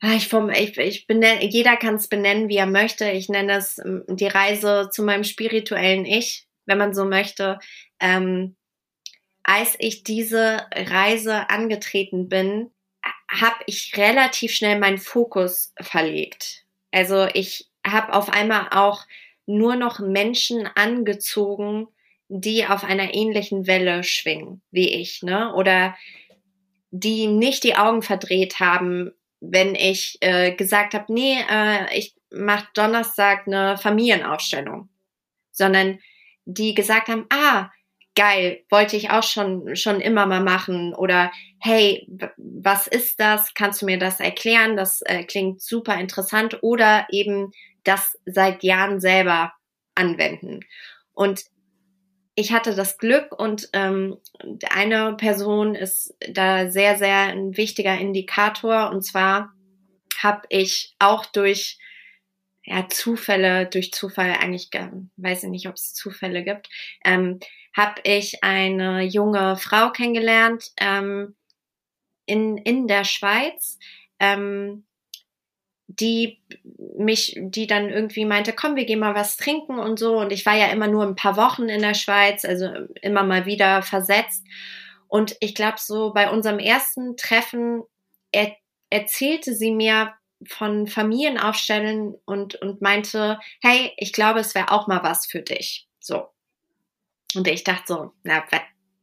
ah, 0.00 0.14
ich, 0.14 0.28
vom, 0.28 0.50
ich, 0.50 0.76
ich 0.78 1.06
benenne, 1.06 1.44
jeder 1.44 1.76
kann 1.76 1.96
es 1.96 2.08
benennen, 2.08 2.48
wie 2.48 2.56
er 2.56 2.66
möchte. 2.66 3.10
Ich 3.10 3.28
nenne 3.28 3.56
es 3.56 3.78
ähm, 3.78 4.04
die 4.08 4.26
Reise 4.26 4.90
zu 4.92 5.02
meinem 5.02 5.24
spirituellen 5.24 6.04
Ich, 6.04 6.46
wenn 6.66 6.78
man 6.78 6.94
so 6.94 7.04
möchte. 7.04 7.58
Ähm, 8.00 8.56
als 9.42 9.76
ich 9.78 10.04
diese 10.04 10.66
Reise 10.74 11.48
angetreten 11.50 12.28
bin, 12.28 12.70
habe 13.30 13.56
ich 13.66 13.96
relativ 13.96 14.52
schnell 14.52 14.78
meinen 14.78 14.98
Fokus 14.98 15.72
verlegt. 15.80 16.64
Also 16.92 17.26
ich 17.32 17.68
habe 17.86 18.12
auf 18.12 18.30
einmal 18.30 18.68
auch 18.70 19.06
nur 19.46 19.76
noch 19.76 19.98
Menschen 19.98 20.66
angezogen, 20.66 21.88
die 22.28 22.66
auf 22.66 22.84
einer 22.84 23.14
ähnlichen 23.14 23.66
Welle 23.66 24.04
schwingen 24.04 24.62
wie 24.70 24.92
ich, 24.94 25.22
ne? 25.22 25.54
Oder 25.54 25.96
die 26.90 27.26
nicht 27.26 27.64
die 27.64 27.76
Augen 27.76 28.02
verdreht 28.02 28.60
haben, 28.60 29.12
wenn 29.40 29.74
ich 29.74 30.18
äh, 30.20 30.52
gesagt 30.52 30.94
habe, 30.94 31.12
nee, 31.12 31.36
äh, 31.50 31.96
ich 31.96 32.14
mache 32.30 32.68
Donnerstag 32.74 33.46
eine 33.46 33.76
Familienaufstellung, 33.78 34.88
sondern 35.50 35.98
die 36.44 36.74
gesagt 36.74 37.08
haben, 37.08 37.26
ah, 37.30 37.70
geil, 38.14 38.64
wollte 38.68 38.96
ich 38.96 39.10
auch 39.10 39.22
schon 39.22 39.76
schon 39.76 40.00
immer 40.00 40.26
mal 40.26 40.42
machen 40.42 40.92
oder 40.94 41.30
hey, 41.60 42.06
was 42.36 42.86
ist 42.86 43.20
das? 43.20 43.54
Kannst 43.54 43.80
du 43.80 43.86
mir 43.86 43.98
das 43.98 44.20
erklären? 44.20 44.76
Das 44.76 45.02
äh, 45.02 45.24
klingt 45.24 45.62
super 45.62 45.98
interessant 45.98 46.58
oder 46.62 47.06
eben 47.10 47.52
das 47.84 48.18
seit 48.26 48.62
Jahren 48.64 49.00
selber 49.00 49.52
anwenden. 49.94 50.60
Und 51.12 51.44
ich 52.38 52.52
hatte 52.52 52.76
das 52.76 52.98
Glück 52.98 53.32
und 53.36 53.68
ähm, 53.72 54.16
eine 54.70 55.16
Person 55.16 55.74
ist 55.74 56.14
da 56.32 56.70
sehr, 56.70 56.96
sehr 56.96 57.22
ein 57.22 57.56
wichtiger 57.56 57.98
Indikator. 57.98 58.90
Und 58.90 59.02
zwar 59.02 59.52
habe 60.22 60.42
ich 60.48 60.94
auch 61.00 61.26
durch 61.26 61.80
ja, 62.62 62.88
Zufälle, 62.88 63.66
durch 63.66 63.90
Zufall 63.92 64.36
eigentlich, 64.40 64.70
weiß 65.16 65.42
ich 65.42 65.48
nicht, 65.48 65.66
ob 65.66 65.74
es 65.74 65.94
Zufälle 65.94 66.44
gibt, 66.44 66.68
ähm, 67.04 67.40
habe 67.76 68.00
ich 68.04 68.44
eine 68.44 69.02
junge 69.02 69.56
Frau 69.56 69.90
kennengelernt 69.90 70.70
ähm, 70.76 71.34
in, 72.24 72.56
in 72.56 72.86
der 72.86 73.02
Schweiz. 73.02 73.80
Ähm, 74.20 74.84
die 75.88 76.38
mich, 76.98 77.34
die 77.40 77.66
dann 77.66 77.88
irgendwie 77.88 78.26
meinte, 78.26 78.52
komm, 78.52 78.76
wir 78.76 78.84
gehen 78.84 79.00
mal 79.00 79.14
was 79.14 79.36
trinken 79.36 79.78
und 79.78 79.98
so. 79.98 80.18
Und 80.18 80.32
ich 80.32 80.44
war 80.46 80.54
ja 80.54 80.66
immer 80.66 80.86
nur 80.86 81.04
ein 81.04 81.16
paar 81.16 81.36
Wochen 81.36 81.68
in 81.68 81.80
der 81.80 81.94
Schweiz, 81.94 82.44
also 82.44 82.68
immer 83.00 83.24
mal 83.24 83.46
wieder 83.46 83.82
versetzt. 83.82 84.44
Und 85.08 85.36
ich 85.40 85.54
glaube, 85.54 85.78
so 85.78 86.12
bei 86.12 86.30
unserem 86.30 86.58
ersten 86.58 87.16
Treffen 87.16 87.82
er, 88.30 88.54
erzählte 88.90 89.54
sie 89.54 89.72
mir 89.72 90.12
von 90.46 90.86
Familienaufstellen 90.86 92.14
und, 92.26 92.56
und 92.56 92.82
meinte, 92.82 93.40
hey, 93.62 93.92
ich 93.96 94.12
glaube, 94.12 94.40
es 94.40 94.54
wäre 94.54 94.70
auch 94.70 94.86
mal 94.86 95.02
was 95.02 95.26
für 95.26 95.40
dich. 95.40 95.88
So. 95.98 96.28
Und 97.34 97.48
ich 97.48 97.64
dachte 97.64 97.84
so, 97.86 98.12
na, 98.22 98.44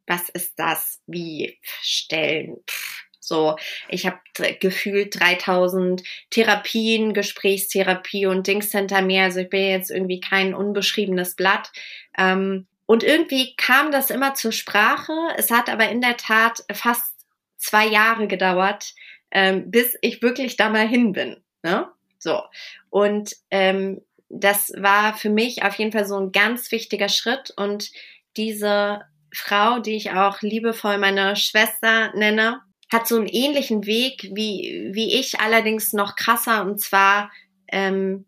was 0.07 0.29
ist 0.29 0.53
das? 0.57 1.01
Wie 1.07 1.59
stellen? 1.81 2.57
Pff, 2.67 3.04
so, 3.27 3.55
ich 3.89 4.05
habe 4.05 4.19
gefühlt 4.59 5.19
3000 5.19 6.03
Therapien, 6.29 7.13
Gesprächstherapie 7.13 8.25
und 8.25 8.47
Dings 8.47 8.71
hinter 8.71 9.01
mir. 9.01 9.23
Also 9.23 9.39
ich 9.39 9.49
bin 9.49 9.67
jetzt 9.67 9.91
irgendwie 9.91 10.19
kein 10.19 10.53
unbeschriebenes 10.53 11.35
Blatt. 11.35 11.71
Ähm, 12.17 12.67
und 12.85 13.03
irgendwie 13.03 13.55
kam 13.55 13.91
das 13.91 14.11
immer 14.11 14.35
zur 14.35 14.51
Sprache. 14.51 15.13
Es 15.37 15.49
hat 15.49 15.69
aber 15.69 15.89
in 15.89 16.01
der 16.01 16.17
Tat 16.17 16.63
fast 16.71 17.15
zwei 17.57 17.87
Jahre 17.87 18.27
gedauert, 18.27 18.93
ähm, 19.31 19.71
bis 19.71 19.97
ich 20.01 20.21
wirklich 20.21 20.55
da 20.55 20.69
mal 20.69 20.87
hin 20.87 21.11
bin. 21.13 21.37
Ne? 21.63 21.89
So. 22.19 22.43
Und 22.89 23.35
ähm, 23.49 24.01
das 24.29 24.71
war 24.77 25.15
für 25.15 25.29
mich 25.29 25.63
auf 25.63 25.75
jeden 25.75 25.91
Fall 25.91 26.05
so 26.05 26.17
ein 26.19 26.31
ganz 26.31 26.71
wichtiger 26.71 27.09
Schritt. 27.09 27.51
Und 27.55 27.91
diese 28.37 29.01
Frau, 29.33 29.79
die 29.79 29.95
ich 29.95 30.11
auch 30.11 30.41
liebevoll 30.41 30.97
meine 30.97 31.35
Schwester 31.35 32.13
nenne, 32.15 32.61
hat 32.91 33.07
so 33.07 33.15
einen 33.15 33.27
ähnlichen 33.27 33.85
Weg 33.85 34.29
wie, 34.33 34.89
wie 34.93 35.19
ich, 35.19 35.39
allerdings 35.39 35.93
noch 35.93 36.15
krasser. 36.15 36.61
Und 36.63 36.79
zwar 36.79 37.31
ähm, 37.67 38.25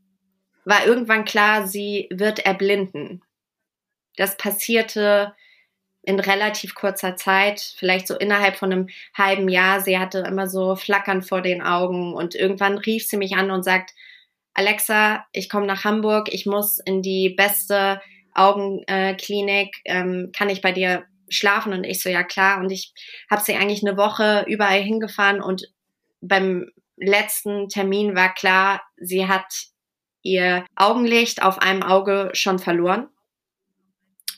war 0.66 0.86
irgendwann 0.86 1.26
klar, 1.26 1.68
sie 1.68 2.08
wird 2.12 2.40
erblinden. 2.40 3.22
Das 4.16 4.36
passierte 4.38 5.34
in 6.02 6.20
relativ 6.20 6.74
kurzer 6.74 7.18
Zeit, 7.18 7.60
vielleicht 7.78 8.08
so 8.08 8.16
innerhalb 8.16 8.56
von 8.56 8.72
einem 8.72 8.90
halben 9.14 9.50
Jahr. 9.50 9.82
Sie 9.82 10.00
hatte 10.00 10.20
immer 10.20 10.48
so 10.48 10.76
Flackern 10.76 11.22
vor 11.22 11.42
den 11.42 11.62
Augen 11.62 12.14
und 12.14 12.34
irgendwann 12.34 12.78
rief 12.78 13.06
sie 13.06 13.18
mich 13.18 13.36
an 13.36 13.52
und 13.52 13.64
sagt, 13.64 13.94
Alexa, 14.54 15.26
ich 15.34 15.50
komme 15.50 15.68
nach 15.68 15.84
Hamburg, 15.84 16.34
ich 16.34 16.46
muss 16.46 16.80
in 16.80 17.02
die 17.02 17.30
beste 17.30 18.02
Augenklinik, 18.34 19.76
ähm, 19.86 20.32
kann 20.36 20.50
ich 20.50 20.62
bei 20.62 20.72
dir 20.72 21.06
schlafen? 21.30 21.74
Und 21.74 21.84
ich 21.84 22.02
so, 22.02 22.10
ja 22.10 22.24
klar. 22.24 22.60
Und 22.60 22.72
ich 22.72 22.94
habe 23.30 23.44
sie 23.44 23.56
eigentlich 23.56 23.86
eine 23.86 23.98
Woche 23.98 24.46
überall 24.48 24.82
hingefahren 24.82 25.42
und 25.42 25.72
beim 26.22 26.72
letzten 26.98 27.70
Termin 27.70 28.16
war 28.16 28.34
klar, 28.34 28.82
sie 28.98 29.28
hat 29.28 29.68
ihr 30.24 30.66
Augenlicht 30.76 31.44
auf 31.44 31.60
einem 31.60 31.84
Auge 31.84 32.32
schon 32.34 32.60
verloren. 32.60 33.08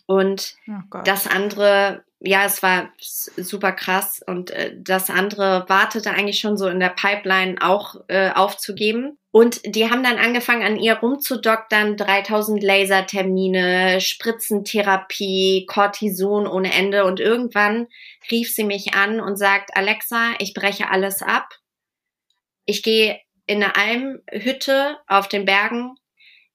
Und 0.10 0.56
oh 0.68 0.98
das 1.06 1.28
andere, 1.28 2.04
ja, 2.20 2.44
es 2.44 2.64
war 2.64 2.90
super 2.98 3.72
krass. 3.72 4.24
Und 4.26 4.50
äh, 4.50 4.76
das 4.76 5.12
andere 5.12 5.66
wartete 5.68 6.10
eigentlich 6.10 6.40
schon 6.40 6.58
so 6.58 6.68
in 6.68 6.80
der 6.80 6.90
Pipeline 6.90 7.58
auch 7.62 7.94
äh, 8.08 8.32
aufzugeben. 8.32 9.20
Und 9.30 9.62
die 9.64 9.92
haben 9.92 10.02
dann 10.02 10.18
angefangen, 10.18 10.64
an 10.64 10.80
ihr 10.80 10.96
rumzudoktern, 10.96 11.96
3000 11.96 12.64
Lasertermine, 12.64 14.02
Spritzentherapie, 14.02 15.68
Cortison 15.68 16.48
ohne 16.48 16.74
Ende. 16.74 17.06
Und 17.06 17.20
irgendwann 17.20 17.86
rief 18.32 18.52
sie 18.52 18.64
mich 18.64 18.96
an 18.96 19.20
und 19.20 19.36
sagt, 19.36 19.78
Alexa, 19.78 20.32
ich 20.40 20.56
breche 20.56 20.90
alles 20.90 21.22
ab. 21.22 21.50
Ich 22.66 22.82
gehe 22.82 23.20
in 23.46 23.62
eine 23.62 23.76
Almhütte 23.76 24.98
auf 25.06 25.28
den 25.28 25.46
Bergen. 25.46 25.98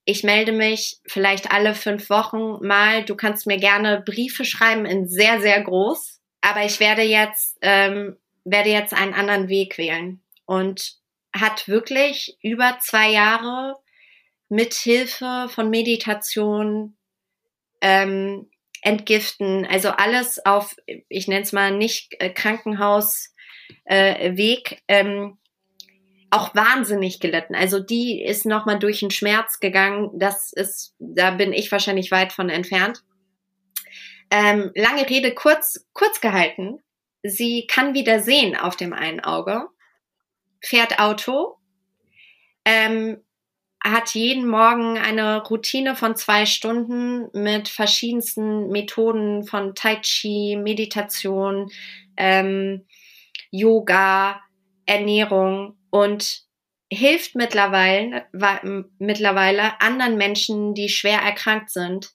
Ich 0.05 0.23
melde 0.23 0.53
mich 0.53 0.99
vielleicht 1.07 1.51
alle 1.51 1.75
fünf 1.75 2.11
Wochen 2.11 2.65
mal. 2.67 3.05
Du 3.05 3.15
kannst 3.15 3.47
mir 3.47 3.59
gerne 3.59 4.03
Briefe 4.05 4.45
schreiben 4.45 4.85
in 4.85 5.09
sehr, 5.09 5.41
sehr 5.41 5.63
groß. 5.63 6.21
Aber 6.41 6.65
ich 6.65 6.79
werde 6.81 7.03
jetzt, 7.03 7.57
ähm, 7.63 8.17
werde 8.45 8.69
jetzt 8.69 8.93
einen 8.93 9.15
anderen 9.15 9.49
Weg 9.49 9.79
wählen. 9.79 10.23
Und 10.45 10.99
hat 11.35 11.69
wirklich 11.69 12.39
über 12.43 12.79
zwei 12.81 13.11
Jahre 13.11 13.77
mit 14.49 14.75
Hilfe 14.75 15.49
von 15.49 15.71
Meditation, 15.71 16.97
ähm, 17.81 18.49
Entgiften, 18.83 19.67
also 19.67 19.89
alles 19.91 20.45
auf, 20.45 20.77
ich 21.09 21.27
nenne 21.27 21.43
es 21.43 21.53
mal 21.53 21.71
nicht 21.71 22.15
äh, 22.21 22.29
Krankenhausweg, 22.29 23.23
äh, 23.87 24.77
ähm, 24.89 25.39
auch 26.35 26.55
wahnsinnig 26.55 27.21
gelitten. 27.21 27.55
Also 27.55 27.81
die 27.81 28.23
ist 28.23 28.47
nochmal 28.47 28.79
durch 28.79 29.01
den 29.01 29.11
Schmerz 29.11 29.61
gegangen. 29.61 30.11
Das 30.15 30.53
ist, 30.53 30.95
da 30.99 31.31
bin 31.31 31.53
ich 31.53 31.71
wahrscheinlich 31.71 32.11
weit 32.11 32.33
von 32.33 32.49
entfernt. 32.49 33.03
Ähm, 34.31 34.71
lange 34.75 35.09
Rede 35.09 35.35
kurz, 35.35 35.87
kurz 35.93 36.21
gehalten. 36.21 36.79
Sie 37.23 37.67
kann 37.67 37.95
wieder 37.95 38.21
sehen 38.21 38.57
auf 38.57 38.77
dem 38.77 38.93
einen 38.93 39.21
Auge 39.21 39.69
fährt 40.65 40.99
Auto, 40.99 41.57
ähm, 42.65 43.23
hat 43.83 44.15
jeden 44.15 44.49
Morgen 44.49 44.97
eine 44.97 45.43
Routine 45.43 45.95
von 45.95 46.17
zwei 46.17 46.47
Stunden 46.47 47.29
mit 47.35 47.69
verschiedensten 47.69 48.69
Methoden 48.69 49.45
von 49.45 49.75
Tai 49.75 49.97
Chi, 49.97 50.57
Meditation, 50.57 51.71
ähm, 52.17 52.87
Yoga, 53.51 54.41
Ernährung 54.87 55.77
und 55.95 56.43
hilft 56.91 57.37
mittlerweile, 57.37 58.27
mittlerweile 58.99 59.81
anderen 59.81 60.17
Menschen, 60.17 60.75
die 60.75 60.89
schwer 60.89 61.21
erkrankt 61.21 61.71
sind, 61.71 62.11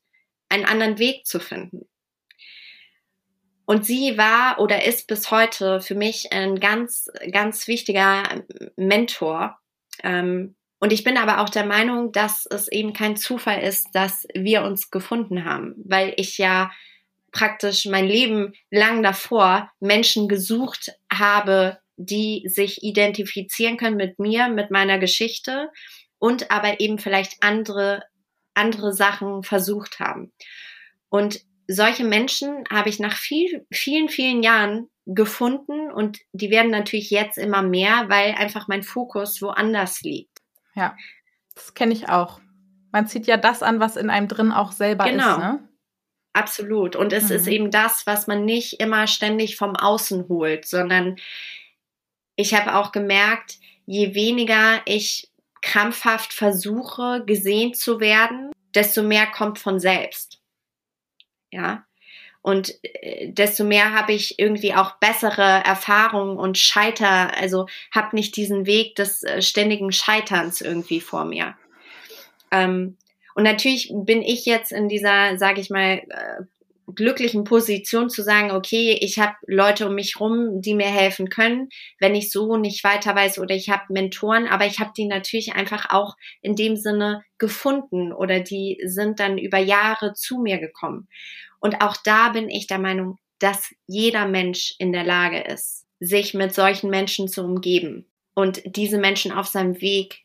einen 0.49 0.65
anderen 0.65 0.99
Weg 0.99 1.25
zu 1.25 1.39
finden. 1.39 1.87
Und 3.65 3.85
sie 3.85 4.17
war 4.17 4.59
oder 4.59 4.83
ist 4.83 5.07
bis 5.07 5.31
heute 5.31 5.79
für 5.79 5.95
mich 5.95 6.33
ein 6.33 6.59
ganz, 6.59 7.07
ganz 7.31 7.69
wichtiger 7.69 8.43
Mentor. 8.75 9.57
Ähm, 10.03 10.57
und 10.79 10.91
ich 10.91 11.05
bin 11.05 11.17
aber 11.17 11.39
auch 11.39 11.49
der 11.49 11.65
Meinung, 11.65 12.11
dass 12.11 12.45
es 12.45 12.67
eben 12.67 12.91
kein 12.91 13.15
Zufall 13.15 13.61
ist, 13.61 13.87
dass 13.93 14.27
wir 14.33 14.63
uns 14.63 14.91
gefunden 14.91 15.45
haben, 15.45 15.75
weil 15.85 16.13
ich 16.17 16.37
ja 16.37 16.69
praktisch 17.31 17.85
mein 17.85 18.07
Leben 18.07 18.55
lang 18.71 19.03
davor 19.03 19.71
Menschen 19.79 20.27
gesucht 20.27 20.91
habe, 21.09 21.79
die 21.99 22.43
sich 22.47 22.81
identifizieren 22.81 23.75
können 23.75 23.97
mit 23.97 24.19
mir, 24.19 24.47
mit 24.47 24.71
meiner 24.71 24.99
Geschichte 24.99 25.69
und 26.17 26.49
aber 26.49 26.79
eben 26.79 26.97
vielleicht 26.97 27.43
andere, 27.43 28.03
andere 28.53 28.93
Sachen 28.93 29.43
versucht 29.43 29.99
haben. 29.99 30.31
Und 31.09 31.41
solche 31.67 32.05
Menschen 32.05 32.63
habe 32.71 32.87
ich 32.87 32.99
nach 32.99 33.15
viel, 33.15 33.65
vielen, 33.69 34.07
vielen 34.07 34.43
Jahren 34.43 34.87
gefunden 35.05 35.91
und 35.91 36.19
die 36.31 36.51
werden 36.51 36.71
natürlich 36.71 37.09
jetzt 37.09 37.37
immer 37.37 37.63
mehr, 37.63 38.05
weil 38.07 38.33
einfach 38.35 38.67
mein 38.69 38.83
Fokus 38.83 39.41
woanders 39.41 40.01
liegt. 40.01 40.39
Ja, 40.75 40.95
das 41.55 41.73
kenne 41.73 41.93
ich 41.93 42.07
auch. 42.07 42.39
Man 42.93 43.07
zieht 43.07 43.27
ja 43.27 43.35
das 43.35 43.61
an, 43.61 43.81
was 43.81 43.97
in 43.97 44.09
einem 44.09 44.29
drin 44.29 44.51
auch 44.53 44.71
selber 44.71 45.03
genau. 45.03 45.31
ist. 45.31 45.37
Ne? 45.37 45.69
Absolut. 46.31 46.95
Und 46.95 47.11
es 47.11 47.29
mhm. 47.29 47.35
ist 47.35 47.47
eben 47.47 47.71
das, 47.71 48.07
was 48.07 48.27
man 48.27 48.45
nicht 48.45 48.79
immer 48.79 49.07
ständig 49.07 49.57
vom 49.57 49.75
Außen 49.75 50.29
holt, 50.29 50.65
sondern 50.65 51.17
ich 52.39 52.53
habe 52.53 52.75
auch 52.75 52.91
gemerkt, 52.91 53.57
je 53.85 54.13
weniger 54.15 54.81
ich 54.85 55.29
krampfhaft 55.61 56.33
versuche, 56.33 57.23
gesehen 57.25 57.73
zu 57.73 57.99
werden, 57.99 58.51
desto 58.73 59.03
mehr 59.03 59.27
kommt 59.27 59.59
von 59.59 59.79
selbst 59.79 60.39
ja. 61.51 61.85
Und 62.41 62.73
äh, 62.83 63.31
desto 63.31 63.63
mehr 63.63 63.93
habe 63.93 64.13
ich 64.13 64.39
irgendwie 64.39 64.73
auch 64.73 64.97
bessere 64.97 65.41
Erfahrungen 65.65 66.37
und 66.37 66.57
Scheiter, 66.57 67.35
also 67.37 67.67
habe 67.93 68.15
nicht 68.15 68.35
diesen 68.37 68.65
Weg 68.65 68.95
des 68.95 69.23
äh, 69.23 69.41
ständigen 69.41 69.91
Scheiterns 69.91 70.61
irgendwie 70.61 71.01
vor 71.01 71.25
mir. 71.25 71.55
Ähm, 72.51 72.97
und 73.35 73.43
natürlich 73.43 73.91
bin 73.93 74.21
ich 74.21 74.45
jetzt 74.45 74.71
in 74.71 74.87
dieser, 74.87 75.37
sage 75.37 75.59
ich 75.59 75.69
mal, 75.69 76.01
äh, 76.09 76.43
glücklichen 76.95 77.43
Position 77.43 78.09
zu 78.09 78.23
sagen, 78.23 78.51
okay, 78.51 78.97
ich 79.01 79.19
habe 79.19 79.33
Leute 79.47 79.87
um 79.87 79.95
mich 79.95 80.19
rum, 80.19 80.61
die 80.61 80.73
mir 80.73 80.87
helfen 80.87 81.29
können, 81.29 81.69
wenn 81.99 82.15
ich 82.15 82.31
so 82.31 82.57
nicht 82.57 82.83
weiter 82.83 83.15
weiß 83.15 83.39
oder 83.39 83.55
ich 83.55 83.69
habe 83.69 83.83
Mentoren, 83.89 84.47
aber 84.47 84.65
ich 84.65 84.79
habe 84.79 84.91
die 84.95 85.05
natürlich 85.05 85.53
einfach 85.53 85.89
auch 85.89 86.15
in 86.41 86.55
dem 86.55 86.75
Sinne 86.75 87.23
gefunden 87.37 88.13
oder 88.13 88.39
die 88.39 88.79
sind 88.85 89.19
dann 89.19 89.37
über 89.37 89.57
Jahre 89.57 90.13
zu 90.13 90.39
mir 90.39 90.59
gekommen. 90.59 91.07
Und 91.59 91.81
auch 91.81 91.97
da 92.03 92.29
bin 92.29 92.49
ich 92.49 92.67
der 92.67 92.79
Meinung, 92.79 93.17
dass 93.39 93.73
jeder 93.87 94.27
Mensch 94.27 94.75
in 94.79 94.91
der 94.91 95.03
Lage 95.03 95.41
ist, 95.41 95.85
sich 95.99 96.33
mit 96.33 96.53
solchen 96.53 96.89
Menschen 96.89 97.27
zu 97.27 97.43
umgeben 97.43 98.05
und 98.33 98.61
diese 98.65 98.97
Menschen 98.97 99.31
auf 99.31 99.47
seinem 99.47 99.81
Weg 99.81 100.23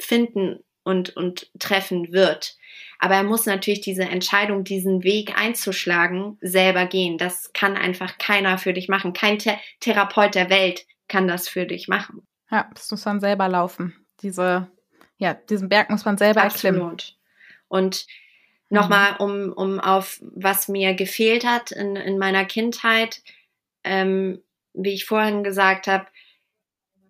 finden 0.00 0.60
und, 0.84 1.16
und 1.16 1.50
treffen 1.58 2.12
wird. 2.12 2.56
Aber 3.04 3.16
er 3.16 3.22
muss 3.22 3.44
natürlich 3.44 3.82
diese 3.82 4.04
Entscheidung, 4.04 4.64
diesen 4.64 5.02
Weg 5.04 5.38
einzuschlagen, 5.38 6.38
selber 6.40 6.86
gehen. 6.86 7.18
Das 7.18 7.52
kann 7.52 7.76
einfach 7.76 8.16
keiner 8.16 8.56
für 8.56 8.72
dich 8.72 8.88
machen. 8.88 9.12
Kein 9.12 9.38
The 9.38 9.52
Therapeut 9.80 10.34
der 10.34 10.48
Welt 10.48 10.86
kann 11.06 11.28
das 11.28 11.46
für 11.46 11.66
dich 11.66 11.86
machen. 11.86 12.26
Ja, 12.50 12.66
das 12.72 12.90
muss 12.90 13.02
dann 13.02 13.20
selber 13.20 13.46
laufen, 13.46 13.94
diese, 14.22 14.70
ja, 15.18 15.34
diesen 15.34 15.68
Berg 15.68 15.90
muss 15.90 16.06
man 16.06 16.16
selber 16.16 16.44
Absolut. 16.44 16.80
erklimmen. 16.80 16.98
Und 17.68 18.06
nochmal, 18.70 19.12
mhm. 19.12 19.18
um, 19.18 19.52
um 19.52 19.80
auf 19.80 20.18
was 20.22 20.68
mir 20.68 20.94
gefehlt 20.94 21.44
hat 21.44 21.72
in, 21.72 21.96
in 21.96 22.16
meiner 22.16 22.46
Kindheit, 22.46 23.20
ähm, 23.82 24.42
wie 24.72 24.94
ich 24.94 25.04
vorhin 25.04 25.44
gesagt 25.44 25.88
habe, 25.88 26.06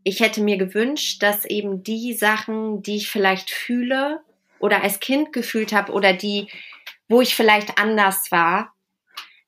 ich 0.03 0.19
hätte 0.19 0.43
mir 0.43 0.57
gewünscht, 0.57 1.23
dass 1.23 1.45
eben 1.45 1.85
die 1.85 2.15
Sachen, 2.15 2.83
die 2.83 2.97
ich 2.97 3.09
vielleicht 3.09 3.51
fühle 3.51 4.25
oder 4.65 4.83
als 4.83 4.99
Kind 4.99 5.35
gefühlt 5.35 5.75
habe 5.75 5.93
oder 5.93 6.15
die, 6.15 6.49
wo 7.07 7.21
ich 7.21 7.35
vielleicht 7.35 7.77
anders 7.79 8.33
war, 8.33 8.75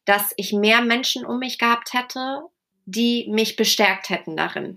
dass 0.04 0.34
ich 0.36 0.52
mehr 0.52 0.82
Menschen 0.82 1.24
um 1.24 1.38
mich 1.38 1.58
gehabt 1.58 1.94
hätte, 1.94 2.42
die 2.84 3.26
mich 3.30 3.56
bestärkt 3.56 4.10
hätten 4.10 4.36
darin. 4.36 4.76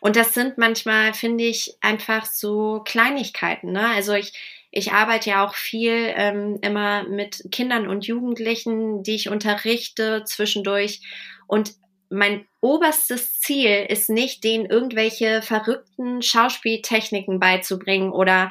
Und 0.00 0.16
das 0.16 0.34
sind 0.34 0.58
manchmal, 0.58 1.14
finde 1.14 1.44
ich, 1.44 1.76
einfach 1.80 2.26
so 2.26 2.82
Kleinigkeiten. 2.84 3.70
Ne? 3.70 3.86
Also 3.86 4.14
ich, 4.14 4.32
ich 4.72 4.92
arbeite 4.92 5.30
ja 5.30 5.46
auch 5.46 5.54
viel 5.54 6.12
ähm, 6.16 6.58
immer 6.60 7.04
mit 7.04 7.44
Kindern 7.52 7.86
und 7.86 8.04
Jugendlichen, 8.04 9.04
die 9.04 9.14
ich 9.14 9.28
unterrichte 9.28 10.24
zwischendurch. 10.24 11.02
Und 11.46 11.72
mein 12.16 12.46
oberstes 12.60 13.40
Ziel 13.40 13.86
ist 13.88 14.10
nicht, 14.10 14.42
denen 14.42 14.66
irgendwelche 14.66 15.42
verrückten 15.42 16.22
Schauspieltechniken 16.22 17.38
beizubringen 17.38 18.10
oder 18.12 18.50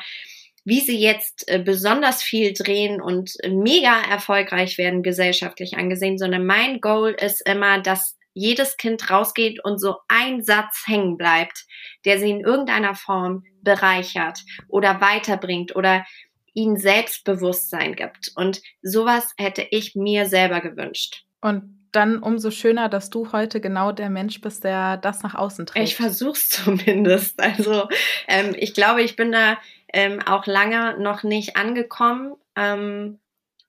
wie 0.63 0.82
sie 0.82 0.97
jetzt 0.97 1.47
äh, 1.47 1.59
besonders 1.59 2.24
viel 2.24 2.53
drehen 2.53 3.01
und 3.01 3.34
mega 3.47 4.01
erfolgreich 4.01 4.78
werden 4.78 5.03
gesellschaftlich 5.03 5.78
angesehen, 5.78 6.18
sondern 6.18 6.45
mein 6.45 6.82
Goal 6.82 7.11
ist 7.11 7.47
immer, 7.47 7.80
dass 7.82 8.18
jedes 8.34 8.78
Kind 8.78 9.09
rausgeht 9.09 9.63
und 9.63 9.80
so 9.80 9.97
ein 10.07 10.43
Satz 10.43 10.84
hängen 10.86 11.18
bleibt, 11.18 11.66
der 12.03 12.20
sie 12.20 12.30
in 12.30 12.41
irgendeiner 12.41 12.95
Form 12.95 13.43
bereichert 13.61 14.39
oder 14.68 14.99
weiterbringt 15.01 15.76
oder 15.76 16.05
ihnen 16.53 16.78
Selbstbewusstsein 16.78 17.95
gibt. 17.95 18.32
Und 18.36 18.61
sowas 18.82 19.34
hätte 19.38 19.66
ich 19.72 19.95
mir 19.95 20.26
selber 20.26 20.61
gewünscht. 20.61 21.26
Und 21.41 21.85
dann 21.96 22.20
umso 22.20 22.52
schöner, 22.52 22.89
dass 22.89 23.10
du 23.10 23.32
heute 23.32 23.62
genau 23.62 23.91
der 23.91 24.10
Mensch 24.10 24.41
bist, 24.41 24.64
der 24.64 24.98
das 24.98 25.24
nach 25.24 25.36
außen 25.36 25.66
trägt. 25.66 25.88
Ich 25.88 25.96
versuch's 25.96 26.50
zumindest. 26.50 27.39
Also 27.39 27.88
ähm, 28.28 28.56
ich 28.58 28.74
glaube, 28.74 29.02
ich 29.02 29.16
bin 29.16 29.32
da 29.32 29.58
ähm, 29.93 30.22
auch 30.22 30.46
lange 30.46 31.00
noch 31.00 31.24
nicht 31.24 31.56
angekommen 31.56 32.36
ähm, 32.56 33.20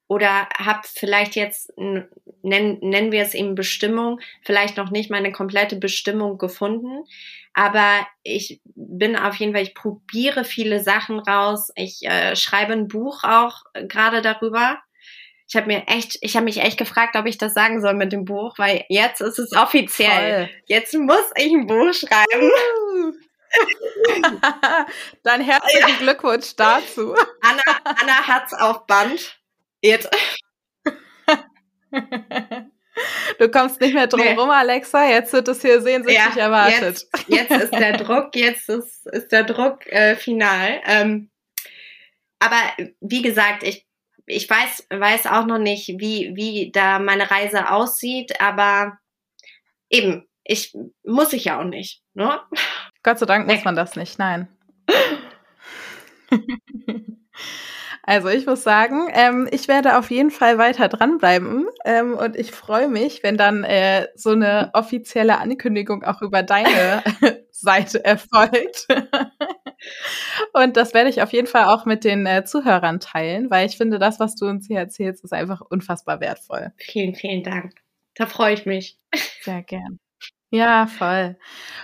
oder 0.09 0.49
habe 0.57 0.81
vielleicht 0.85 1.35
jetzt, 1.35 1.73
nennen, 1.77 2.79
nennen 2.81 3.11
wir 3.11 3.23
es 3.23 3.35
eben 3.35 3.55
Bestimmung, 3.57 4.21
vielleicht 4.43 4.77
noch 4.77 4.91
nicht 4.91 5.11
meine 5.11 5.33
komplette 5.33 5.77
Bestimmung 5.77 6.39
gefunden. 6.39 7.05
Aber 7.55 8.07
ich 8.23 8.61
bin 8.65 9.17
auf 9.17 9.35
jeden 9.37 9.53
Fall, 9.53 9.63
ich 9.63 9.75
probiere 9.75 10.45
viele 10.45 10.81
Sachen 10.81 11.19
raus. 11.19 11.71
Ich 11.75 12.07
äh, 12.07 12.37
schreibe 12.37 12.73
ein 12.75 12.87
Buch 12.87 13.25
auch 13.25 13.63
äh, 13.73 13.87
gerade 13.87 14.23
darüber 14.23 14.79
ich 15.49 15.55
habe 15.55 15.67
mir 15.67 15.87
echt, 15.87 16.19
ich 16.23 16.35
habe 16.37 16.45
mich 16.45 16.61
echt 16.61 16.79
gefragt, 16.79 17.15
ob 17.17 17.27
ich 17.27 17.39
das 17.39 17.55
sagen 17.55 17.81
soll 17.81 17.95
mit 17.95 18.13
dem 18.13 18.25
Buch, 18.25 18.59
weil 18.59 18.85
jetzt 18.89 19.21
ist 19.21 19.39
es 19.39 19.53
offiziell. 19.53 20.47
Voll. 20.47 20.63
Jetzt 20.67 20.95
muss 20.95 21.31
ich 21.37 21.53
ein 21.53 21.67
Buch 21.67 21.93
schreiben. 21.95 22.51
Dann 25.23 25.41
herzlichen 25.41 25.89
ja. 25.89 25.97
Glückwunsch 25.99 26.57
dazu. 26.57 27.15
Anna, 27.41 27.63
Anna 27.85 28.27
hat's 28.27 28.53
auf 28.55 28.87
Band. 28.87 29.39
Jetzt. 29.81 30.11
Du 33.39 33.51
kommst 33.51 33.81
nicht 33.81 33.95
mehr 33.95 34.07
drum 34.07 34.21
nee. 34.21 34.33
rum, 34.33 34.51
Alexa. 34.51 35.09
Jetzt 35.09 35.33
wird 35.33 35.47
es 35.49 35.61
hier 35.61 35.81
sehnsüchtig 35.81 36.35
ja, 36.35 36.41
erwartet. 36.41 37.07
Jetzt, 37.29 37.29
jetzt, 37.29 37.51
ist 37.51 37.73
der 37.73 37.93
Druck, 37.99 38.35
jetzt 38.35 38.69
ist, 38.69 39.07
ist 39.07 39.31
der 39.33 39.45
Druck 39.45 39.87
äh, 39.87 40.17
final. 40.17 40.81
Ähm, 40.87 41.31
aber 42.39 42.61
wie 43.01 43.23
gesagt, 43.23 43.63
ich 43.63 43.86
ich 44.27 44.51
weiß, 44.51 44.87
weiß 44.91 45.27
auch 45.27 45.47
noch 45.47 45.59
nicht, 45.59 45.89
wie, 45.99 46.33
wie 46.35 46.71
da 46.73 46.99
meine 46.99 47.31
Reise 47.31 47.71
aussieht, 47.71 48.41
aber 48.41 48.99
eben, 49.89 50.27
ich 50.45 50.75
muss 51.05 51.33
ich 51.33 51.47
ja 51.47 51.61
auch 51.61 51.65
nicht. 51.65 52.03
Ne? 52.15 52.41
Gott 53.03 53.19
sei 53.19 53.27
Dank 53.27 53.47
muss 53.47 53.65
man 53.65 53.77
das 53.77 53.97
nicht, 53.97 54.19
nein. 54.19 54.49
Also 58.09 58.29
ich 58.29 58.47
muss 58.47 58.63
sagen, 58.63 59.09
ähm, 59.13 59.49
ich 59.51 59.67
werde 59.67 59.99
auf 59.99 60.13
jeden 60.13 60.31
Fall 60.31 60.59
weiter 60.59 60.89
dranbleiben 60.89 61.67
ähm, 61.85 62.15
und 62.15 62.37
ich 62.37 62.53
freue 62.53 62.87
mich, 62.87 63.25
wenn 63.25 63.37
dann 63.37 63.65
äh, 63.65 64.07
so 64.15 64.31
eine 64.31 64.71
offizielle 64.75 65.39
Ankündigung 65.39 66.05
auch 66.05 66.23
über 66.23 66.45
deine 66.45 67.03
Seite 67.51 68.05
erfolgt. 68.05 68.87
Und 70.53 70.77
das 70.77 70.95
werde 70.95 71.11
ich 71.11 71.23
auf 71.23 71.33
jeden 71.33 71.47
Fall 71.47 71.65
auch 71.65 71.85
mit 71.87 72.05
den 72.05 72.27
äh, 72.27 72.45
Zuhörern 72.45 73.01
teilen, 73.01 73.51
weil 73.51 73.67
ich 73.67 73.77
finde, 73.77 73.99
das, 73.99 74.21
was 74.21 74.37
du 74.37 74.47
uns 74.47 74.67
hier 74.67 74.79
erzählst, 74.79 75.25
ist 75.25 75.33
einfach 75.33 75.61
unfassbar 75.61 76.21
wertvoll. 76.21 76.73
Vielen, 76.79 77.15
vielen 77.15 77.43
Dank. 77.43 77.75
Da 78.15 78.27
freue 78.27 78.55
ich 78.55 78.67
mich. 78.67 78.99
Sehr 79.43 79.63
gern. 79.63 79.99
Ja, 80.51 80.87
voll. 80.87 81.37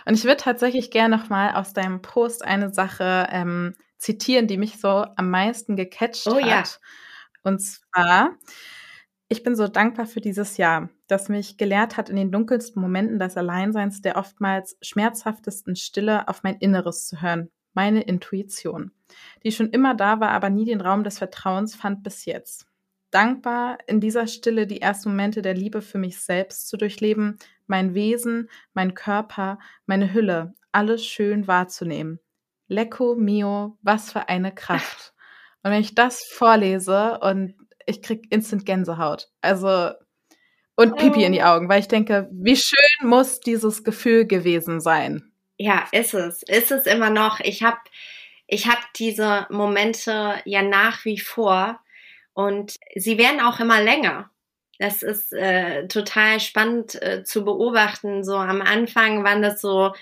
Und 0.07 0.15
ich 0.15 0.25
würde 0.25 0.37
tatsächlich 0.37 0.91
gerne 0.91 1.17
nochmal 1.17 1.55
aus 1.55 1.73
deinem 1.73 2.01
Post 2.01 2.45
eine 2.45 2.73
Sache 2.73 3.27
ähm, 3.31 3.75
zitieren, 3.99 4.47
die 4.47 4.57
mich 4.57 4.81
so 4.81 5.05
am 5.17 5.31
meisten 5.31 5.77
gecatcht 5.77 6.27
oh, 6.27 6.41
hat. 6.41 6.47
Ja. 6.47 6.65
Und 7.43 7.61
zwar, 7.61 8.37
ich 9.29 9.43
bin 9.43 9.57
so 9.57 9.67
dankbar 9.69 10.07
für 10.07 10.21
dieses 10.21 10.57
Jahr, 10.57 10.91
das 11.09 11.29
mich 11.29 11.57
gelehrt 11.57 11.97
hat, 11.97 12.09
in 12.09 12.17
den 12.17 12.31
dunkelsten 12.31 12.81
Momenten 12.81 13.19
des 13.19 13.37
Alleinseins 13.37 14.01
der 14.01 14.17
oftmals 14.17 14.77
schmerzhaftesten 14.81 15.77
Stille 15.77 16.29
auf 16.29 16.43
mein 16.43 16.57
Inneres 16.57 17.09
zu 17.09 17.21
hören, 17.21 17.51
meine 17.75 18.03
Intuition, 18.03 18.93
die 19.43 19.53
schon 19.53 19.71
immer 19.71 19.95
da 19.95 20.21
war, 20.21 20.31
aber 20.31 20.51
nie 20.51 20.65
den 20.65 20.81
Raum 20.81 21.05
des 21.05 21.19
Vertrauens 21.19 21.75
fand 21.75 22.03
bis 22.03 22.25
jetzt. 22.25 22.67
Dankbar, 23.11 23.79
in 23.87 24.01
dieser 24.01 24.27
Stille 24.27 24.67
die 24.67 24.81
ersten 24.81 25.11
Momente 25.11 25.43
der 25.43 25.55
Liebe 25.55 25.83
für 25.83 25.99
mich 25.99 26.19
selbst 26.21 26.69
zu 26.69 26.77
durchleben, 26.77 27.39
mein 27.67 27.95
Wesen, 27.95 28.49
mein 28.73 28.95
Körper, 28.95 29.59
meine 29.87 30.13
Hülle, 30.15 30.55
alles 30.73 31.05
schön 31.05 31.47
wahrzunehmen, 31.47 32.21
Lecco 32.69 33.15
mio, 33.15 33.77
was 33.83 34.13
für 34.13 34.29
eine 34.29 34.53
Kraft. 34.55 35.15
Und 35.63 35.71
wenn 35.71 35.81
ich 35.81 35.95
das 35.95 36.25
vorlese 36.25 37.21
und 37.21 37.55
ich 37.87 38.03
krieg 38.03 38.27
instant 38.31 38.67
Gänsehaut. 38.67 39.31
Also 39.43 39.93
und 40.75 40.97
Pipi 40.97 41.25
in 41.25 41.33
die 41.33 41.41
oh. 41.41 41.45
Augen, 41.45 41.69
weil 41.69 41.81
ich 41.81 41.89
denke, 41.89 42.29
wie 42.33 42.57
schön 42.57 43.09
muss 43.09 43.41
dieses 43.41 43.85
Gefühl 43.85 44.27
gewesen 44.27 44.81
sein. 44.81 45.32
Ja, 45.63 45.87
ist 45.93 46.13
es. 46.13 46.43
Ist 46.43 46.73
es 46.73 46.87
immer 46.87 47.09
noch. 47.11 47.39
Ich 47.39 47.63
habe 47.63 47.79
ich 48.49 48.67
hab 48.67 48.93
diese 48.95 49.47
Momente 49.49 50.35
ja 50.45 50.61
nach 50.61 51.05
wie 51.05 51.21
vor 51.21 51.79
und 52.35 52.75
sie 52.97 53.17
werden 53.17 53.41
auch 53.41 53.61
immer 53.61 53.81
länger. 53.81 54.29
Das 54.81 55.05
ist 55.05 55.33
äh, 55.33 55.87
total 55.87 56.41
spannend 56.41 57.01
äh, 57.01 57.23
zu 57.23 57.45
beobachten. 57.45 58.25
So 58.25 58.37
am 58.37 58.61
Anfang 58.61 59.23
waren 59.23 59.41
das 59.41 59.61
so 59.61 59.95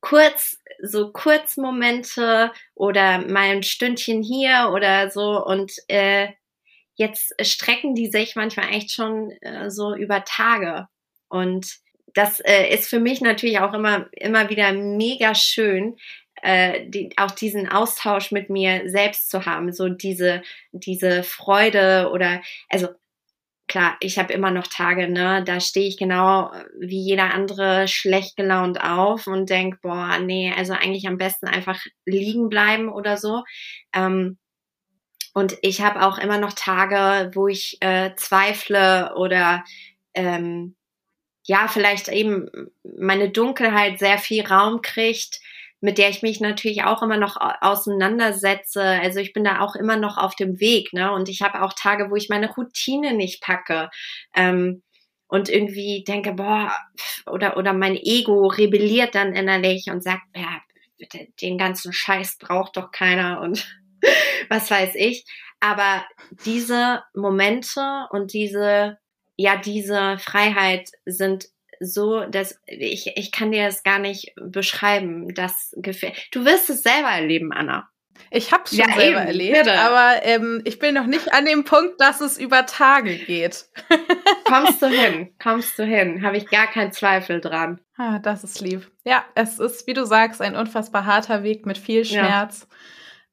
kurz, 0.00 0.62
so 0.80 1.10
Kurzmomente 1.10 2.52
oder 2.76 3.18
mal 3.26 3.50
ein 3.50 3.64
Stündchen 3.64 4.22
hier 4.22 4.70
oder 4.72 5.10
so 5.10 5.44
und 5.44 5.72
äh, 5.88 6.28
jetzt 6.94 7.34
strecken 7.44 7.96
die 7.96 8.08
sich 8.08 8.36
manchmal 8.36 8.68
echt 8.68 8.92
schon 8.92 9.32
äh, 9.40 9.68
so 9.68 9.96
über 9.96 10.22
Tage 10.24 10.86
und 11.28 11.81
das 12.14 12.40
äh, 12.40 12.72
ist 12.74 12.88
für 12.88 13.00
mich 13.00 13.20
natürlich 13.20 13.60
auch 13.60 13.74
immer 13.74 14.06
immer 14.12 14.50
wieder 14.50 14.72
mega 14.72 15.34
schön, 15.34 15.96
äh, 16.42 16.88
die, 16.88 17.10
auch 17.16 17.30
diesen 17.30 17.68
Austausch 17.68 18.32
mit 18.32 18.50
mir 18.50 18.90
selbst 18.90 19.30
zu 19.30 19.46
haben, 19.46 19.72
so 19.72 19.88
diese 19.88 20.42
diese 20.72 21.22
Freude 21.22 22.10
oder 22.12 22.42
also 22.68 22.88
klar, 23.68 23.96
ich 24.00 24.18
habe 24.18 24.32
immer 24.34 24.50
noch 24.50 24.66
Tage, 24.66 25.08
ne, 25.08 25.42
da 25.44 25.58
stehe 25.60 25.88
ich 25.88 25.96
genau 25.96 26.52
wie 26.78 27.00
jeder 27.00 27.32
andere 27.32 27.88
schlecht 27.88 28.36
gelaunt 28.36 28.82
auf 28.82 29.26
und 29.26 29.48
denk, 29.48 29.80
boah, 29.80 30.18
nee, 30.18 30.52
also 30.54 30.74
eigentlich 30.74 31.06
am 31.08 31.16
besten 31.16 31.46
einfach 31.48 31.80
liegen 32.04 32.50
bleiben 32.50 32.90
oder 32.90 33.16
so. 33.16 33.44
Ähm, 33.94 34.38
und 35.34 35.56
ich 35.62 35.80
habe 35.80 36.02
auch 36.02 36.18
immer 36.18 36.38
noch 36.38 36.52
Tage, 36.52 37.30
wo 37.34 37.48
ich 37.48 37.78
äh, 37.80 38.14
zweifle 38.16 39.14
oder 39.16 39.64
ähm, 40.14 40.76
ja, 41.44 41.68
vielleicht 41.68 42.08
eben 42.08 42.48
meine 42.82 43.30
Dunkelheit 43.30 43.98
sehr 43.98 44.18
viel 44.18 44.46
Raum 44.46 44.82
kriegt 44.82 45.40
mit 45.82 45.98
der 45.98 46.10
ich 46.10 46.22
mich 46.22 46.40
natürlich 46.40 46.84
auch 46.84 47.02
immer 47.02 47.16
noch 47.16 47.36
auseinandersetze. 47.60 48.80
Also 48.80 49.18
ich 49.18 49.32
bin 49.32 49.42
da 49.42 49.60
auch 49.60 49.74
immer 49.74 49.96
noch 49.96 50.16
auf 50.16 50.36
dem 50.36 50.60
Weg, 50.60 50.92
ne? 50.92 51.12
Und 51.12 51.28
ich 51.28 51.42
habe 51.42 51.60
auch 51.60 51.72
Tage, 51.72 52.08
wo 52.08 52.14
ich 52.14 52.28
meine 52.28 52.48
Routine 52.54 53.14
nicht 53.14 53.42
packe. 53.42 53.90
Ähm, 54.32 54.84
und 55.26 55.48
irgendwie 55.48 56.04
denke, 56.06 56.34
boah, 56.34 56.72
oder, 57.26 57.56
oder 57.56 57.72
mein 57.72 57.96
Ego 57.96 58.46
rebelliert 58.46 59.16
dann 59.16 59.34
innerlich 59.34 59.86
und 59.90 60.04
sagt, 60.04 60.22
ja, 60.36 60.60
den 61.40 61.58
ganzen 61.58 61.92
Scheiß 61.92 62.38
braucht 62.38 62.76
doch 62.76 62.92
keiner 62.92 63.40
und 63.40 63.66
was 64.48 64.70
weiß 64.70 64.94
ich. 64.94 65.24
Aber 65.58 66.04
diese 66.44 67.02
Momente 67.12 68.06
und 68.10 68.32
diese, 68.32 68.98
ja, 69.42 69.56
diese 69.56 70.18
Freiheit 70.18 70.88
sind 71.04 71.48
so, 71.80 72.24
dass 72.26 72.60
ich, 72.66 73.16
ich 73.16 73.32
kann 73.32 73.50
dir 73.50 73.66
das 73.66 73.82
gar 73.82 73.98
nicht 73.98 74.32
beschreiben, 74.36 75.34
das 75.34 75.74
Gefühl. 75.76 76.12
Du 76.30 76.44
wirst 76.44 76.70
es 76.70 76.84
selber 76.84 77.08
erleben, 77.08 77.52
Anna. 77.52 77.88
Ich 78.30 78.52
habe 78.52 78.62
es 78.64 78.70
schon 78.70 78.88
ja, 78.88 78.94
selber 78.94 79.20
eben, 79.20 79.26
erlebt, 79.26 79.58
bitte. 79.64 79.80
aber 79.80 80.24
ähm, 80.24 80.62
ich 80.64 80.78
bin 80.78 80.94
noch 80.94 81.06
nicht 81.06 81.34
an 81.34 81.44
dem 81.44 81.64
Punkt, 81.64 82.00
dass 82.00 82.20
es 82.20 82.38
über 82.38 82.66
Tage 82.66 83.16
geht. 83.16 83.66
kommst 84.44 84.80
du 84.80 84.86
hin, 84.86 85.34
kommst 85.42 85.76
du 85.76 85.84
hin, 85.84 86.24
habe 86.24 86.36
ich 86.36 86.46
gar 86.46 86.68
keinen 86.68 86.92
Zweifel 86.92 87.40
dran. 87.40 87.80
Ah, 87.96 88.20
das 88.20 88.44
ist 88.44 88.60
lieb. 88.60 88.88
Ja, 89.04 89.24
es 89.34 89.58
ist, 89.58 89.88
wie 89.88 89.92
du 89.94 90.06
sagst, 90.06 90.40
ein 90.40 90.54
unfassbar 90.54 91.04
harter 91.04 91.42
Weg 91.42 91.66
mit 91.66 91.78
viel 91.78 92.04
Schmerz. 92.04 92.68
Ja. 92.70 92.76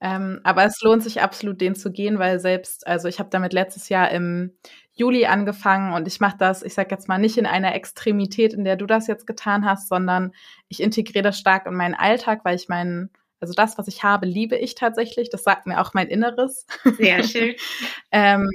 Ähm, 0.01 0.39
aber 0.43 0.63
es 0.63 0.81
lohnt 0.81 1.03
sich 1.03 1.21
absolut, 1.21 1.59
den 1.59 1.75
zu 1.75 1.91
gehen, 1.91 2.19
weil 2.19 2.39
selbst, 2.39 2.87
also 2.87 3.07
ich 3.07 3.19
habe 3.19 3.29
damit 3.29 3.51
letztes 3.51 3.89
Jahr 3.89 4.11
im 4.11 4.57
Juli 4.93 5.25
angefangen 5.25 5.93
und 5.93 6.07
ich 6.07 6.19
mache 6.19 6.37
das, 6.37 6.63
ich 6.63 6.73
sage 6.73 6.89
jetzt 6.91 7.07
mal, 7.07 7.17
nicht 7.17 7.37
in 7.37 7.45
einer 7.45 7.75
Extremität, 7.75 8.53
in 8.53 8.63
der 8.63 8.75
du 8.77 8.85
das 8.85 9.07
jetzt 9.07 9.27
getan 9.27 9.65
hast, 9.65 9.89
sondern 9.89 10.33
ich 10.69 10.81
integriere 10.81 11.23
das 11.23 11.39
stark 11.39 11.65
in 11.65 11.73
meinen 11.75 11.95
Alltag, 11.95 12.41
weil 12.43 12.55
ich 12.55 12.69
meinen, 12.69 13.09
also 13.41 13.53
das, 13.53 13.77
was 13.77 13.87
ich 13.87 14.03
habe, 14.03 14.25
liebe 14.25 14.55
ich 14.57 14.75
tatsächlich. 14.75 15.29
Das 15.29 15.43
sagt 15.43 15.67
mir 15.67 15.81
auch 15.81 15.93
mein 15.93 16.07
Inneres. 16.07 16.65
Sehr 16.97 17.23
schön. 17.23 17.55
ähm, 18.11 18.49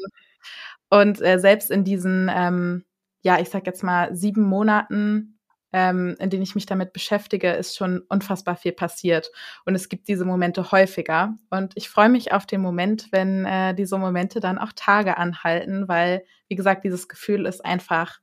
und 0.91 1.21
äh, 1.23 1.39
selbst 1.39 1.71
in 1.71 1.85
diesen, 1.85 2.31
ähm, 2.35 2.85
ja, 3.23 3.39
ich 3.41 3.49
sag 3.51 3.67
jetzt 3.67 3.83
mal, 3.83 4.15
sieben 4.15 4.43
Monaten 4.43 5.34
ähm, 5.75 6.15
in 6.21 6.31
denen 6.31 6.45
ich 6.45 6.55
mich 6.55 6.67
damit 6.67 6.93
beschäftige, 6.93 7.51
ist 7.51 7.77
schon 7.77 8.01
unfassbar 8.09 8.55
viel 8.55 8.71
passiert. 8.71 9.33
Und 9.67 9.75
es 9.75 9.89
gibt 9.89 10.07
diese 10.07 10.25
Momente 10.25 10.71
häufiger. 10.71 11.35
Und 11.51 11.73
ich 11.75 11.89
freue 11.89 12.09
mich 12.09 12.31
auf 12.31 12.47
den 12.47 12.61
Moment, 12.61 13.09
wenn 13.11 13.45
äh, 13.45 13.75
diese 13.75 13.99
Momente 13.99 14.39
dann 14.39 14.57
auch 14.57 14.71
Tage 14.77 15.17
anhalten, 15.17 15.89
weil, 15.89 16.25
wie 16.47 16.55
gesagt, 16.55 16.85
dieses 16.85 17.09
Gefühl 17.09 17.45
ist 17.45 17.65
einfach, 17.65 18.21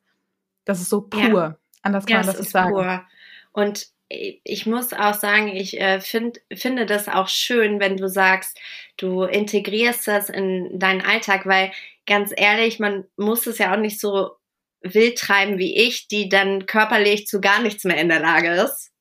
das 0.64 0.80
ist 0.80 0.90
so 0.90 1.02
pur. 1.02 1.22
Ja. 1.22 1.58
Anders 1.82 2.06
kann 2.06 2.14
ja, 2.14 2.18
man 2.20 2.28
das 2.28 2.40
nicht 2.40 2.52
sagen. 2.52 2.72
Pur. 2.72 3.04
Und 3.52 3.88
ich 4.08 4.66
muss 4.66 4.94
auch 4.94 5.16
sagen, 5.16 5.50
ich 5.50 5.78
äh, 5.78 6.00
find, 6.00 6.40
finde 6.54 6.86
das 6.86 7.10
auch 7.10 7.28
schön, 7.28 7.82
wenn 7.82 7.98
du 7.98 8.08
sagst, 8.08 8.58
du 8.96 9.24
integrierst 9.24 10.08
das 10.08 10.30
in 10.30 10.80
deinen 10.80 11.02
Alltag, 11.02 11.46
weil 11.46 11.74
ganz 12.06 12.32
ehrlich, 12.34 12.80
man 12.80 13.04
muss 13.18 13.46
es 13.46 13.58
ja 13.58 13.74
auch 13.74 13.80
nicht 13.80 14.00
so 14.00 14.38
wild 14.82 15.18
treiben 15.18 15.58
wie 15.58 15.78
ich, 15.78 16.08
die 16.08 16.30
dann 16.30 16.66
körperlich 16.66 17.28
zu 17.28 17.42
gar 17.42 17.62
nichts 17.62 17.84
mehr 17.84 17.98
in 17.98 18.10
der 18.10 18.20
Lage 18.20 18.52
ist. 18.52 18.92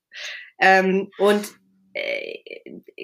Ähm, 0.60 1.10
und 1.18 1.46
äh, 1.94 2.38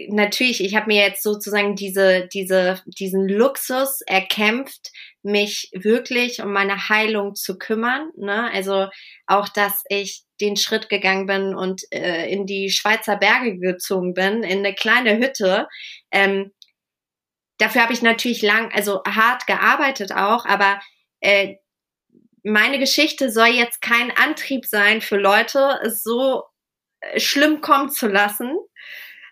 natürlich, 0.08 0.62
ich 0.62 0.76
habe 0.76 0.86
mir 0.86 1.02
jetzt 1.02 1.22
sozusagen 1.22 1.74
diese, 1.74 2.28
diese, 2.32 2.80
diesen 2.86 3.28
Luxus 3.28 4.00
erkämpft, 4.02 4.92
mich 5.22 5.70
wirklich 5.72 6.40
um 6.40 6.52
meine 6.52 6.88
Heilung 6.88 7.34
zu 7.34 7.58
kümmern. 7.58 8.10
Ne? 8.16 8.50
Also 8.52 8.88
auch, 9.26 9.48
dass 9.48 9.82
ich 9.88 10.22
den 10.40 10.56
Schritt 10.56 10.88
gegangen 10.88 11.26
bin 11.26 11.54
und 11.54 11.82
äh, 11.90 12.30
in 12.30 12.46
die 12.46 12.70
Schweizer 12.70 13.16
Berge 13.16 13.58
gezogen 13.58 14.14
bin, 14.14 14.42
in 14.42 14.58
eine 14.58 14.74
kleine 14.74 15.16
Hütte. 15.18 15.66
Ähm, 16.12 16.52
dafür 17.58 17.82
habe 17.82 17.92
ich 17.92 18.02
natürlich 18.02 18.42
lang, 18.42 18.70
also 18.72 19.02
hart 19.04 19.46
gearbeitet 19.46 20.12
auch, 20.12 20.44
aber 20.44 20.78
äh, 21.20 21.56
meine 22.46 22.78
Geschichte 22.78 23.30
soll 23.30 23.48
jetzt 23.48 23.82
kein 23.82 24.10
Antrieb 24.16 24.66
sein 24.66 25.00
für 25.00 25.16
Leute, 25.16 25.80
es 25.82 26.02
so 26.02 26.44
äh, 27.00 27.18
schlimm 27.18 27.60
kommen 27.60 27.90
zu 27.90 28.06
lassen. 28.06 28.56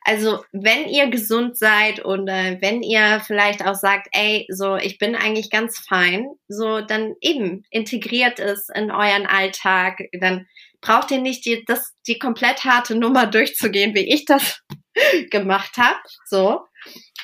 Also 0.06 0.44
wenn 0.52 0.88
ihr 0.88 1.06
gesund 1.06 1.56
seid 1.56 2.00
und 2.00 2.28
äh, 2.28 2.58
wenn 2.60 2.82
ihr 2.82 3.20
vielleicht 3.24 3.64
auch 3.64 3.76
sagt, 3.76 4.08
ey, 4.12 4.46
so 4.50 4.76
ich 4.76 4.98
bin 4.98 5.14
eigentlich 5.14 5.48
ganz 5.48 5.78
fein, 5.78 6.26
so 6.48 6.80
dann 6.80 7.14
eben 7.20 7.64
integriert 7.70 8.38
es 8.40 8.68
in 8.68 8.90
euren 8.90 9.26
Alltag, 9.26 10.00
dann 10.20 10.46
braucht 10.80 11.10
ihr 11.10 11.20
nicht 11.20 11.46
die, 11.46 11.64
das, 11.64 11.94
die 12.06 12.18
komplett 12.18 12.64
harte 12.64 12.96
Nummer 12.96 13.26
durchzugehen, 13.26 13.94
wie 13.94 14.12
ich 14.12 14.24
das 14.24 14.60
gemacht 15.30 15.78
habe. 15.78 16.00
So, 16.26 16.66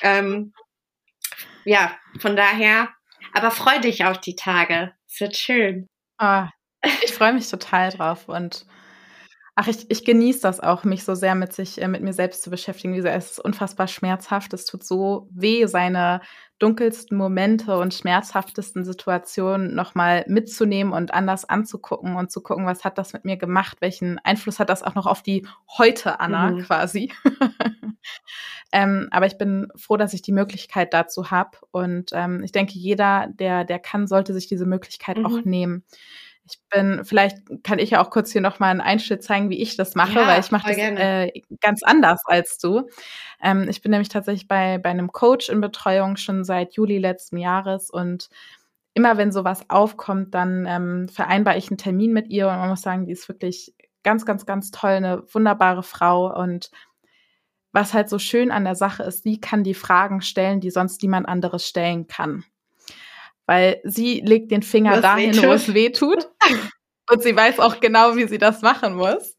ähm, 0.01 0.53
ja, 1.65 1.97
von 2.19 2.35
daher. 2.35 2.89
Aber 3.33 3.51
freu 3.51 3.79
dich 3.79 4.03
auf 4.05 4.19
die 4.19 4.35
Tage. 4.35 4.93
Es 5.13 5.19
wird 5.19 5.35
schön. 5.35 5.87
Ah, 6.19 6.49
ich 7.03 7.11
freue 7.13 7.33
mich 7.33 7.49
total 7.49 7.91
drauf 7.91 8.29
und 8.29 8.65
ach, 9.55 9.67
ich, 9.67 9.89
ich 9.89 10.05
genieße 10.05 10.41
das 10.41 10.59
auch, 10.59 10.83
mich 10.83 11.03
so 11.03 11.13
sehr 11.13 11.35
mit 11.35 11.53
sich, 11.53 11.81
äh, 11.81 11.87
mit 11.87 12.01
mir 12.01 12.13
selbst 12.13 12.43
zu 12.43 12.49
beschäftigen. 12.49 12.93
Wie 12.93 12.97
gesagt, 12.97 13.17
es 13.17 13.31
ist 13.31 13.39
unfassbar 13.39 13.87
schmerzhaft. 13.87 14.53
Es 14.53 14.65
tut 14.65 14.83
so 14.83 15.27
weh, 15.31 15.65
seine 15.65 16.21
dunkelsten 16.61 17.17
Momente 17.17 17.77
und 17.77 17.93
schmerzhaftesten 17.93 18.85
Situationen 18.85 19.73
nochmal 19.73 20.23
mitzunehmen 20.27 20.93
und 20.93 21.11
anders 21.13 21.49
anzugucken 21.49 22.15
und 22.15 22.31
zu 22.31 22.41
gucken, 22.41 22.67
was 22.67 22.85
hat 22.85 22.99
das 22.99 23.13
mit 23.13 23.25
mir 23.25 23.35
gemacht, 23.35 23.77
welchen 23.81 24.19
Einfluss 24.19 24.59
hat 24.59 24.69
das 24.69 24.83
auch 24.83 24.93
noch 24.93 25.07
auf 25.07 25.23
die 25.23 25.47
heute 25.77 26.19
Anna 26.19 26.51
mhm. 26.51 26.59
quasi. 26.63 27.11
ähm, 28.71 29.07
aber 29.09 29.25
ich 29.25 29.39
bin 29.39 29.69
froh, 29.75 29.97
dass 29.97 30.13
ich 30.13 30.21
die 30.21 30.31
Möglichkeit 30.31 30.93
dazu 30.93 31.31
habe 31.31 31.57
und 31.71 32.11
ähm, 32.13 32.43
ich 32.43 32.51
denke, 32.51 32.73
jeder, 32.73 33.27
der, 33.33 33.65
der 33.65 33.79
kann, 33.79 34.05
sollte 34.05 34.31
sich 34.33 34.47
diese 34.47 34.67
Möglichkeit 34.67 35.17
mhm. 35.17 35.25
auch 35.25 35.43
nehmen. 35.43 35.83
Ich 36.43 36.59
bin, 36.69 37.05
vielleicht 37.05 37.37
kann 37.63 37.79
ich 37.79 37.91
ja 37.91 38.03
auch 38.03 38.09
kurz 38.09 38.31
hier 38.31 38.41
nochmal 38.41 38.71
einen 38.71 38.81
Einschnitt 38.81 39.23
zeigen, 39.23 39.49
wie 39.49 39.61
ich 39.61 39.77
das 39.77 39.95
mache, 39.95 40.19
ja, 40.19 40.27
weil 40.27 40.39
ich 40.39 40.51
mache 40.51 40.67
das 40.67 40.77
äh, 40.77 41.31
ganz 41.61 41.83
anders 41.83 42.21
als 42.25 42.57
du. 42.57 42.89
Ähm, 43.41 43.67
ich 43.69 43.81
bin 43.81 43.91
nämlich 43.91 44.09
tatsächlich 44.09 44.47
bei, 44.47 44.77
bei 44.77 44.89
einem 44.89 45.11
Coach 45.11 45.49
in 45.49 45.61
Betreuung 45.61 46.17
schon 46.17 46.43
seit 46.43 46.73
Juli 46.73 46.97
letzten 46.97 47.37
Jahres 47.37 47.89
und 47.89 48.29
immer 48.93 49.17
wenn 49.17 49.31
sowas 49.31 49.69
aufkommt, 49.69 50.33
dann 50.33 50.65
ähm, 50.67 51.07
vereinbare 51.09 51.57
ich 51.57 51.69
einen 51.69 51.77
Termin 51.77 52.11
mit 52.11 52.27
ihr 52.27 52.47
und 52.47 52.57
man 52.57 52.69
muss 52.69 52.81
sagen, 52.81 53.05
die 53.05 53.13
ist 53.13 53.29
wirklich 53.29 53.73
ganz, 54.03 54.25
ganz, 54.25 54.45
ganz 54.45 54.71
toll, 54.71 54.91
eine 54.91 55.23
wunderbare 55.33 55.83
Frau 55.83 56.35
und 56.35 56.71
was 57.71 57.93
halt 57.93 58.09
so 58.09 58.19
schön 58.19 58.51
an 58.51 58.65
der 58.65 58.75
Sache 58.75 59.03
ist, 59.03 59.23
sie 59.23 59.39
kann 59.39 59.63
die 59.63 59.73
Fragen 59.73 60.21
stellen, 60.21 60.59
die 60.59 60.71
sonst 60.71 61.01
niemand 61.03 61.27
anderes 61.27 61.65
stellen 61.65 62.07
kann 62.07 62.43
weil 63.51 63.81
sie 63.83 64.21
legt 64.21 64.49
den 64.49 64.63
Finger 64.63 64.93
Was 64.93 65.01
dahin, 65.01 65.31
wehtut. 65.31 65.45
wo 65.45 65.51
es 65.51 65.73
weh 65.73 65.89
tut. 65.89 66.29
und 67.11 67.21
sie 67.21 67.35
weiß 67.35 67.59
auch 67.59 67.81
genau, 67.81 68.15
wie 68.15 68.25
sie 68.25 68.37
das 68.37 68.61
machen 68.61 68.93
muss. 68.93 69.37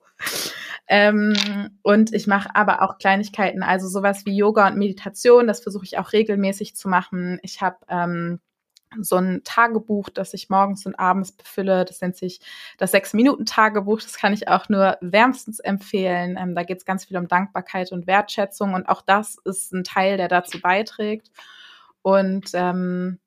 Ähm, 0.86 1.78
und 1.80 2.12
ich 2.12 2.26
mache 2.26 2.54
aber 2.54 2.82
auch 2.82 2.98
Kleinigkeiten, 2.98 3.62
also 3.62 3.88
sowas 3.88 4.26
wie 4.26 4.36
Yoga 4.36 4.68
und 4.68 4.76
Meditation, 4.76 5.46
das 5.46 5.62
versuche 5.62 5.86
ich 5.86 5.96
auch 5.96 6.12
regelmäßig 6.12 6.76
zu 6.76 6.90
machen. 6.90 7.38
Ich 7.42 7.62
habe 7.62 7.78
ähm, 7.88 8.40
so 9.00 9.16
ein 9.16 9.40
Tagebuch, 9.44 10.10
das 10.10 10.34
ich 10.34 10.50
morgens 10.50 10.84
und 10.84 11.00
abends 11.00 11.32
befülle. 11.32 11.86
Das 11.86 12.02
nennt 12.02 12.16
sich 12.16 12.40
das 12.76 12.90
Sechs-Minuten-Tagebuch. 12.90 14.02
Das 14.02 14.18
kann 14.18 14.34
ich 14.34 14.48
auch 14.48 14.68
nur 14.68 14.98
wärmstens 15.00 15.58
empfehlen. 15.58 16.36
Ähm, 16.38 16.54
da 16.54 16.64
geht 16.64 16.76
es 16.76 16.84
ganz 16.84 17.06
viel 17.06 17.16
um 17.16 17.28
Dankbarkeit 17.28 17.92
und 17.92 18.06
Wertschätzung. 18.06 18.74
Und 18.74 18.90
auch 18.90 19.00
das 19.00 19.38
ist 19.46 19.72
ein 19.72 19.84
Teil, 19.84 20.18
der 20.18 20.28
dazu 20.28 20.60
beiträgt. 20.60 21.30
Und 22.02 22.50
ähm, 22.52 23.18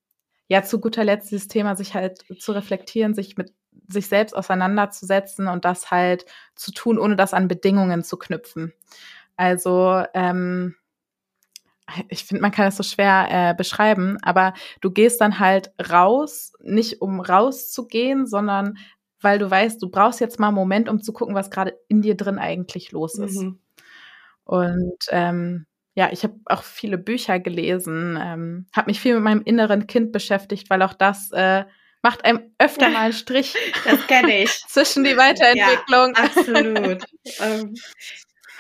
ja, 0.48 0.64
zu 0.64 0.80
guter 0.80 1.04
Letzt 1.04 1.32
dieses 1.32 1.48
Thema, 1.48 1.76
sich 1.76 1.94
halt 1.94 2.24
zu 2.40 2.52
reflektieren, 2.52 3.14
sich 3.14 3.38
mit 3.38 3.54
sich 3.88 4.08
selbst 4.08 4.36
auseinanderzusetzen 4.36 5.48
und 5.48 5.66
das 5.66 5.92
halt 5.92 6.26
zu 6.56 6.72
tun, 6.72 6.98
ohne 6.98 7.16
das 7.16 7.34
an 7.34 7.48
Bedingungen 7.48 8.04
zu 8.04 8.18
knüpfen. 8.18 8.74
Also 9.38 10.04
ähm, 10.14 10.76
ich 12.10 12.26
finde, 12.26 12.42
man 12.42 12.52
kann 12.52 12.66
das 12.66 12.78
so 12.78 12.84
schwer 12.84 13.28
äh, 13.30 13.54
beschreiben, 13.54 14.18
aber 14.22 14.54
du 14.82 14.92
gehst 14.92 15.22
dann 15.22 15.40
halt 15.40 15.72
raus, 15.92 16.54
nicht 16.62 17.02
um 17.02 17.20
rauszugehen, 17.20 18.26
sondern 18.26 18.78
weil 19.22 19.40
du 19.40 19.50
weißt, 19.50 19.82
du 19.82 19.90
brauchst 19.90 20.20
jetzt 20.20 20.40
mal 20.40 20.48
einen 20.48 20.56
Moment, 20.56 20.90
um 20.90 21.02
zu 21.02 21.14
gucken, 21.14 21.36
was 21.36 21.52
gerade 21.52 21.78
in 21.88 22.02
dir 22.02 22.16
drin 22.16 22.40
eigentlich 22.40 22.92
los 22.92 23.18
ist. 23.18 23.42
Mhm. 23.42 23.60
Und 24.44 24.98
ähm, 25.10 25.66
ja, 25.96 26.10
ich 26.12 26.24
habe 26.24 26.36
auch 26.46 26.64
viele 26.64 26.98
Bücher 26.98 27.40
gelesen, 27.40 28.20
ähm, 28.22 28.68
habe 28.76 28.90
mich 28.90 29.00
viel 29.00 29.16
mit 29.16 29.24
meinem 29.24 29.42
inneren 29.42 29.88
Kind 29.88 30.12
beschäftigt, 30.12 30.70
weil 30.70 30.82
auch 30.82 30.94
das 30.94 31.32
äh, 31.32 31.64
macht 32.02 32.26
einem 32.26 32.54
öfter 32.60 32.90
mal 32.90 33.00
einen 33.00 33.14
Strich. 33.14 33.56
Das 33.86 34.06
kenne 34.08 34.44
ich. 34.44 34.52
zwischen 34.68 35.04
die 35.04 35.16
Weiterentwicklung. 35.16 36.14
Ja, 36.16 36.24
absolut. 36.24 37.04
Ähm. 37.40 37.76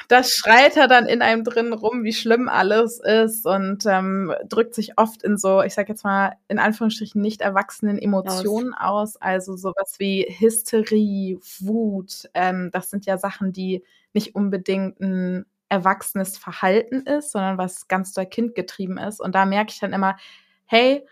das 0.07 0.31
schreit 0.31 0.77
er 0.77 0.87
dann 0.87 1.07
in 1.07 1.21
einem 1.21 1.43
drin 1.43 1.73
rum, 1.73 2.05
wie 2.05 2.13
schlimm 2.13 2.47
alles 2.47 3.01
ist 3.03 3.45
und 3.45 3.85
ähm, 3.85 4.33
drückt 4.47 4.73
sich 4.73 4.97
oft 4.97 5.21
in 5.21 5.37
so, 5.37 5.61
ich 5.61 5.73
sag 5.73 5.89
jetzt 5.89 6.05
mal, 6.05 6.37
in 6.47 6.57
Anführungsstrichen 6.57 7.21
nicht 7.21 7.41
erwachsenen 7.41 7.97
Emotionen 7.97 8.73
aus. 8.73 9.15
aus. 9.15 9.21
Also 9.21 9.57
sowas 9.57 9.95
wie 9.97 10.25
Hysterie, 10.39 11.37
Wut. 11.59 12.29
Ähm, 12.33 12.69
das 12.71 12.89
sind 12.89 13.05
ja 13.05 13.17
Sachen, 13.17 13.51
die 13.51 13.83
nicht 14.13 14.35
unbedingt 14.35 15.01
ein 15.01 15.45
erwachsenes 15.69 16.37
Verhalten 16.37 17.01
ist, 17.01 17.31
sondern 17.31 17.57
was 17.57 17.87
ganz 17.87 18.13
doll 18.13 18.25
kindgetrieben 18.25 18.97
ist. 18.97 19.19
Und 19.19 19.35
da 19.35 19.45
merke 19.45 19.71
ich 19.71 19.79
dann 19.79 19.93
immer, 19.93 20.17
hey, 20.65 21.05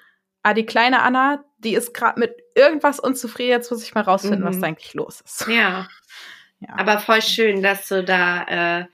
ah, 0.43 0.53
die 0.53 0.65
kleine 0.65 1.01
Anna, 1.01 1.43
die 1.57 1.73
ist 1.73 1.93
gerade 1.93 2.19
mit 2.19 2.35
irgendwas 2.55 2.99
unzufrieden, 2.99 3.51
jetzt 3.51 3.71
muss 3.71 3.83
ich 3.83 3.95
mal 3.95 4.01
rausfinden, 4.01 4.41
mhm. 4.41 4.45
was 4.45 4.59
da 4.59 4.67
eigentlich 4.67 4.93
los 4.93 5.21
ist. 5.21 5.47
Ja. 5.47 5.87
ja. 6.59 6.69
Aber 6.75 6.99
voll 6.99 7.21
schön, 7.21 7.61
dass 7.63 7.87
du 7.87 8.03
da 8.03 8.79
äh, 8.81 8.85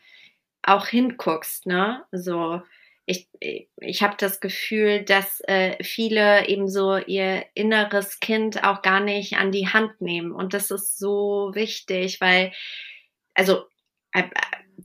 auch 0.63 0.87
hinguckst, 0.87 1.65
ne? 1.65 2.05
So, 2.11 2.61
ich, 3.05 3.27
ich 3.77 4.03
habe 4.03 4.15
das 4.19 4.39
Gefühl, 4.39 5.03
dass 5.03 5.41
äh, 5.47 5.83
viele 5.83 6.47
eben 6.47 6.67
so 6.67 6.97
ihr 6.97 7.43
inneres 7.55 8.19
Kind 8.19 8.63
auch 8.63 8.83
gar 8.83 8.99
nicht 8.99 9.37
an 9.37 9.51
die 9.51 9.67
Hand 9.67 9.99
nehmen. 9.99 10.31
Und 10.31 10.53
das 10.53 10.69
ist 10.69 10.99
so 10.99 11.49
wichtig, 11.55 12.21
weil, 12.21 12.51
also 13.33 13.65
äh, 14.11 14.25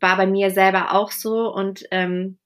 war 0.01 0.17
bei 0.17 0.27
mir 0.27 0.51
selber 0.51 0.95
auch 0.95 1.11
so. 1.11 1.53
Und 1.53 1.85
ähm, 1.91 2.39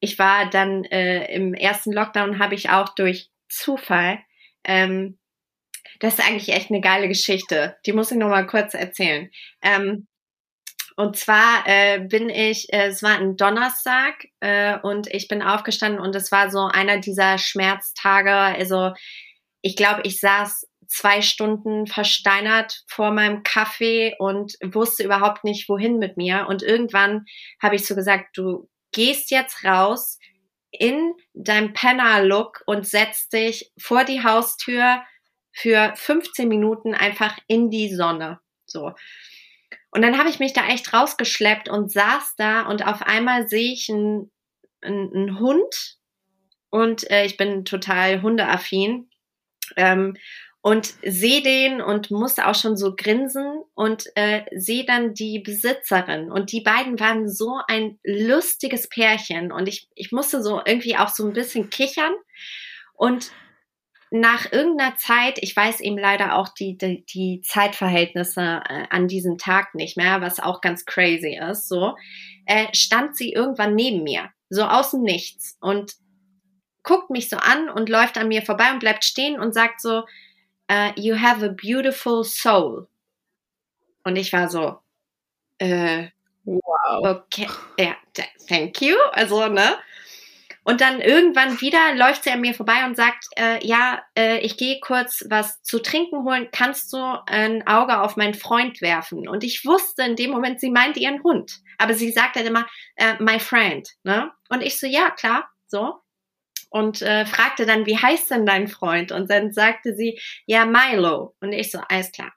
ich 0.00 0.18
war 0.18 0.50
dann 0.50 0.84
äh, 0.84 1.32
im 1.34 1.54
ersten 1.54 1.92
Lockdown, 1.92 2.38
habe 2.38 2.54
ich 2.54 2.70
auch 2.70 2.94
durch 2.94 3.30
Zufall, 3.48 4.18
ähm, 4.64 5.18
das 6.00 6.18
ist 6.18 6.26
eigentlich 6.26 6.50
echt 6.50 6.70
eine 6.70 6.80
geile 6.80 7.08
Geschichte. 7.08 7.76
Die 7.86 7.92
muss 7.92 8.10
ich 8.10 8.18
noch 8.18 8.28
mal 8.28 8.46
kurz 8.46 8.74
erzählen. 8.74 9.30
Ähm, 9.62 10.06
und 10.96 11.16
zwar 11.16 11.64
äh, 11.66 12.00
bin 12.00 12.30
ich, 12.30 12.72
äh, 12.72 12.86
es 12.86 13.02
war 13.02 13.18
ein 13.18 13.36
Donnerstag 13.36 14.28
äh, 14.40 14.78
und 14.78 15.08
ich 15.12 15.28
bin 15.28 15.42
aufgestanden 15.42 16.00
und 16.00 16.14
es 16.14 16.32
war 16.32 16.50
so 16.50 16.66
einer 16.66 16.98
dieser 16.98 17.38
Schmerztage. 17.38 18.32
Also 18.32 18.92
ich 19.60 19.76
glaube, 19.76 20.02
ich 20.04 20.20
saß 20.20 20.66
zwei 20.88 21.22
Stunden 21.22 21.86
versteinert 21.86 22.82
vor 22.86 23.10
meinem 23.10 23.42
Kaffee 23.42 24.14
und 24.18 24.56
wusste 24.62 25.04
überhaupt 25.04 25.44
nicht, 25.44 25.68
wohin 25.68 25.98
mit 25.98 26.16
mir. 26.16 26.46
Und 26.48 26.62
irgendwann 26.62 27.24
habe 27.62 27.76
ich 27.76 27.86
so 27.86 27.94
gesagt, 27.94 28.36
du 28.36 28.68
gehst 28.92 29.30
jetzt 29.30 29.64
raus 29.64 30.18
in 30.70 31.14
deinem 31.34 31.72
Penner-Look 31.72 32.62
und 32.66 32.86
setzt 32.86 33.32
dich 33.32 33.72
vor 33.78 34.04
die 34.04 34.22
Haustür 34.22 35.02
für 35.52 35.92
15 35.96 36.48
Minuten 36.48 36.94
einfach 36.94 37.38
in 37.46 37.70
die 37.70 37.94
Sonne. 37.94 38.40
So. 38.66 38.92
Und 39.90 40.02
dann 40.02 40.18
habe 40.18 40.28
ich 40.28 40.38
mich 40.38 40.52
da 40.52 40.66
echt 40.68 40.92
rausgeschleppt 40.92 41.68
und 41.68 41.90
saß 41.90 42.34
da 42.36 42.62
und 42.62 42.86
auf 42.86 43.02
einmal 43.02 43.48
sehe 43.48 43.72
ich 43.72 43.90
einen, 43.90 44.30
einen, 44.82 45.40
Hund 45.40 45.96
und 46.68 47.10
äh, 47.10 47.24
ich 47.24 47.38
bin 47.38 47.64
total 47.64 48.20
hundeaffin 48.20 49.08
ähm, 49.76 50.16
und 50.66 50.94
sehe 51.04 51.42
den 51.42 51.80
und 51.80 52.10
musste 52.10 52.48
auch 52.48 52.56
schon 52.56 52.76
so 52.76 52.96
grinsen 52.96 53.62
und 53.76 54.06
äh, 54.16 54.42
sehe 54.52 54.84
dann 54.84 55.14
die 55.14 55.38
Besitzerin. 55.38 56.28
Und 56.28 56.50
die 56.50 56.60
beiden 56.60 56.98
waren 56.98 57.28
so 57.28 57.60
ein 57.68 58.00
lustiges 58.02 58.88
Pärchen. 58.88 59.52
Und 59.52 59.68
ich, 59.68 59.88
ich 59.94 60.10
musste 60.10 60.42
so 60.42 60.60
irgendwie 60.64 60.96
auch 60.96 61.10
so 61.10 61.24
ein 61.24 61.34
bisschen 61.34 61.70
kichern. 61.70 62.12
Und 62.94 63.30
nach 64.10 64.50
irgendeiner 64.50 64.96
Zeit, 64.96 65.38
ich 65.40 65.54
weiß 65.54 65.78
eben 65.82 65.98
leider 65.98 66.34
auch 66.34 66.48
die, 66.48 66.76
die, 66.76 67.04
die 67.04 67.42
Zeitverhältnisse 67.42 68.60
äh, 68.68 68.86
an 68.90 69.06
diesem 69.06 69.38
Tag 69.38 69.72
nicht 69.76 69.96
mehr, 69.96 70.20
was 70.20 70.40
auch 70.40 70.60
ganz 70.60 70.84
crazy 70.84 71.38
ist, 71.48 71.68
so, 71.68 71.94
äh, 72.46 72.66
stand 72.72 73.16
sie 73.16 73.30
irgendwann 73.30 73.76
neben 73.76 74.02
mir, 74.02 74.30
so 74.48 74.64
aus 74.64 74.90
dem 74.90 75.02
Nichts 75.02 75.56
und 75.60 75.92
guckt 76.82 77.10
mich 77.10 77.28
so 77.28 77.36
an 77.36 77.68
und 77.68 77.88
läuft 77.88 78.18
an 78.18 78.26
mir 78.26 78.42
vorbei 78.42 78.72
und 78.72 78.80
bleibt 78.80 79.04
stehen 79.04 79.38
und 79.38 79.54
sagt 79.54 79.80
so, 79.80 80.02
uh, 80.70 80.92
you 80.96 81.14
have 81.14 81.42
a 81.42 81.48
beautiful 81.48 82.24
soul. 82.24 82.88
Und 84.04 84.16
ich 84.16 84.32
war 84.32 84.48
so, 84.48 84.78
äh, 85.58 86.08
wow. 86.44 87.22
Okay, 87.24 87.48
ja, 87.78 87.96
thank 88.48 88.80
you. 88.80 88.94
Also, 89.12 89.48
ne? 89.48 89.76
Und 90.66 90.80
dann 90.80 91.00
irgendwann 91.00 91.60
wieder 91.60 91.94
läuft 91.94 92.24
sie 92.24 92.30
an 92.30 92.40
mir 92.40 92.52
vorbei 92.52 92.84
und 92.84 92.96
sagt, 92.96 93.26
äh, 93.36 93.64
ja, 93.64 94.02
äh, 94.18 94.38
ich 94.38 94.56
gehe 94.56 94.80
kurz 94.80 95.24
was 95.28 95.62
zu 95.62 95.78
trinken 95.78 96.24
holen, 96.24 96.48
kannst 96.50 96.92
du 96.92 96.98
ein 97.26 97.64
Auge 97.68 98.00
auf 98.00 98.16
meinen 98.16 98.34
Freund 98.34 98.80
werfen? 98.80 99.28
Und 99.28 99.44
ich 99.44 99.64
wusste 99.64 100.02
in 100.02 100.16
dem 100.16 100.32
Moment, 100.32 100.60
sie 100.60 100.70
meint 100.70 100.96
ihren 100.96 101.22
Hund. 101.22 101.60
Aber 101.78 101.94
sie 101.94 102.10
sagt 102.10 102.34
halt 102.34 102.48
immer, 102.48 102.66
äh, 102.96 103.14
my 103.20 103.38
friend. 103.38 103.88
Ne? 104.02 104.32
Und 104.48 104.60
ich 104.60 104.80
so, 104.80 104.88
ja, 104.88 105.10
klar, 105.10 105.48
so. 105.68 106.00
Und 106.68 107.00
äh, 107.02 107.24
fragte 107.26 107.64
dann, 107.64 107.86
wie 107.86 107.96
heißt 107.96 108.30
denn 108.30 108.44
dein 108.44 108.68
Freund? 108.68 109.12
Und 109.12 109.30
dann 109.30 109.52
sagte 109.52 109.94
sie, 109.94 110.20
ja, 110.46 110.66
Milo. 110.66 111.34
Und 111.40 111.52
ich 111.52 111.70
so, 111.70 111.80
alles 111.88 112.12
klar 112.12 112.32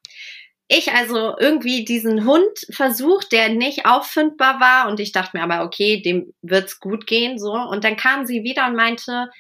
ich 0.72 0.94
also 0.94 1.36
irgendwie 1.40 1.84
diesen 1.84 2.26
Hund 2.26 2.68
versucht, 2.70 3.32
der 3.32 3.50
nicht 3.50 3.88
auffindbar 3.88 4.60
war 4.60 4.88
und 4.88 5.00
ich 5.00 5.12
dachte 5.12 5.36
mir 5.36 5.44
aber, 5.44 5.66
okay, 5.66 6.00
dem 6.00 6.32
wird's 6.44 6.80
gut 6.80 7.08
gehen, 7.08 7.40
so. 7.40 7.54
Und 7.54 7.84
dann 7.84 7.98
kam 7.98 8.28
sie 8.28 8.44
wieder 8.44 8.68
und 8.68 8.76
meinte, 8.76 9.32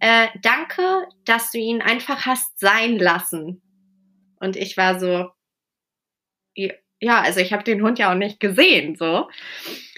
äh, 0.00 0.28
danke, 0.40 1.06
dass 1.26 1.50
du 1.50 1.58
ihn 1.58 1.82
einfach 1.82 2.24
hast 2.24 2.58
sein 2.58 2.98
lassen. 2.98 3.60
Und 4.40 4.56
ich 4.56 4.78
war 4.78 4.98
so, 4.98 5.28
ja, 7.02 7.20
also 7.20 7.40
ich 7.40 7.52
habe 7.52 7.64
den 7.64 7.82
Hund 7.82 7.98
ja 7.98 8.10
auch 8.10 8.16
nicht 8.16 8.38
gesehen, 8.38 8.96
so. 8.96 9.28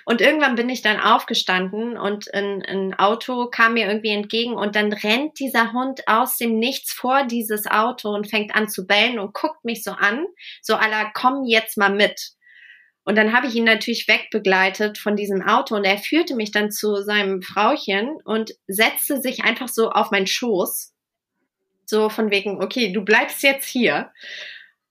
Und 0.06 0.20
irgendwann 0.20 0.54
bin 0.54 0.68
ich 0.68 0.82
dann 0.82 1.00
aufgestanden 1.00 1.96
und 1.96 2.32
ein, 2.34 2.62
ein 2.62 2.94
Auto 2.94 3.46
kam 3.46 3.74
mir 3.74 3.86
irgendwie 3.86 4.10
entgegen 4.10 4.54
und 4.54 4.76
dann 4.76 4.92
rennt 4.92 5.38
dieser 5.38 5.72
Hund 5.72 6.06
aus 6.06 6.36
dem 6.36 6.58
Nichts 6.58 6.92
vor 6.92 7.24
dieses 7.24 7.66
Auto 7.66 8.10
und 8.10 8.28
fängt 8.28 8.54
an 8.54 8.68
zu 8.68 8.86
bellen 8.86 9.18
und 9.18 9.32
guckt 9.32 9.64
mich 9.64 9.82
so 9.82 9.92
an, 9.92 10.26
so 10.60 10.76
aller 10.76 11.10
komm 11.14 11.44
jetzt 11.44 11.78
mal 11.78 11.90
mit. 11.90 12.32
Und 13.04 13.16
dann 13.16 13.34
habe 13.34 13.46
ich 13.46 13.54
ihn 13.54 13.64
natürlich 13.64 14.08
wegbegleitet 14.08 14.98
von 14.98 15.14
diesem 15.14 15.42
Auto 15.42 15.74
und 15.74 15.84
er 15.84 15.98
führte 15.98 16.34
mich 16.34 16.52
dann 16.52 16.70
zu 16.70 16.96
seinem 17.02 17.42
Frauchen 17.42 18.16
und 18.24 18.52
setzte 18.66 19.20
sich 19.20 19.44
einfach 19.44 19.68
so 19.68 19.90
auf 19.90 20.10
meinen 20.10 20.26
Schoß. 20.26 20.92
So 21.86 22.08
von 22.08 22.30
wegen, 22.30 22.62
okay, 22.62 22.92
du 22.92 23.02
bleibst 23.02 23.42
jetzt 23.42 23.66
hier. 23.66 24.10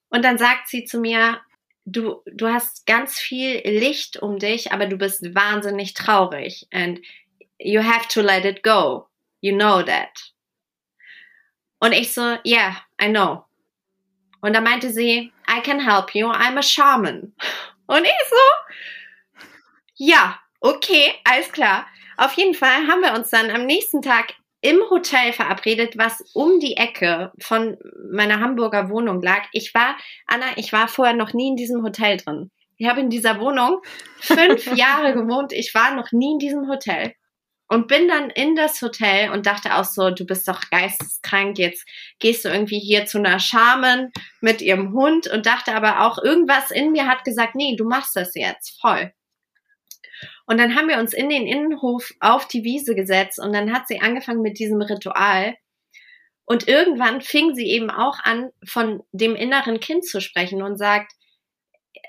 Und 0.10 0.24
dann 0.24 0.38
sagt 0.38 0.70
sie 0.70 0.86
zu 0.86 1.00
mir, 1.00 1.40
du, 1.86 2.22
du 2.26 2.48
hast 2.48 2.86
ganz 2.86 3.20
viel 3.20 3.62
Licht 3.66 4.18
um 4.18 4.40
dich, 4.40 4.72
aber 4.72 4.88
du 4.88 4.98
bist 4.98 5.36
wahnsinnig 5.36 5.94
traurig. 5.94 6.68
And 6.72 7.00
you 7.60 7.82
have 7.82 8.08
to 8.10 8.22
let 8.22 8.46
it 8.46 8.64
go. 8.64 9.08
You 9.42 9.56
know 9.56 9.82
that. 9.84 10.34
Und 11.80 11.92
ich 11.92 12.14
so, 12.14 12.38
yeah, 12.46 12.78
I 13.02 13.10
know. 13.10 13.46
Und 14.42 14.54
da 14.54 14.62
meinte 14.62 14.92
sie, 14.92 15.32
I 15.50 15.62
can 15.62 15.80
help 15.80 16.16
you, 16.16 16.28
I'm 16.28 16.58
a 16.58 16.62
shaman. 16.62 17.34
Und 17.88 18.06
ich 18.06 18.30
so, 18.30 19.46
ja, 19.96 20.40
okay, 20.62 21.14
alles 21.26 21.52
klar. 21.52 21.86
Auf 22.18 22.34
jeden 22.34 22.54
Fall 22.54 22.88
haben 22.88 23.02
wir 23.02 23.14
uns 23.14 23.30
dann 23.30 23.50
am 23.50 23.66
nächsten 23.66 24.02
Tag 24.02 24.36
im 24.64 24.80
Hotel 24.90 25.34
verabredet, 25.34 25.98
was 25.98 26.24
um 26.34 26.60
die 26.60 26.78
Ecke 26.78 27.34
von 27.40 27.78
meiner 28.12 28.40
Hamburger 28.40 28.90
Wohnung 28.90 29.22
lag. 29.22 29.44
Ich 29.52 29.74
war, 29.74 29.98
Anna, 30.26 30.46
ich 30.56 30.72
war 30.72 30.88
vorher 30.88 31.14
noch 31.14 31.34
nie 31.34 31.50
in 31.50 31.58
diesem 31.58 31.84
Hotel 31.84 32.16
drin. 32.18 32.50
Ich 32.78 32.88
habe 32.88 33.02
in 33.02 33.10
dieser 33.10 33.40
Wohnung 33.42 33.82
fünf 34.22 34.66
Jahre 34.76 35.14
gewohnt. 35.14 35.52
Ich 35.52 35.76
war 35.76 35.94
noch 35.94 36.14
nie 36.14 36.32
in 36.32 36.40
diesem 36.40 36.70
Hotel. 36.70 37.14
Und 37.68 37.88
bin 37.88 38.08
dann 38.08 38.30
in 38.30 38.56
das 38.56 38.82
Hotel 38.82 39.32
und 39.32 39.46
dachte 39.46 39.76
auch 39.76 39.84
so, 39.84 40.12
du 40.12 40.26
bist 40.26 40.48
doch 40.48 40.62
geisteskrank, 40.70 41.58
jetzt 41.58 41.86
gehst 42.20 42.46
du 42.46 42.50
irgendwie 42.50 42.80
hier 42.80 43.06
zu 43.06 43.18
einer 43.18 43.40
Schamen 43.40 44.12
mit 44.42 44.62
ihrem 44.62 44.94
Hund 44.94 45.28
und 45.28 45.46
dachte 45.46 45.74
aber 45.74 46.06
auch, 46.06 46.20
irgendwas 46.24 46.72
in 46.72 46.92
mir 46.92 47.08
hat 47.08 47.26
gesagt, 47.26 47.56
nee, 47.56 47.76
du 47.76 47.86
machst 47.86 48.16
das 48.16 48.36
jetzt 48.36 48.80
voll. 48.80 49.12
Und 50.46 50.58
dann 50.58 50.76
haben 50.76 50.90
wir 50.90 50.98
uns 50.98 51.14
in 51.14 51.30
den 51.30 51.48
Innenhof 51.48 52.14
auf 52.20 52.48
die 52.48 52.64
Wiese 52.64 52.96
gesetzt 52.96 53.40
und 53.40 53.54
dann 53.54 53.72
hat 53.72 53.88
sie 53.88 54.02
angefangen 54.02 54.42
mit 54.42 54.60
diesem 54.60 54.82
Ritual. 54.82 55.56
Und 56.46 56.68
irgendwann 56.68 57.22
fing 57.22 57.56
sie 57.56 57.68
eben 57.68 57.90
auch 57.90 58.20
an, 58.24 58.50
von 58.66 59.04
dem 59.14 59.36
inneren 59.36 59.80
Kind 59.80 60.06
zu 60.06 60.20
sprechen 60.20 60.62
und 60.62 60.78
sagt, 60.78 61.14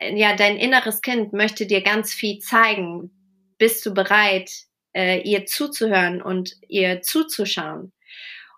ja, 0.01 0.35
dein 0.35 0.57
inneres 0.57 1.01
Kind 1.03 1.33
möchte 1.33 1.67
dir 1.67 1.83
ganz 1.83 2.13
viel 2.13 2.41
zeigen. 2.41 3.11
Bist 3.59 3.87
du 3.87 3.95
bereit, 3.95 4.51
äh, 4.93 5.21
ihr 5.21 5.47
zuzuhören 5.47 6.21
und 6.21 6.57
ihr 6.69 7.01
zuzuschauen? 7.03 7.93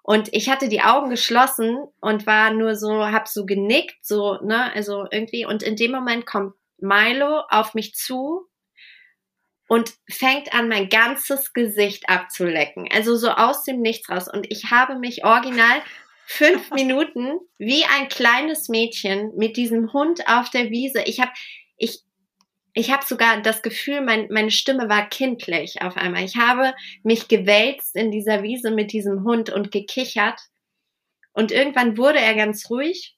Und 0.03 0.33
ich 0.33 0.49
hatte 0.49 0.69
die 0.69 0.83
Augen 0.83 1.11
geschlossen 1.11 1.79
und 2.01 2.27
war 2.27 2.53
nur 2.53 2.77
so, 2.77 3.07
hab 3.07 3.29
so 3.29 3.45
genickt, 3.45 3.97
so, 4.03 4.39
ne, 4.41 4.73
also 4.73 5.05
irgendwie. 5.11 5.45
Und 5.45 5.63
in 5.63 5.77
dem 5.77 5.91
Moment 5.91 6.25
kommt 6.27 6.55
Milo 6.79 7.43
auf 7.51 7.75
mich 7.75 7.95
zu 7.95 8.47
und 9.69 9.95
fängt 10.09 10.55
an, 10.55 10.69
mein 10.69 10.89
ganzes 10.89 11.53
Gesicht 11.53 12.09
abzulecken. 12.09 12.89
Also 12.93 13.17
so 13.17 13.31
aus 13.31 13.65
dem 13.65 13.81
Nichts 13.81 14.09
raus. 14.09 14.29
Und 14.33 14.51
ich 14.51 14.71
habe 14.71 14.99
mich 14.99 15.25
original 15.25 15.83
fünf 16.27 16.71
Minuten 16.73 17.39
wie 17.59 17.85
ein 17.85 18.09
kleines 18.09 18.69
Mädchen 18.69 19.35
mit 19.37 19.57
diesem 19.57 19.93
Hund 19.93 20.29
auf 20.29 20.51
der 20.51 20.71
Wiese. 20.71 21.03
Ich 21.03 21.21
habe 21.21 21.33
ich, 21.77 22.03
ich 22.75 22.93
hab 22.93 23.03
sogar 23.03 23.41
das 23.43 23.63
Gefühl, 23.63 24.03
mein, 24.03 24.29
meine 24.31 24.51
Stimme 24.51 24.89
war 24.89 25.09
kindlich 25.09 25.83
auf 25.83 25.97
einmal. 25.97 26.25
Ich 26.25 26.37
habe 26.37 26.75
mich 27.03 27.27
gewälzt 27.27 27.97
in 27.97 28.11
dieser 28.11 28.43
Wiese 28.43 28.71
mit 28.71 28.93
diesem 28.93 29.25
Hund 29.25 29.51
und 29.51 29.73
gekichert. 29.73 30.41
Und 31.33 31.51
irgendwann 31.53 31.99
wurde 31.99 32.21
er 32.21 32.35
ganz 32.35 32.71
ruhig. 32.71 33.17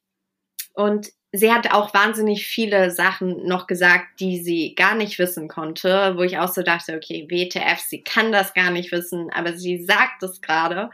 Und 0.73 1.09
sie 1.33 1.53
hat 1.53 1.73
auch 1.73 1.93
wahnsinnig 1.93 2.47
viele 2.47 2.91
Sachen 2.91 3.47
noch 3.47 3.67
gesagt, 3.67 4.21
die 4.21 4.39
sie 4.39 4.75
gar 4.75 4.95
nicht 4.95 5.19
wissen 5.19 5.49
konnte, 5.49 6.15
wo 6.17 6.23
ich 6.23 6.39
auch 6.39 6.53
so 6.53 6.63
dachte, 6.63 6.95
okay, 6.95 7.27
WTF, 7.29 7.81
sie 7.81 8.03
kann 8.03 8.33
das 8.33 8.55
gar 8.55 8.71
nicht 8.71 8.93
wissen, 8.93 9.31
aber 9.31 9.53
sie 9.57 9.85
sagt 9.85 10.23
es 10.23 10.41
gerade. 10.41 10.91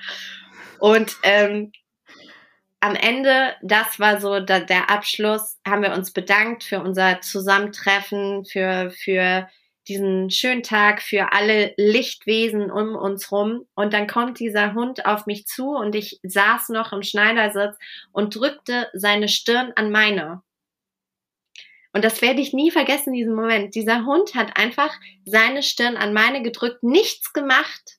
Und 0.81 1.17
ähm, 1.23 1.73
am 2.81 2.97
Ende, 2.97 3.55
das 3.63 3.99
war 4.01 4.21
so 4.21 4.41
da, 4.41 4.61
der 4.61 4.91
Abschluss, 4.91 5.59
haben 5.67 5.83
wir 5.83 5.95
uns 5.95 6.11
bedankt 6.11 6.65
für 6.65 6.81
unser 6.81 7.21
Zusammentreffen, 7.21 8.45
für, 8.45 8.91
für 8.91 9.49
diesen 9.89 10.31
schönen 10.31 10.63
Tag 10.63 11.03
für 11.03 11.33
alle 11.33 11.75
Lichtwesen 11.77 12.71
um 12.71 12.97
uns 12.97 13.31
rum. 13.31 13.67
Und 13.75 13.93
dann 13.93 14.07
kommt 14.07 14.39
dieser 14.41 14.75
Hund 14.75 15.07
auf 15.07 15.27
mich 15.27 15.47
zu 15.47 15.71
und 15.71 15.95
ich 15.95 16.21
saß 16.23 16.71
noch 16.71 16.93
im 16.93 17.03
Schneidersitz 17.03 17.77
und 18.13 18.35
drückte 18.35 18.89
seine 18.95 19.29
Stirn 19.29 19.73
an 19.77 19.91
meine. 19.91 20.43
Und 21.93 22.05
das 22.05 22.23
werde 22.23 22.41
ich 22.41 22.53
nie 22.53 22.71
vergessen, 22.71 23.13
diesen 23.13 23.35
Moment. 23.35 23.75
Dieser 23.75 24.05
Hund 24.05 24.35
hat 24.35 24.57
einfach 24.57 24.93
seine 25.25 25.63
Stirn 25.63 25.97
an 25.97 26.13
meine 26.13 26.43
gedrückt, 26.43 26.83
nichts 26.83 27.33
gemacht 27.33 27.99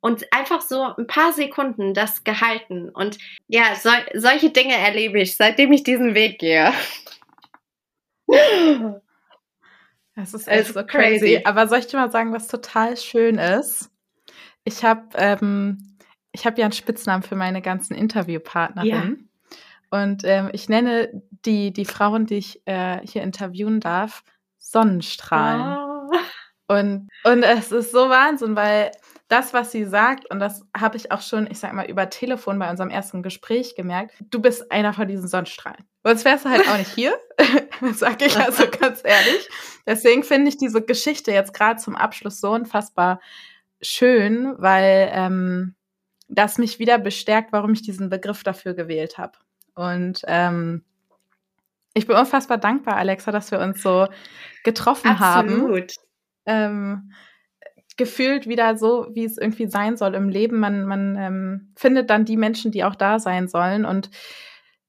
und 0.00 0.32
einfach 0.32 0.62
so 0.62 0.82
ein 0.96 1.06
paar 1.06 1.32
Sekunden 1.32 1.92
das 1.92 2.24
gehalten. 2.24 2.88
Und 2.88 3.18
ja, 3.48 3.74
so, 3.74 3.90
solche 4.14 4.50
Dinge 4.50 4.76
erlebe 4.76 5.20
ich, 5.20 5.36
seitdem 5.36 5.72
ich 5.72 5.82
diesen 5.82 6.14
Weg 6.14 6.38
gehe. 6.38 6.72
Das 10.16 10.34
ist 10.34 10.48
echt 10.48 10.72
so 10.74 10.82
crazy. 10.84 11.18
crazy. 11.18 11.40
Aber 11.44 11.68
soll 11.68 11.78
ich 11.78 11.86
dir 11.86 11.98
mal 11.98 12.10
sagen, 12.10 12.32
was 12.32 12.48
total 12.48 12.96
schön 12.96 13.38
ist? 13.38 13.90
Ich 14.64 14.82
habe 14.82 15.06
ähm, 15.14 15.96
ich 16.36 16.46
habe 16.46 16.60
ja 16.60 16.66
einen 16.66 16.72
Spitznamen 16.72 17.22
für 17.22 17.34
meine 17.34 17.62
ganzen 17.62 17.94
Interviewpartnerinnen. 17.94 19.30
Ja. 19.90 19.98
Und 19.98 20.22
ähm, 20.24 20.50
ich 20.52 20.68
nenne 20.68 21.22
die, 21.44 21.72
die 21.72 21.84
Frauen, 21.84 22.26
die 22.26 22.36
ich 22.36 22.62
äh, 22.66 23.00
hier 23.06 23.22
interviewen 23.22 23.80
darf, 23.80 24.22
Sonnenstrahlen. 24.58 25.78
Oh. 25.78 26.74
Und, 26.74 27.08
und 27.24 27.42
es 27.42 27.72
ist 27.72 27.92
so 27.92 28.10
Wahnsinn, 28.10 28.56
weil 28.56 28.90
das, 29.28 29.52
was 29.52 29.72
sie 29.72 29.84
sagt, 29.84 30.30
und 30.30 30.38
das 30.38 30.64
habe 30.76 30.96
ich 30.96 31.10
auch 31.10 31.20
schon, 31.20 31.50
ich 31.50 31.58
sag 31.58 31.72
mal, 31.72 31.86
über 31.86 32.08
Telefon 32.10 32.58
bei 32.58 32.70
unserem 32.70 32.90
ersten 32.90 33.22
Gespräch 33.22 33.74
gemerkt, 33.74 34.14
du 34.30 34.40
bist 34.40 34.70
einer 34.70 34.92
von 34.92 35.08
diesen 35.08 35.26
Sonnenstrahlen. 35.26 35.84
Sonst 36.04 36.24
wärst 36.24 36.44
du 36.44 36.50
halt 36.50 36.68
auch 36.68 36.78
nicht 36.78 36.94
hier, 36.94 37.18
sag 37.94 38.22
ich 38.22 38.36
also 38.36 38.64
ganz 38.68 39.02
ehrlich. 39.02 39.48
Deswegen 39.84 40.22
finde 40.22 40.48
ich 40.48 40.56
diese 40.56 40.80
Geschichte 40.80 41.32
jetzt 41.32 41.52
gerade 41.52 41.80
zum 41.80 41.96
Abschluss 41.96 42.40
so 42.40 42.52
unfassbar 42.52 43.20
schön, 43.82 44.54
weil 44.58 45.10
ähm, 45.12 45.74
das 46.28 46.58
mich 46.58 46.78
wieder 46.78 46.98
bestärkt, 46.98 47.52
warum 47.52 47.72
ich 47.72 47.82
diesen 47.82 48.08
Begriff 48.08 48.44
dafür 48.44 48.74
gewählt 48.74 49.18
habe. 49.18 49.38
Und 49.74 50.22
ähm, 50.26 50.84
ich 51.94 52.06
bin 52.06 52.16
unfassbar 52.16 52.58
dankbar, 52.58 52.96
Alexa, 52.96 53.32
dass 53.32 53.50
wir 53.50 53.58
uns 53.58 53.82
so 53.82 54.06
getroffen 54.64 55.08
Absolut. 55.08 55.24
haben. 55.24 55.52
Absolut. 55.54 55.92
Ähm, 56.46 57.12
gefühlt 57.96 58.46
wieder 58.46 58.76
so, 58.76 59.08
wie 59.12 59.24
es 59.24 59.38
irgendwie 59.38 59.66
sein 59.66 59.96
soll 59.96 60.14
im 60.14 60.28
Leben. 60.28 60.58
Man, 60.58 60.84
man 60.84 61.16
ähm, 61.16 61.72
findet 61.76 62.10
dann 62.10 62.24
die 62.24 62.36
Menschen, 62.36 62.70
die 62.70 62.84
auch 62.84 62.94
da 62.94 63.18
sein 63.18 63.48
sollen. 63.48 63.84
Und 63.84 64.10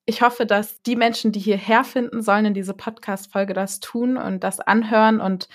ich 0.06 0.22
hoffe, 0.22 0.46
dass 0.46 0.82
die 0.84 0.96
Menschen, 0.96 1.32
die 1.32 1.40
hierher 1.40 1.84
finden 1.84 2.22
sollen, 2.22 2.46
in 2.46 2.54
diese 2.54 2.74
Podcast-Folge 2.74 3.54
das 3.54 3.80
tun 3.80 4.18
und 4.18 4.44
das 4.44 4.60
anhören 4.60 5.20
und 5.22 5.48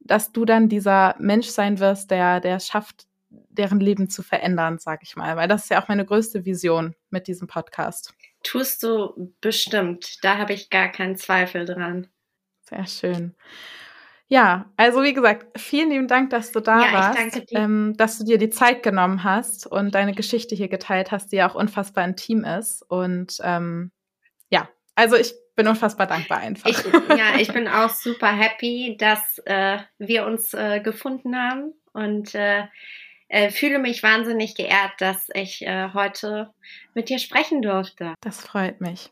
dass 0.00 0.32
du 0.32 0.44
dann 0.44 0.68
dieser 0.68 1.14
Mensch 1.18 1.48
sein 1.48 1.78
wirst, 1.78 2.10
der, 2.10 2.40
der 2.40 2.58
schafft, 2.60 3.06
deren 3.28 3.80
Leben 3.80 4.08
zu 4.08 4.22
verändern, 4.22 4.78
sag 4.78 5.02
ich 5.02 5.16
mal. 5.16 5.36
Weil 5.36 5.48
das 5.48 5.64
ist 5.64 5.70
ja 5.70 5.82
auch 5.82 5.88
meine 5.88 6.06
größte 6.06 6.44
Vision 6.44 6.94
mit 7.10 7.26
diesem 7.26 7.48
Podcast. 7.48 8.14
Tust 8.42 8.82
du 8.82 9.34
bestimmt. 9.40 10.24
Da 10.24 10.38
habe 10.38 10.54
ich 10.54 10.70
gar 10.70 10.88
keinen 10.88 11.16
Zweifel 11.16 11.66
dran. 11.66 12.08
Sehr 12.62 12.86
schön. 12.86 13.34
Ja, 14.32 14.70
also 14.76 15.02
wie 15.02 15.12
gesagt, 15.12 15.58
vielen 15.58 15.90
lieben 15.90 16.06
Dank, 16.06 16.30
dass 16.30 16.52
du 16.52 16.60
da 16.60 16.86
ja, 16.86 16.92
warst, 16.92 17.18
danke 17.18 17.44
dir. 17.44 17.58
Ähm, 17.58 17.94
dass 17.96 18.16
du 18.16 18.24
dir 18.24 18.38
die 18.38 18.48
Zeit 18.48 18.84
genommen 18.84 19.24
hast 19.24 19.66
und 19.66 19.92
deine 19.92 20.14
Geschichte 20.14 20.54
hier 20.54 20.68
geteilt 20.68 21.10
hast, 21.10 21.32
die 21.32 21.36
ja 21.36 21.50
auch 21.50 21.56
unfassbar 21.56 22.04
intim 22.04 22.44
ist. 22.44 22.82
Und 22.88 23.38
ähm, 23.42 23.90
ja, 24.48 24.68
also 24.94 25.16
ich 25.16 25.34
bin 25.56 25.66
unfassbar 25.66 26.06
dankbar 26.06 26.38
einfach. 26.38 26.70
Ich, 26.70 26.78
ja, 27.08 27.40
ich 27.40 27.52
bin 27.52 27.66
auch 27.66 27.90
super 27.90 28.30
happy, 28.30 28.96
dass 28.96 29.40
äh, 29.46 29.78
wir 29.98 30.24
uns 30.26 30.54
äh, 30.54 30.78
gefunden 30.78 31.36
haben 31.36 31.74
und 31.92 32.32
äh, 32.36 32.68
äh 33.26 33.50
fühle 33.50 33.80
mich 33.80 34.04
wahnsinnig 34.04 34.54
geehrt, 34.54 34.92
dass 34.98 35.28
ich 35.34 35.62
äh, 35.62 35.88
heute 35.92 36.54
mit 36.94 37.08
dir 37.08 37.18
sprechen 37.18 37.62
durfte. 37.62 38.14
Das 38.20 38.40
freut 38.40 38.80
mich. 38.80 39.10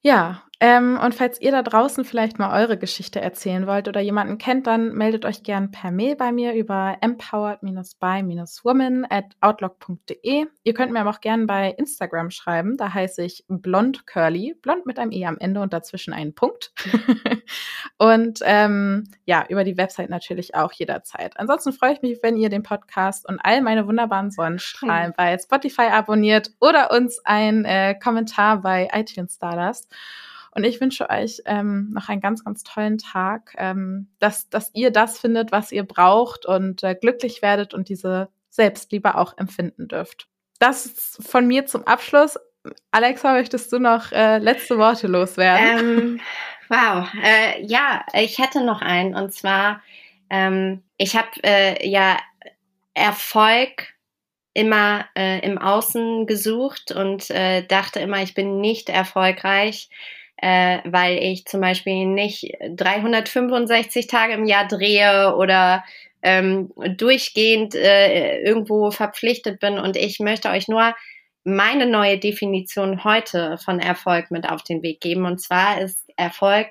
Ja, 0.00 0.42
ähm, 0.64 0.96
und 1.02 1.12
falls 1.12 1.40
ihr 1.40 1.50
da 1.50 1.60
draußen 1.60 2.04
vielleicht 2.04 2.38
mal 2.38 2.56
eure 2.56 2.78
Geschichte 2.78 3.20
erzählen 3.20 3.66
wollt 3.66 3.88
oder 3.88 4.00
jemanden 4.00 4.38
kennt, 4.38 4.68
dann 4.68 4.92
meldet 4.92 5.24
euch 5.24 5.42
gern 5.42 5.72
per 5.72 5.90
Mail 5.90 6.14
bei 6.14 6.30
mir 6.30 6.54
über 6.54 6.98
empowered-by-woman 7.00 9.04
at 9.10 9.24
outlook.de. 9.40 10.46
Ihr 10.62 10.74
könnt 10.74 10.92
mir 10.92 11.00
aber 11.00 11.10
auch 11.10 11.20
gern 11.20 11.48
bei 11.48 11.70
Instagram 11.70 12.30
schreiben. 12.30 12.76
Da 12.76 12.94
heiße 12.94 13.24
ich 13.24 13.44
blond 13.48 14.06
curly, 14.06 14.54
blond 14.62 14.86
mit 14.86 15.00
einem 15.00 15.10
E 15.10 15.26
am 15.26 15.36
Ende 15.36 15.62
und 15.62 15.72
dazwischen 15.72 16.14
einen 16.14 16.32
Punkt. 16.32 16.72
und 17.98 18.38
ähm, 18.44 19.10
ja, 19.24 19.44
über 19.48 19.64
die 19.64 19.76
Website 19.76 20.10
natürlich 20.10 20.54
auch 20.54 20.70
jederzeit. 20.70 21.40
Ansonsten 21.40 21.72
freue 21.72 21.94
ich 21.94 22.02
mich, 22.02 22.20
wenn 22.22 22.36
ihr 22.36 22.50
den 22.50 22.62
Podcast 22.62 23.28
und 23.28 23.40
all 23.42 23.62
meine 23.62 23.88
wunderbaren 23.88 24.30
Sonnenstrahlen 24.30 25.06
hm. 25.06 25.14
bei 25.16 25.36
Spotify 25.38 25.88
abonniert 25.90 26.52
oder 26.60 26.92
uns 26.92 27.20
ein 27.24 27.64
äh, 27.64 27.96
Kommentar 28.00 28.62
bei 28.62 28.88
iTunes 28.92 29.40
da 29.40 29.56
lasst. 29.56 29.92
Und 30.54 30.64
ich 30.64 30.80
wünsche 30.80 31.08
euch 31.08 31.42
ähm, 31.46 31.90
noch 31.94 32.08
einen 32.08 32.20
ganz, 32.20 32.44
ganz 32.44 32.62
tollen 32.62 32.98
Tag, 32.98 33.54
ähm, 33.56 34.08
dass, 34.18 34.50
dass 34.50 34.70
ihr 34.74 34.90
das 34.90 35.18
findet, 35.18 35.50
was 35.50 35.72
ihr 35.72 35.84
braucht 35.84 36.44
und 36.44 36.82
äh, 36.82 36.94
glücklich 36.94 37.40
werdet 37.40 37.72
und 37.72 37.88
diese 37.88 38.28
Selbstliebe 38.50 39.14
auch 39.14 39.36
empfinden 39.38 39.88
dürft. 39.88 40.28
Das 40.58 40.84
ist 40.84 41.26
von 41.26 41.46
mir 41.46 41.66
zum 41.66 41.86
Abschluss. 41.86 42.38
Alexa, 42.90 43.32
möchtest 43.32 43.72
du 43.72 43.78
noch 43.78 44.12
äh, 44.12 44.38
letzte 44.38 44.78
Worte 44.78 45.06
loswerden? 45.06 45.78
Ähm, 45.78 46.20
wow, 46.68 47.08
äh, 47.22 47.64
ja, 47.64 48.04
ich 48.12 48.38
hätte 48.38 48.62
noch 48.64 48.82
einen 48.82 49.14
und 49.14 49.32
zwar, 49.32 49.82
ähm, 50.28 50.82
ich 50.98 51.16
habe 51.16 51.30
äh, 51.42 51.88
ja 51.88 52.18
Erfolg 52.94 53.94
immer 54.54 55.06
äh, 55.16 55.40
im 55.40 55.56
Außen 55.56 56.26
gesucht 56.26 56.92
und 56.92 57.30
äh, 57.30 57.66
dachte 57.66 58.00
immer, 58.00 58.22
ich 58.22 58.34
bin 58.34 58.60
nicht 58.60 58.90
erfolgreich 58.90 59.88
äh, 60.42 60.80
weil 60.84 61.18
ich 61.18 61.44
zum 61.44 61.60
Beispiel 61.60 62.04
nicht 62.04 62.52
365 62.76 64.08
Tage 64.08 64.34
im 64.34 64.44
Jahr 64.44 64.66
drehe 64.66 65.36
oder 65.36 65.84
ähm, 66.20 66.72
durchgehend 66.96 67.76
äh, 67.76 68.40
irgendwo 68.40 68.90
verpflichtet 68.90 69.60
bin. 69.60 69.78
Und 69.78 69.96
ich 69.96 70.18
möchte 70.18 70.50
euch 70.50 70.66
nur 70.66 70.94
meine 71.44 71.86
neue 71.86 72.18
Definition 72.18 73.04
heute 73.04 73.56
von 73.58 73.78
Erfolg 73.78 74.32
mit 74.32 74.48
auf 74.48 74.64
den 74.64 74.82
Weg 74.82 75.00
geben. 75.00 75.26
Und 75.26 75.40
zwar 75.40 75.80
ist 75.80 76.10
Erfolg 76.16 76.66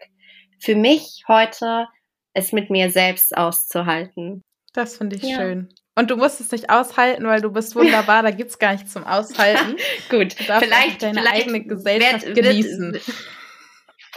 für 0.60 0.76
mich 0.76 1.24
heute, 1.30 1.88
es 2.34 2.52
mit 2.52 2.70
mir 2.70 2.92
selbst 2.92 3.36
auszuhalten. 3.38 4.42
Das 4.74 4.98
finde 4.98 5.16
ich 5.16 5.24
ja. 5.24 5.38
schön. 5.38 5.70
Und 5.96 6.12
du 6.12 6.18
musst 6.18 6.42
es 6.42 6.52
nicht 6.52 6.70
aushalten, 6.70 7.26
weil 7.26 7.42
du 7.42 7.52
bist 7.52 7.76
wunderbar, 7.76 8.22
da 8.24 8.32
gibt 8.32 8.52
es 8.52 8.60
gar 8.60 8.74
nichts 8.74 8.92
zum 8.92 9.06
Aushalten. 9.06 9.78
Gut, 10.10 10.34
vielleicht 10.34 11.04
deine 11.04 11.22
vielleicht 11.22 11.44
eigene 11.44 11.64
Gesellschaft 11.64 12.26
wird, 12.28 12.36
genießen. 12.36 12.94
Wird, 12.94 13.04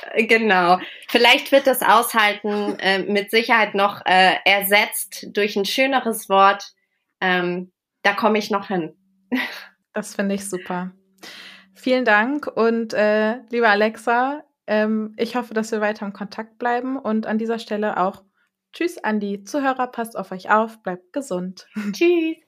Genau. 0.17 0.79
Vielleicht 1.09 1.53
wird 1.53 1.67
das 1.67 1.83
Aushalten 1.83 2.79
äh, 2.79 3.01
mit 3.01 3.31
Sicherheit 3.31 3.75
noch 3.75 4.05
äh, 4.05 4.37
ersetzt 4.45 5.27
durch 5.33 5.57
ein 5.57 5.65
schöneres 5.65 6.29
Wort. 6.29 6.73
Ähm, 7.21 7.73
da 8.03 8.13
komme 8.13 8.39
ich 8.39 8.51
noch 8.51 8.69
hin. 8.69 8.97
Das 9.93 10.15
finde 10.15 10.35
ich 10.35 10.49
super. 10.49 10.93
Vielen 11.73 12.05
Dank 12.05 12.47
und 12.47 12.95
äh, 12.95 13.37
liebe 13.51 13.69
Alexa, 13.69 14.43
ähm, 14.67 15.15
ich 15.17 15.37
hoffe, 15.37 15.55
dass 15.55 15.71
wir 15.71 15.81
weiter 15.81 16.07
im 16.07 16.13
Kontakt 16.13 16.59
bleiben 16.59 16.99
und 16.99 17.27
an 17.27 17.39
dieser 17.39 17.59
Stelle 17.59 17.99
auch 17.99 18.23
Tschüss 18.73 18.99
an 18.99 19.21
die 19.21 19.45
Zuhörer, 19.45 19.87
passt 19.87 20.17
auf 20.17 20.33
euch 20.33 20.51
auf, 20.51 20.83
bleibt 20.83 21.13
gesund. 21.13 21.67
Tschüss. 21.93 22.43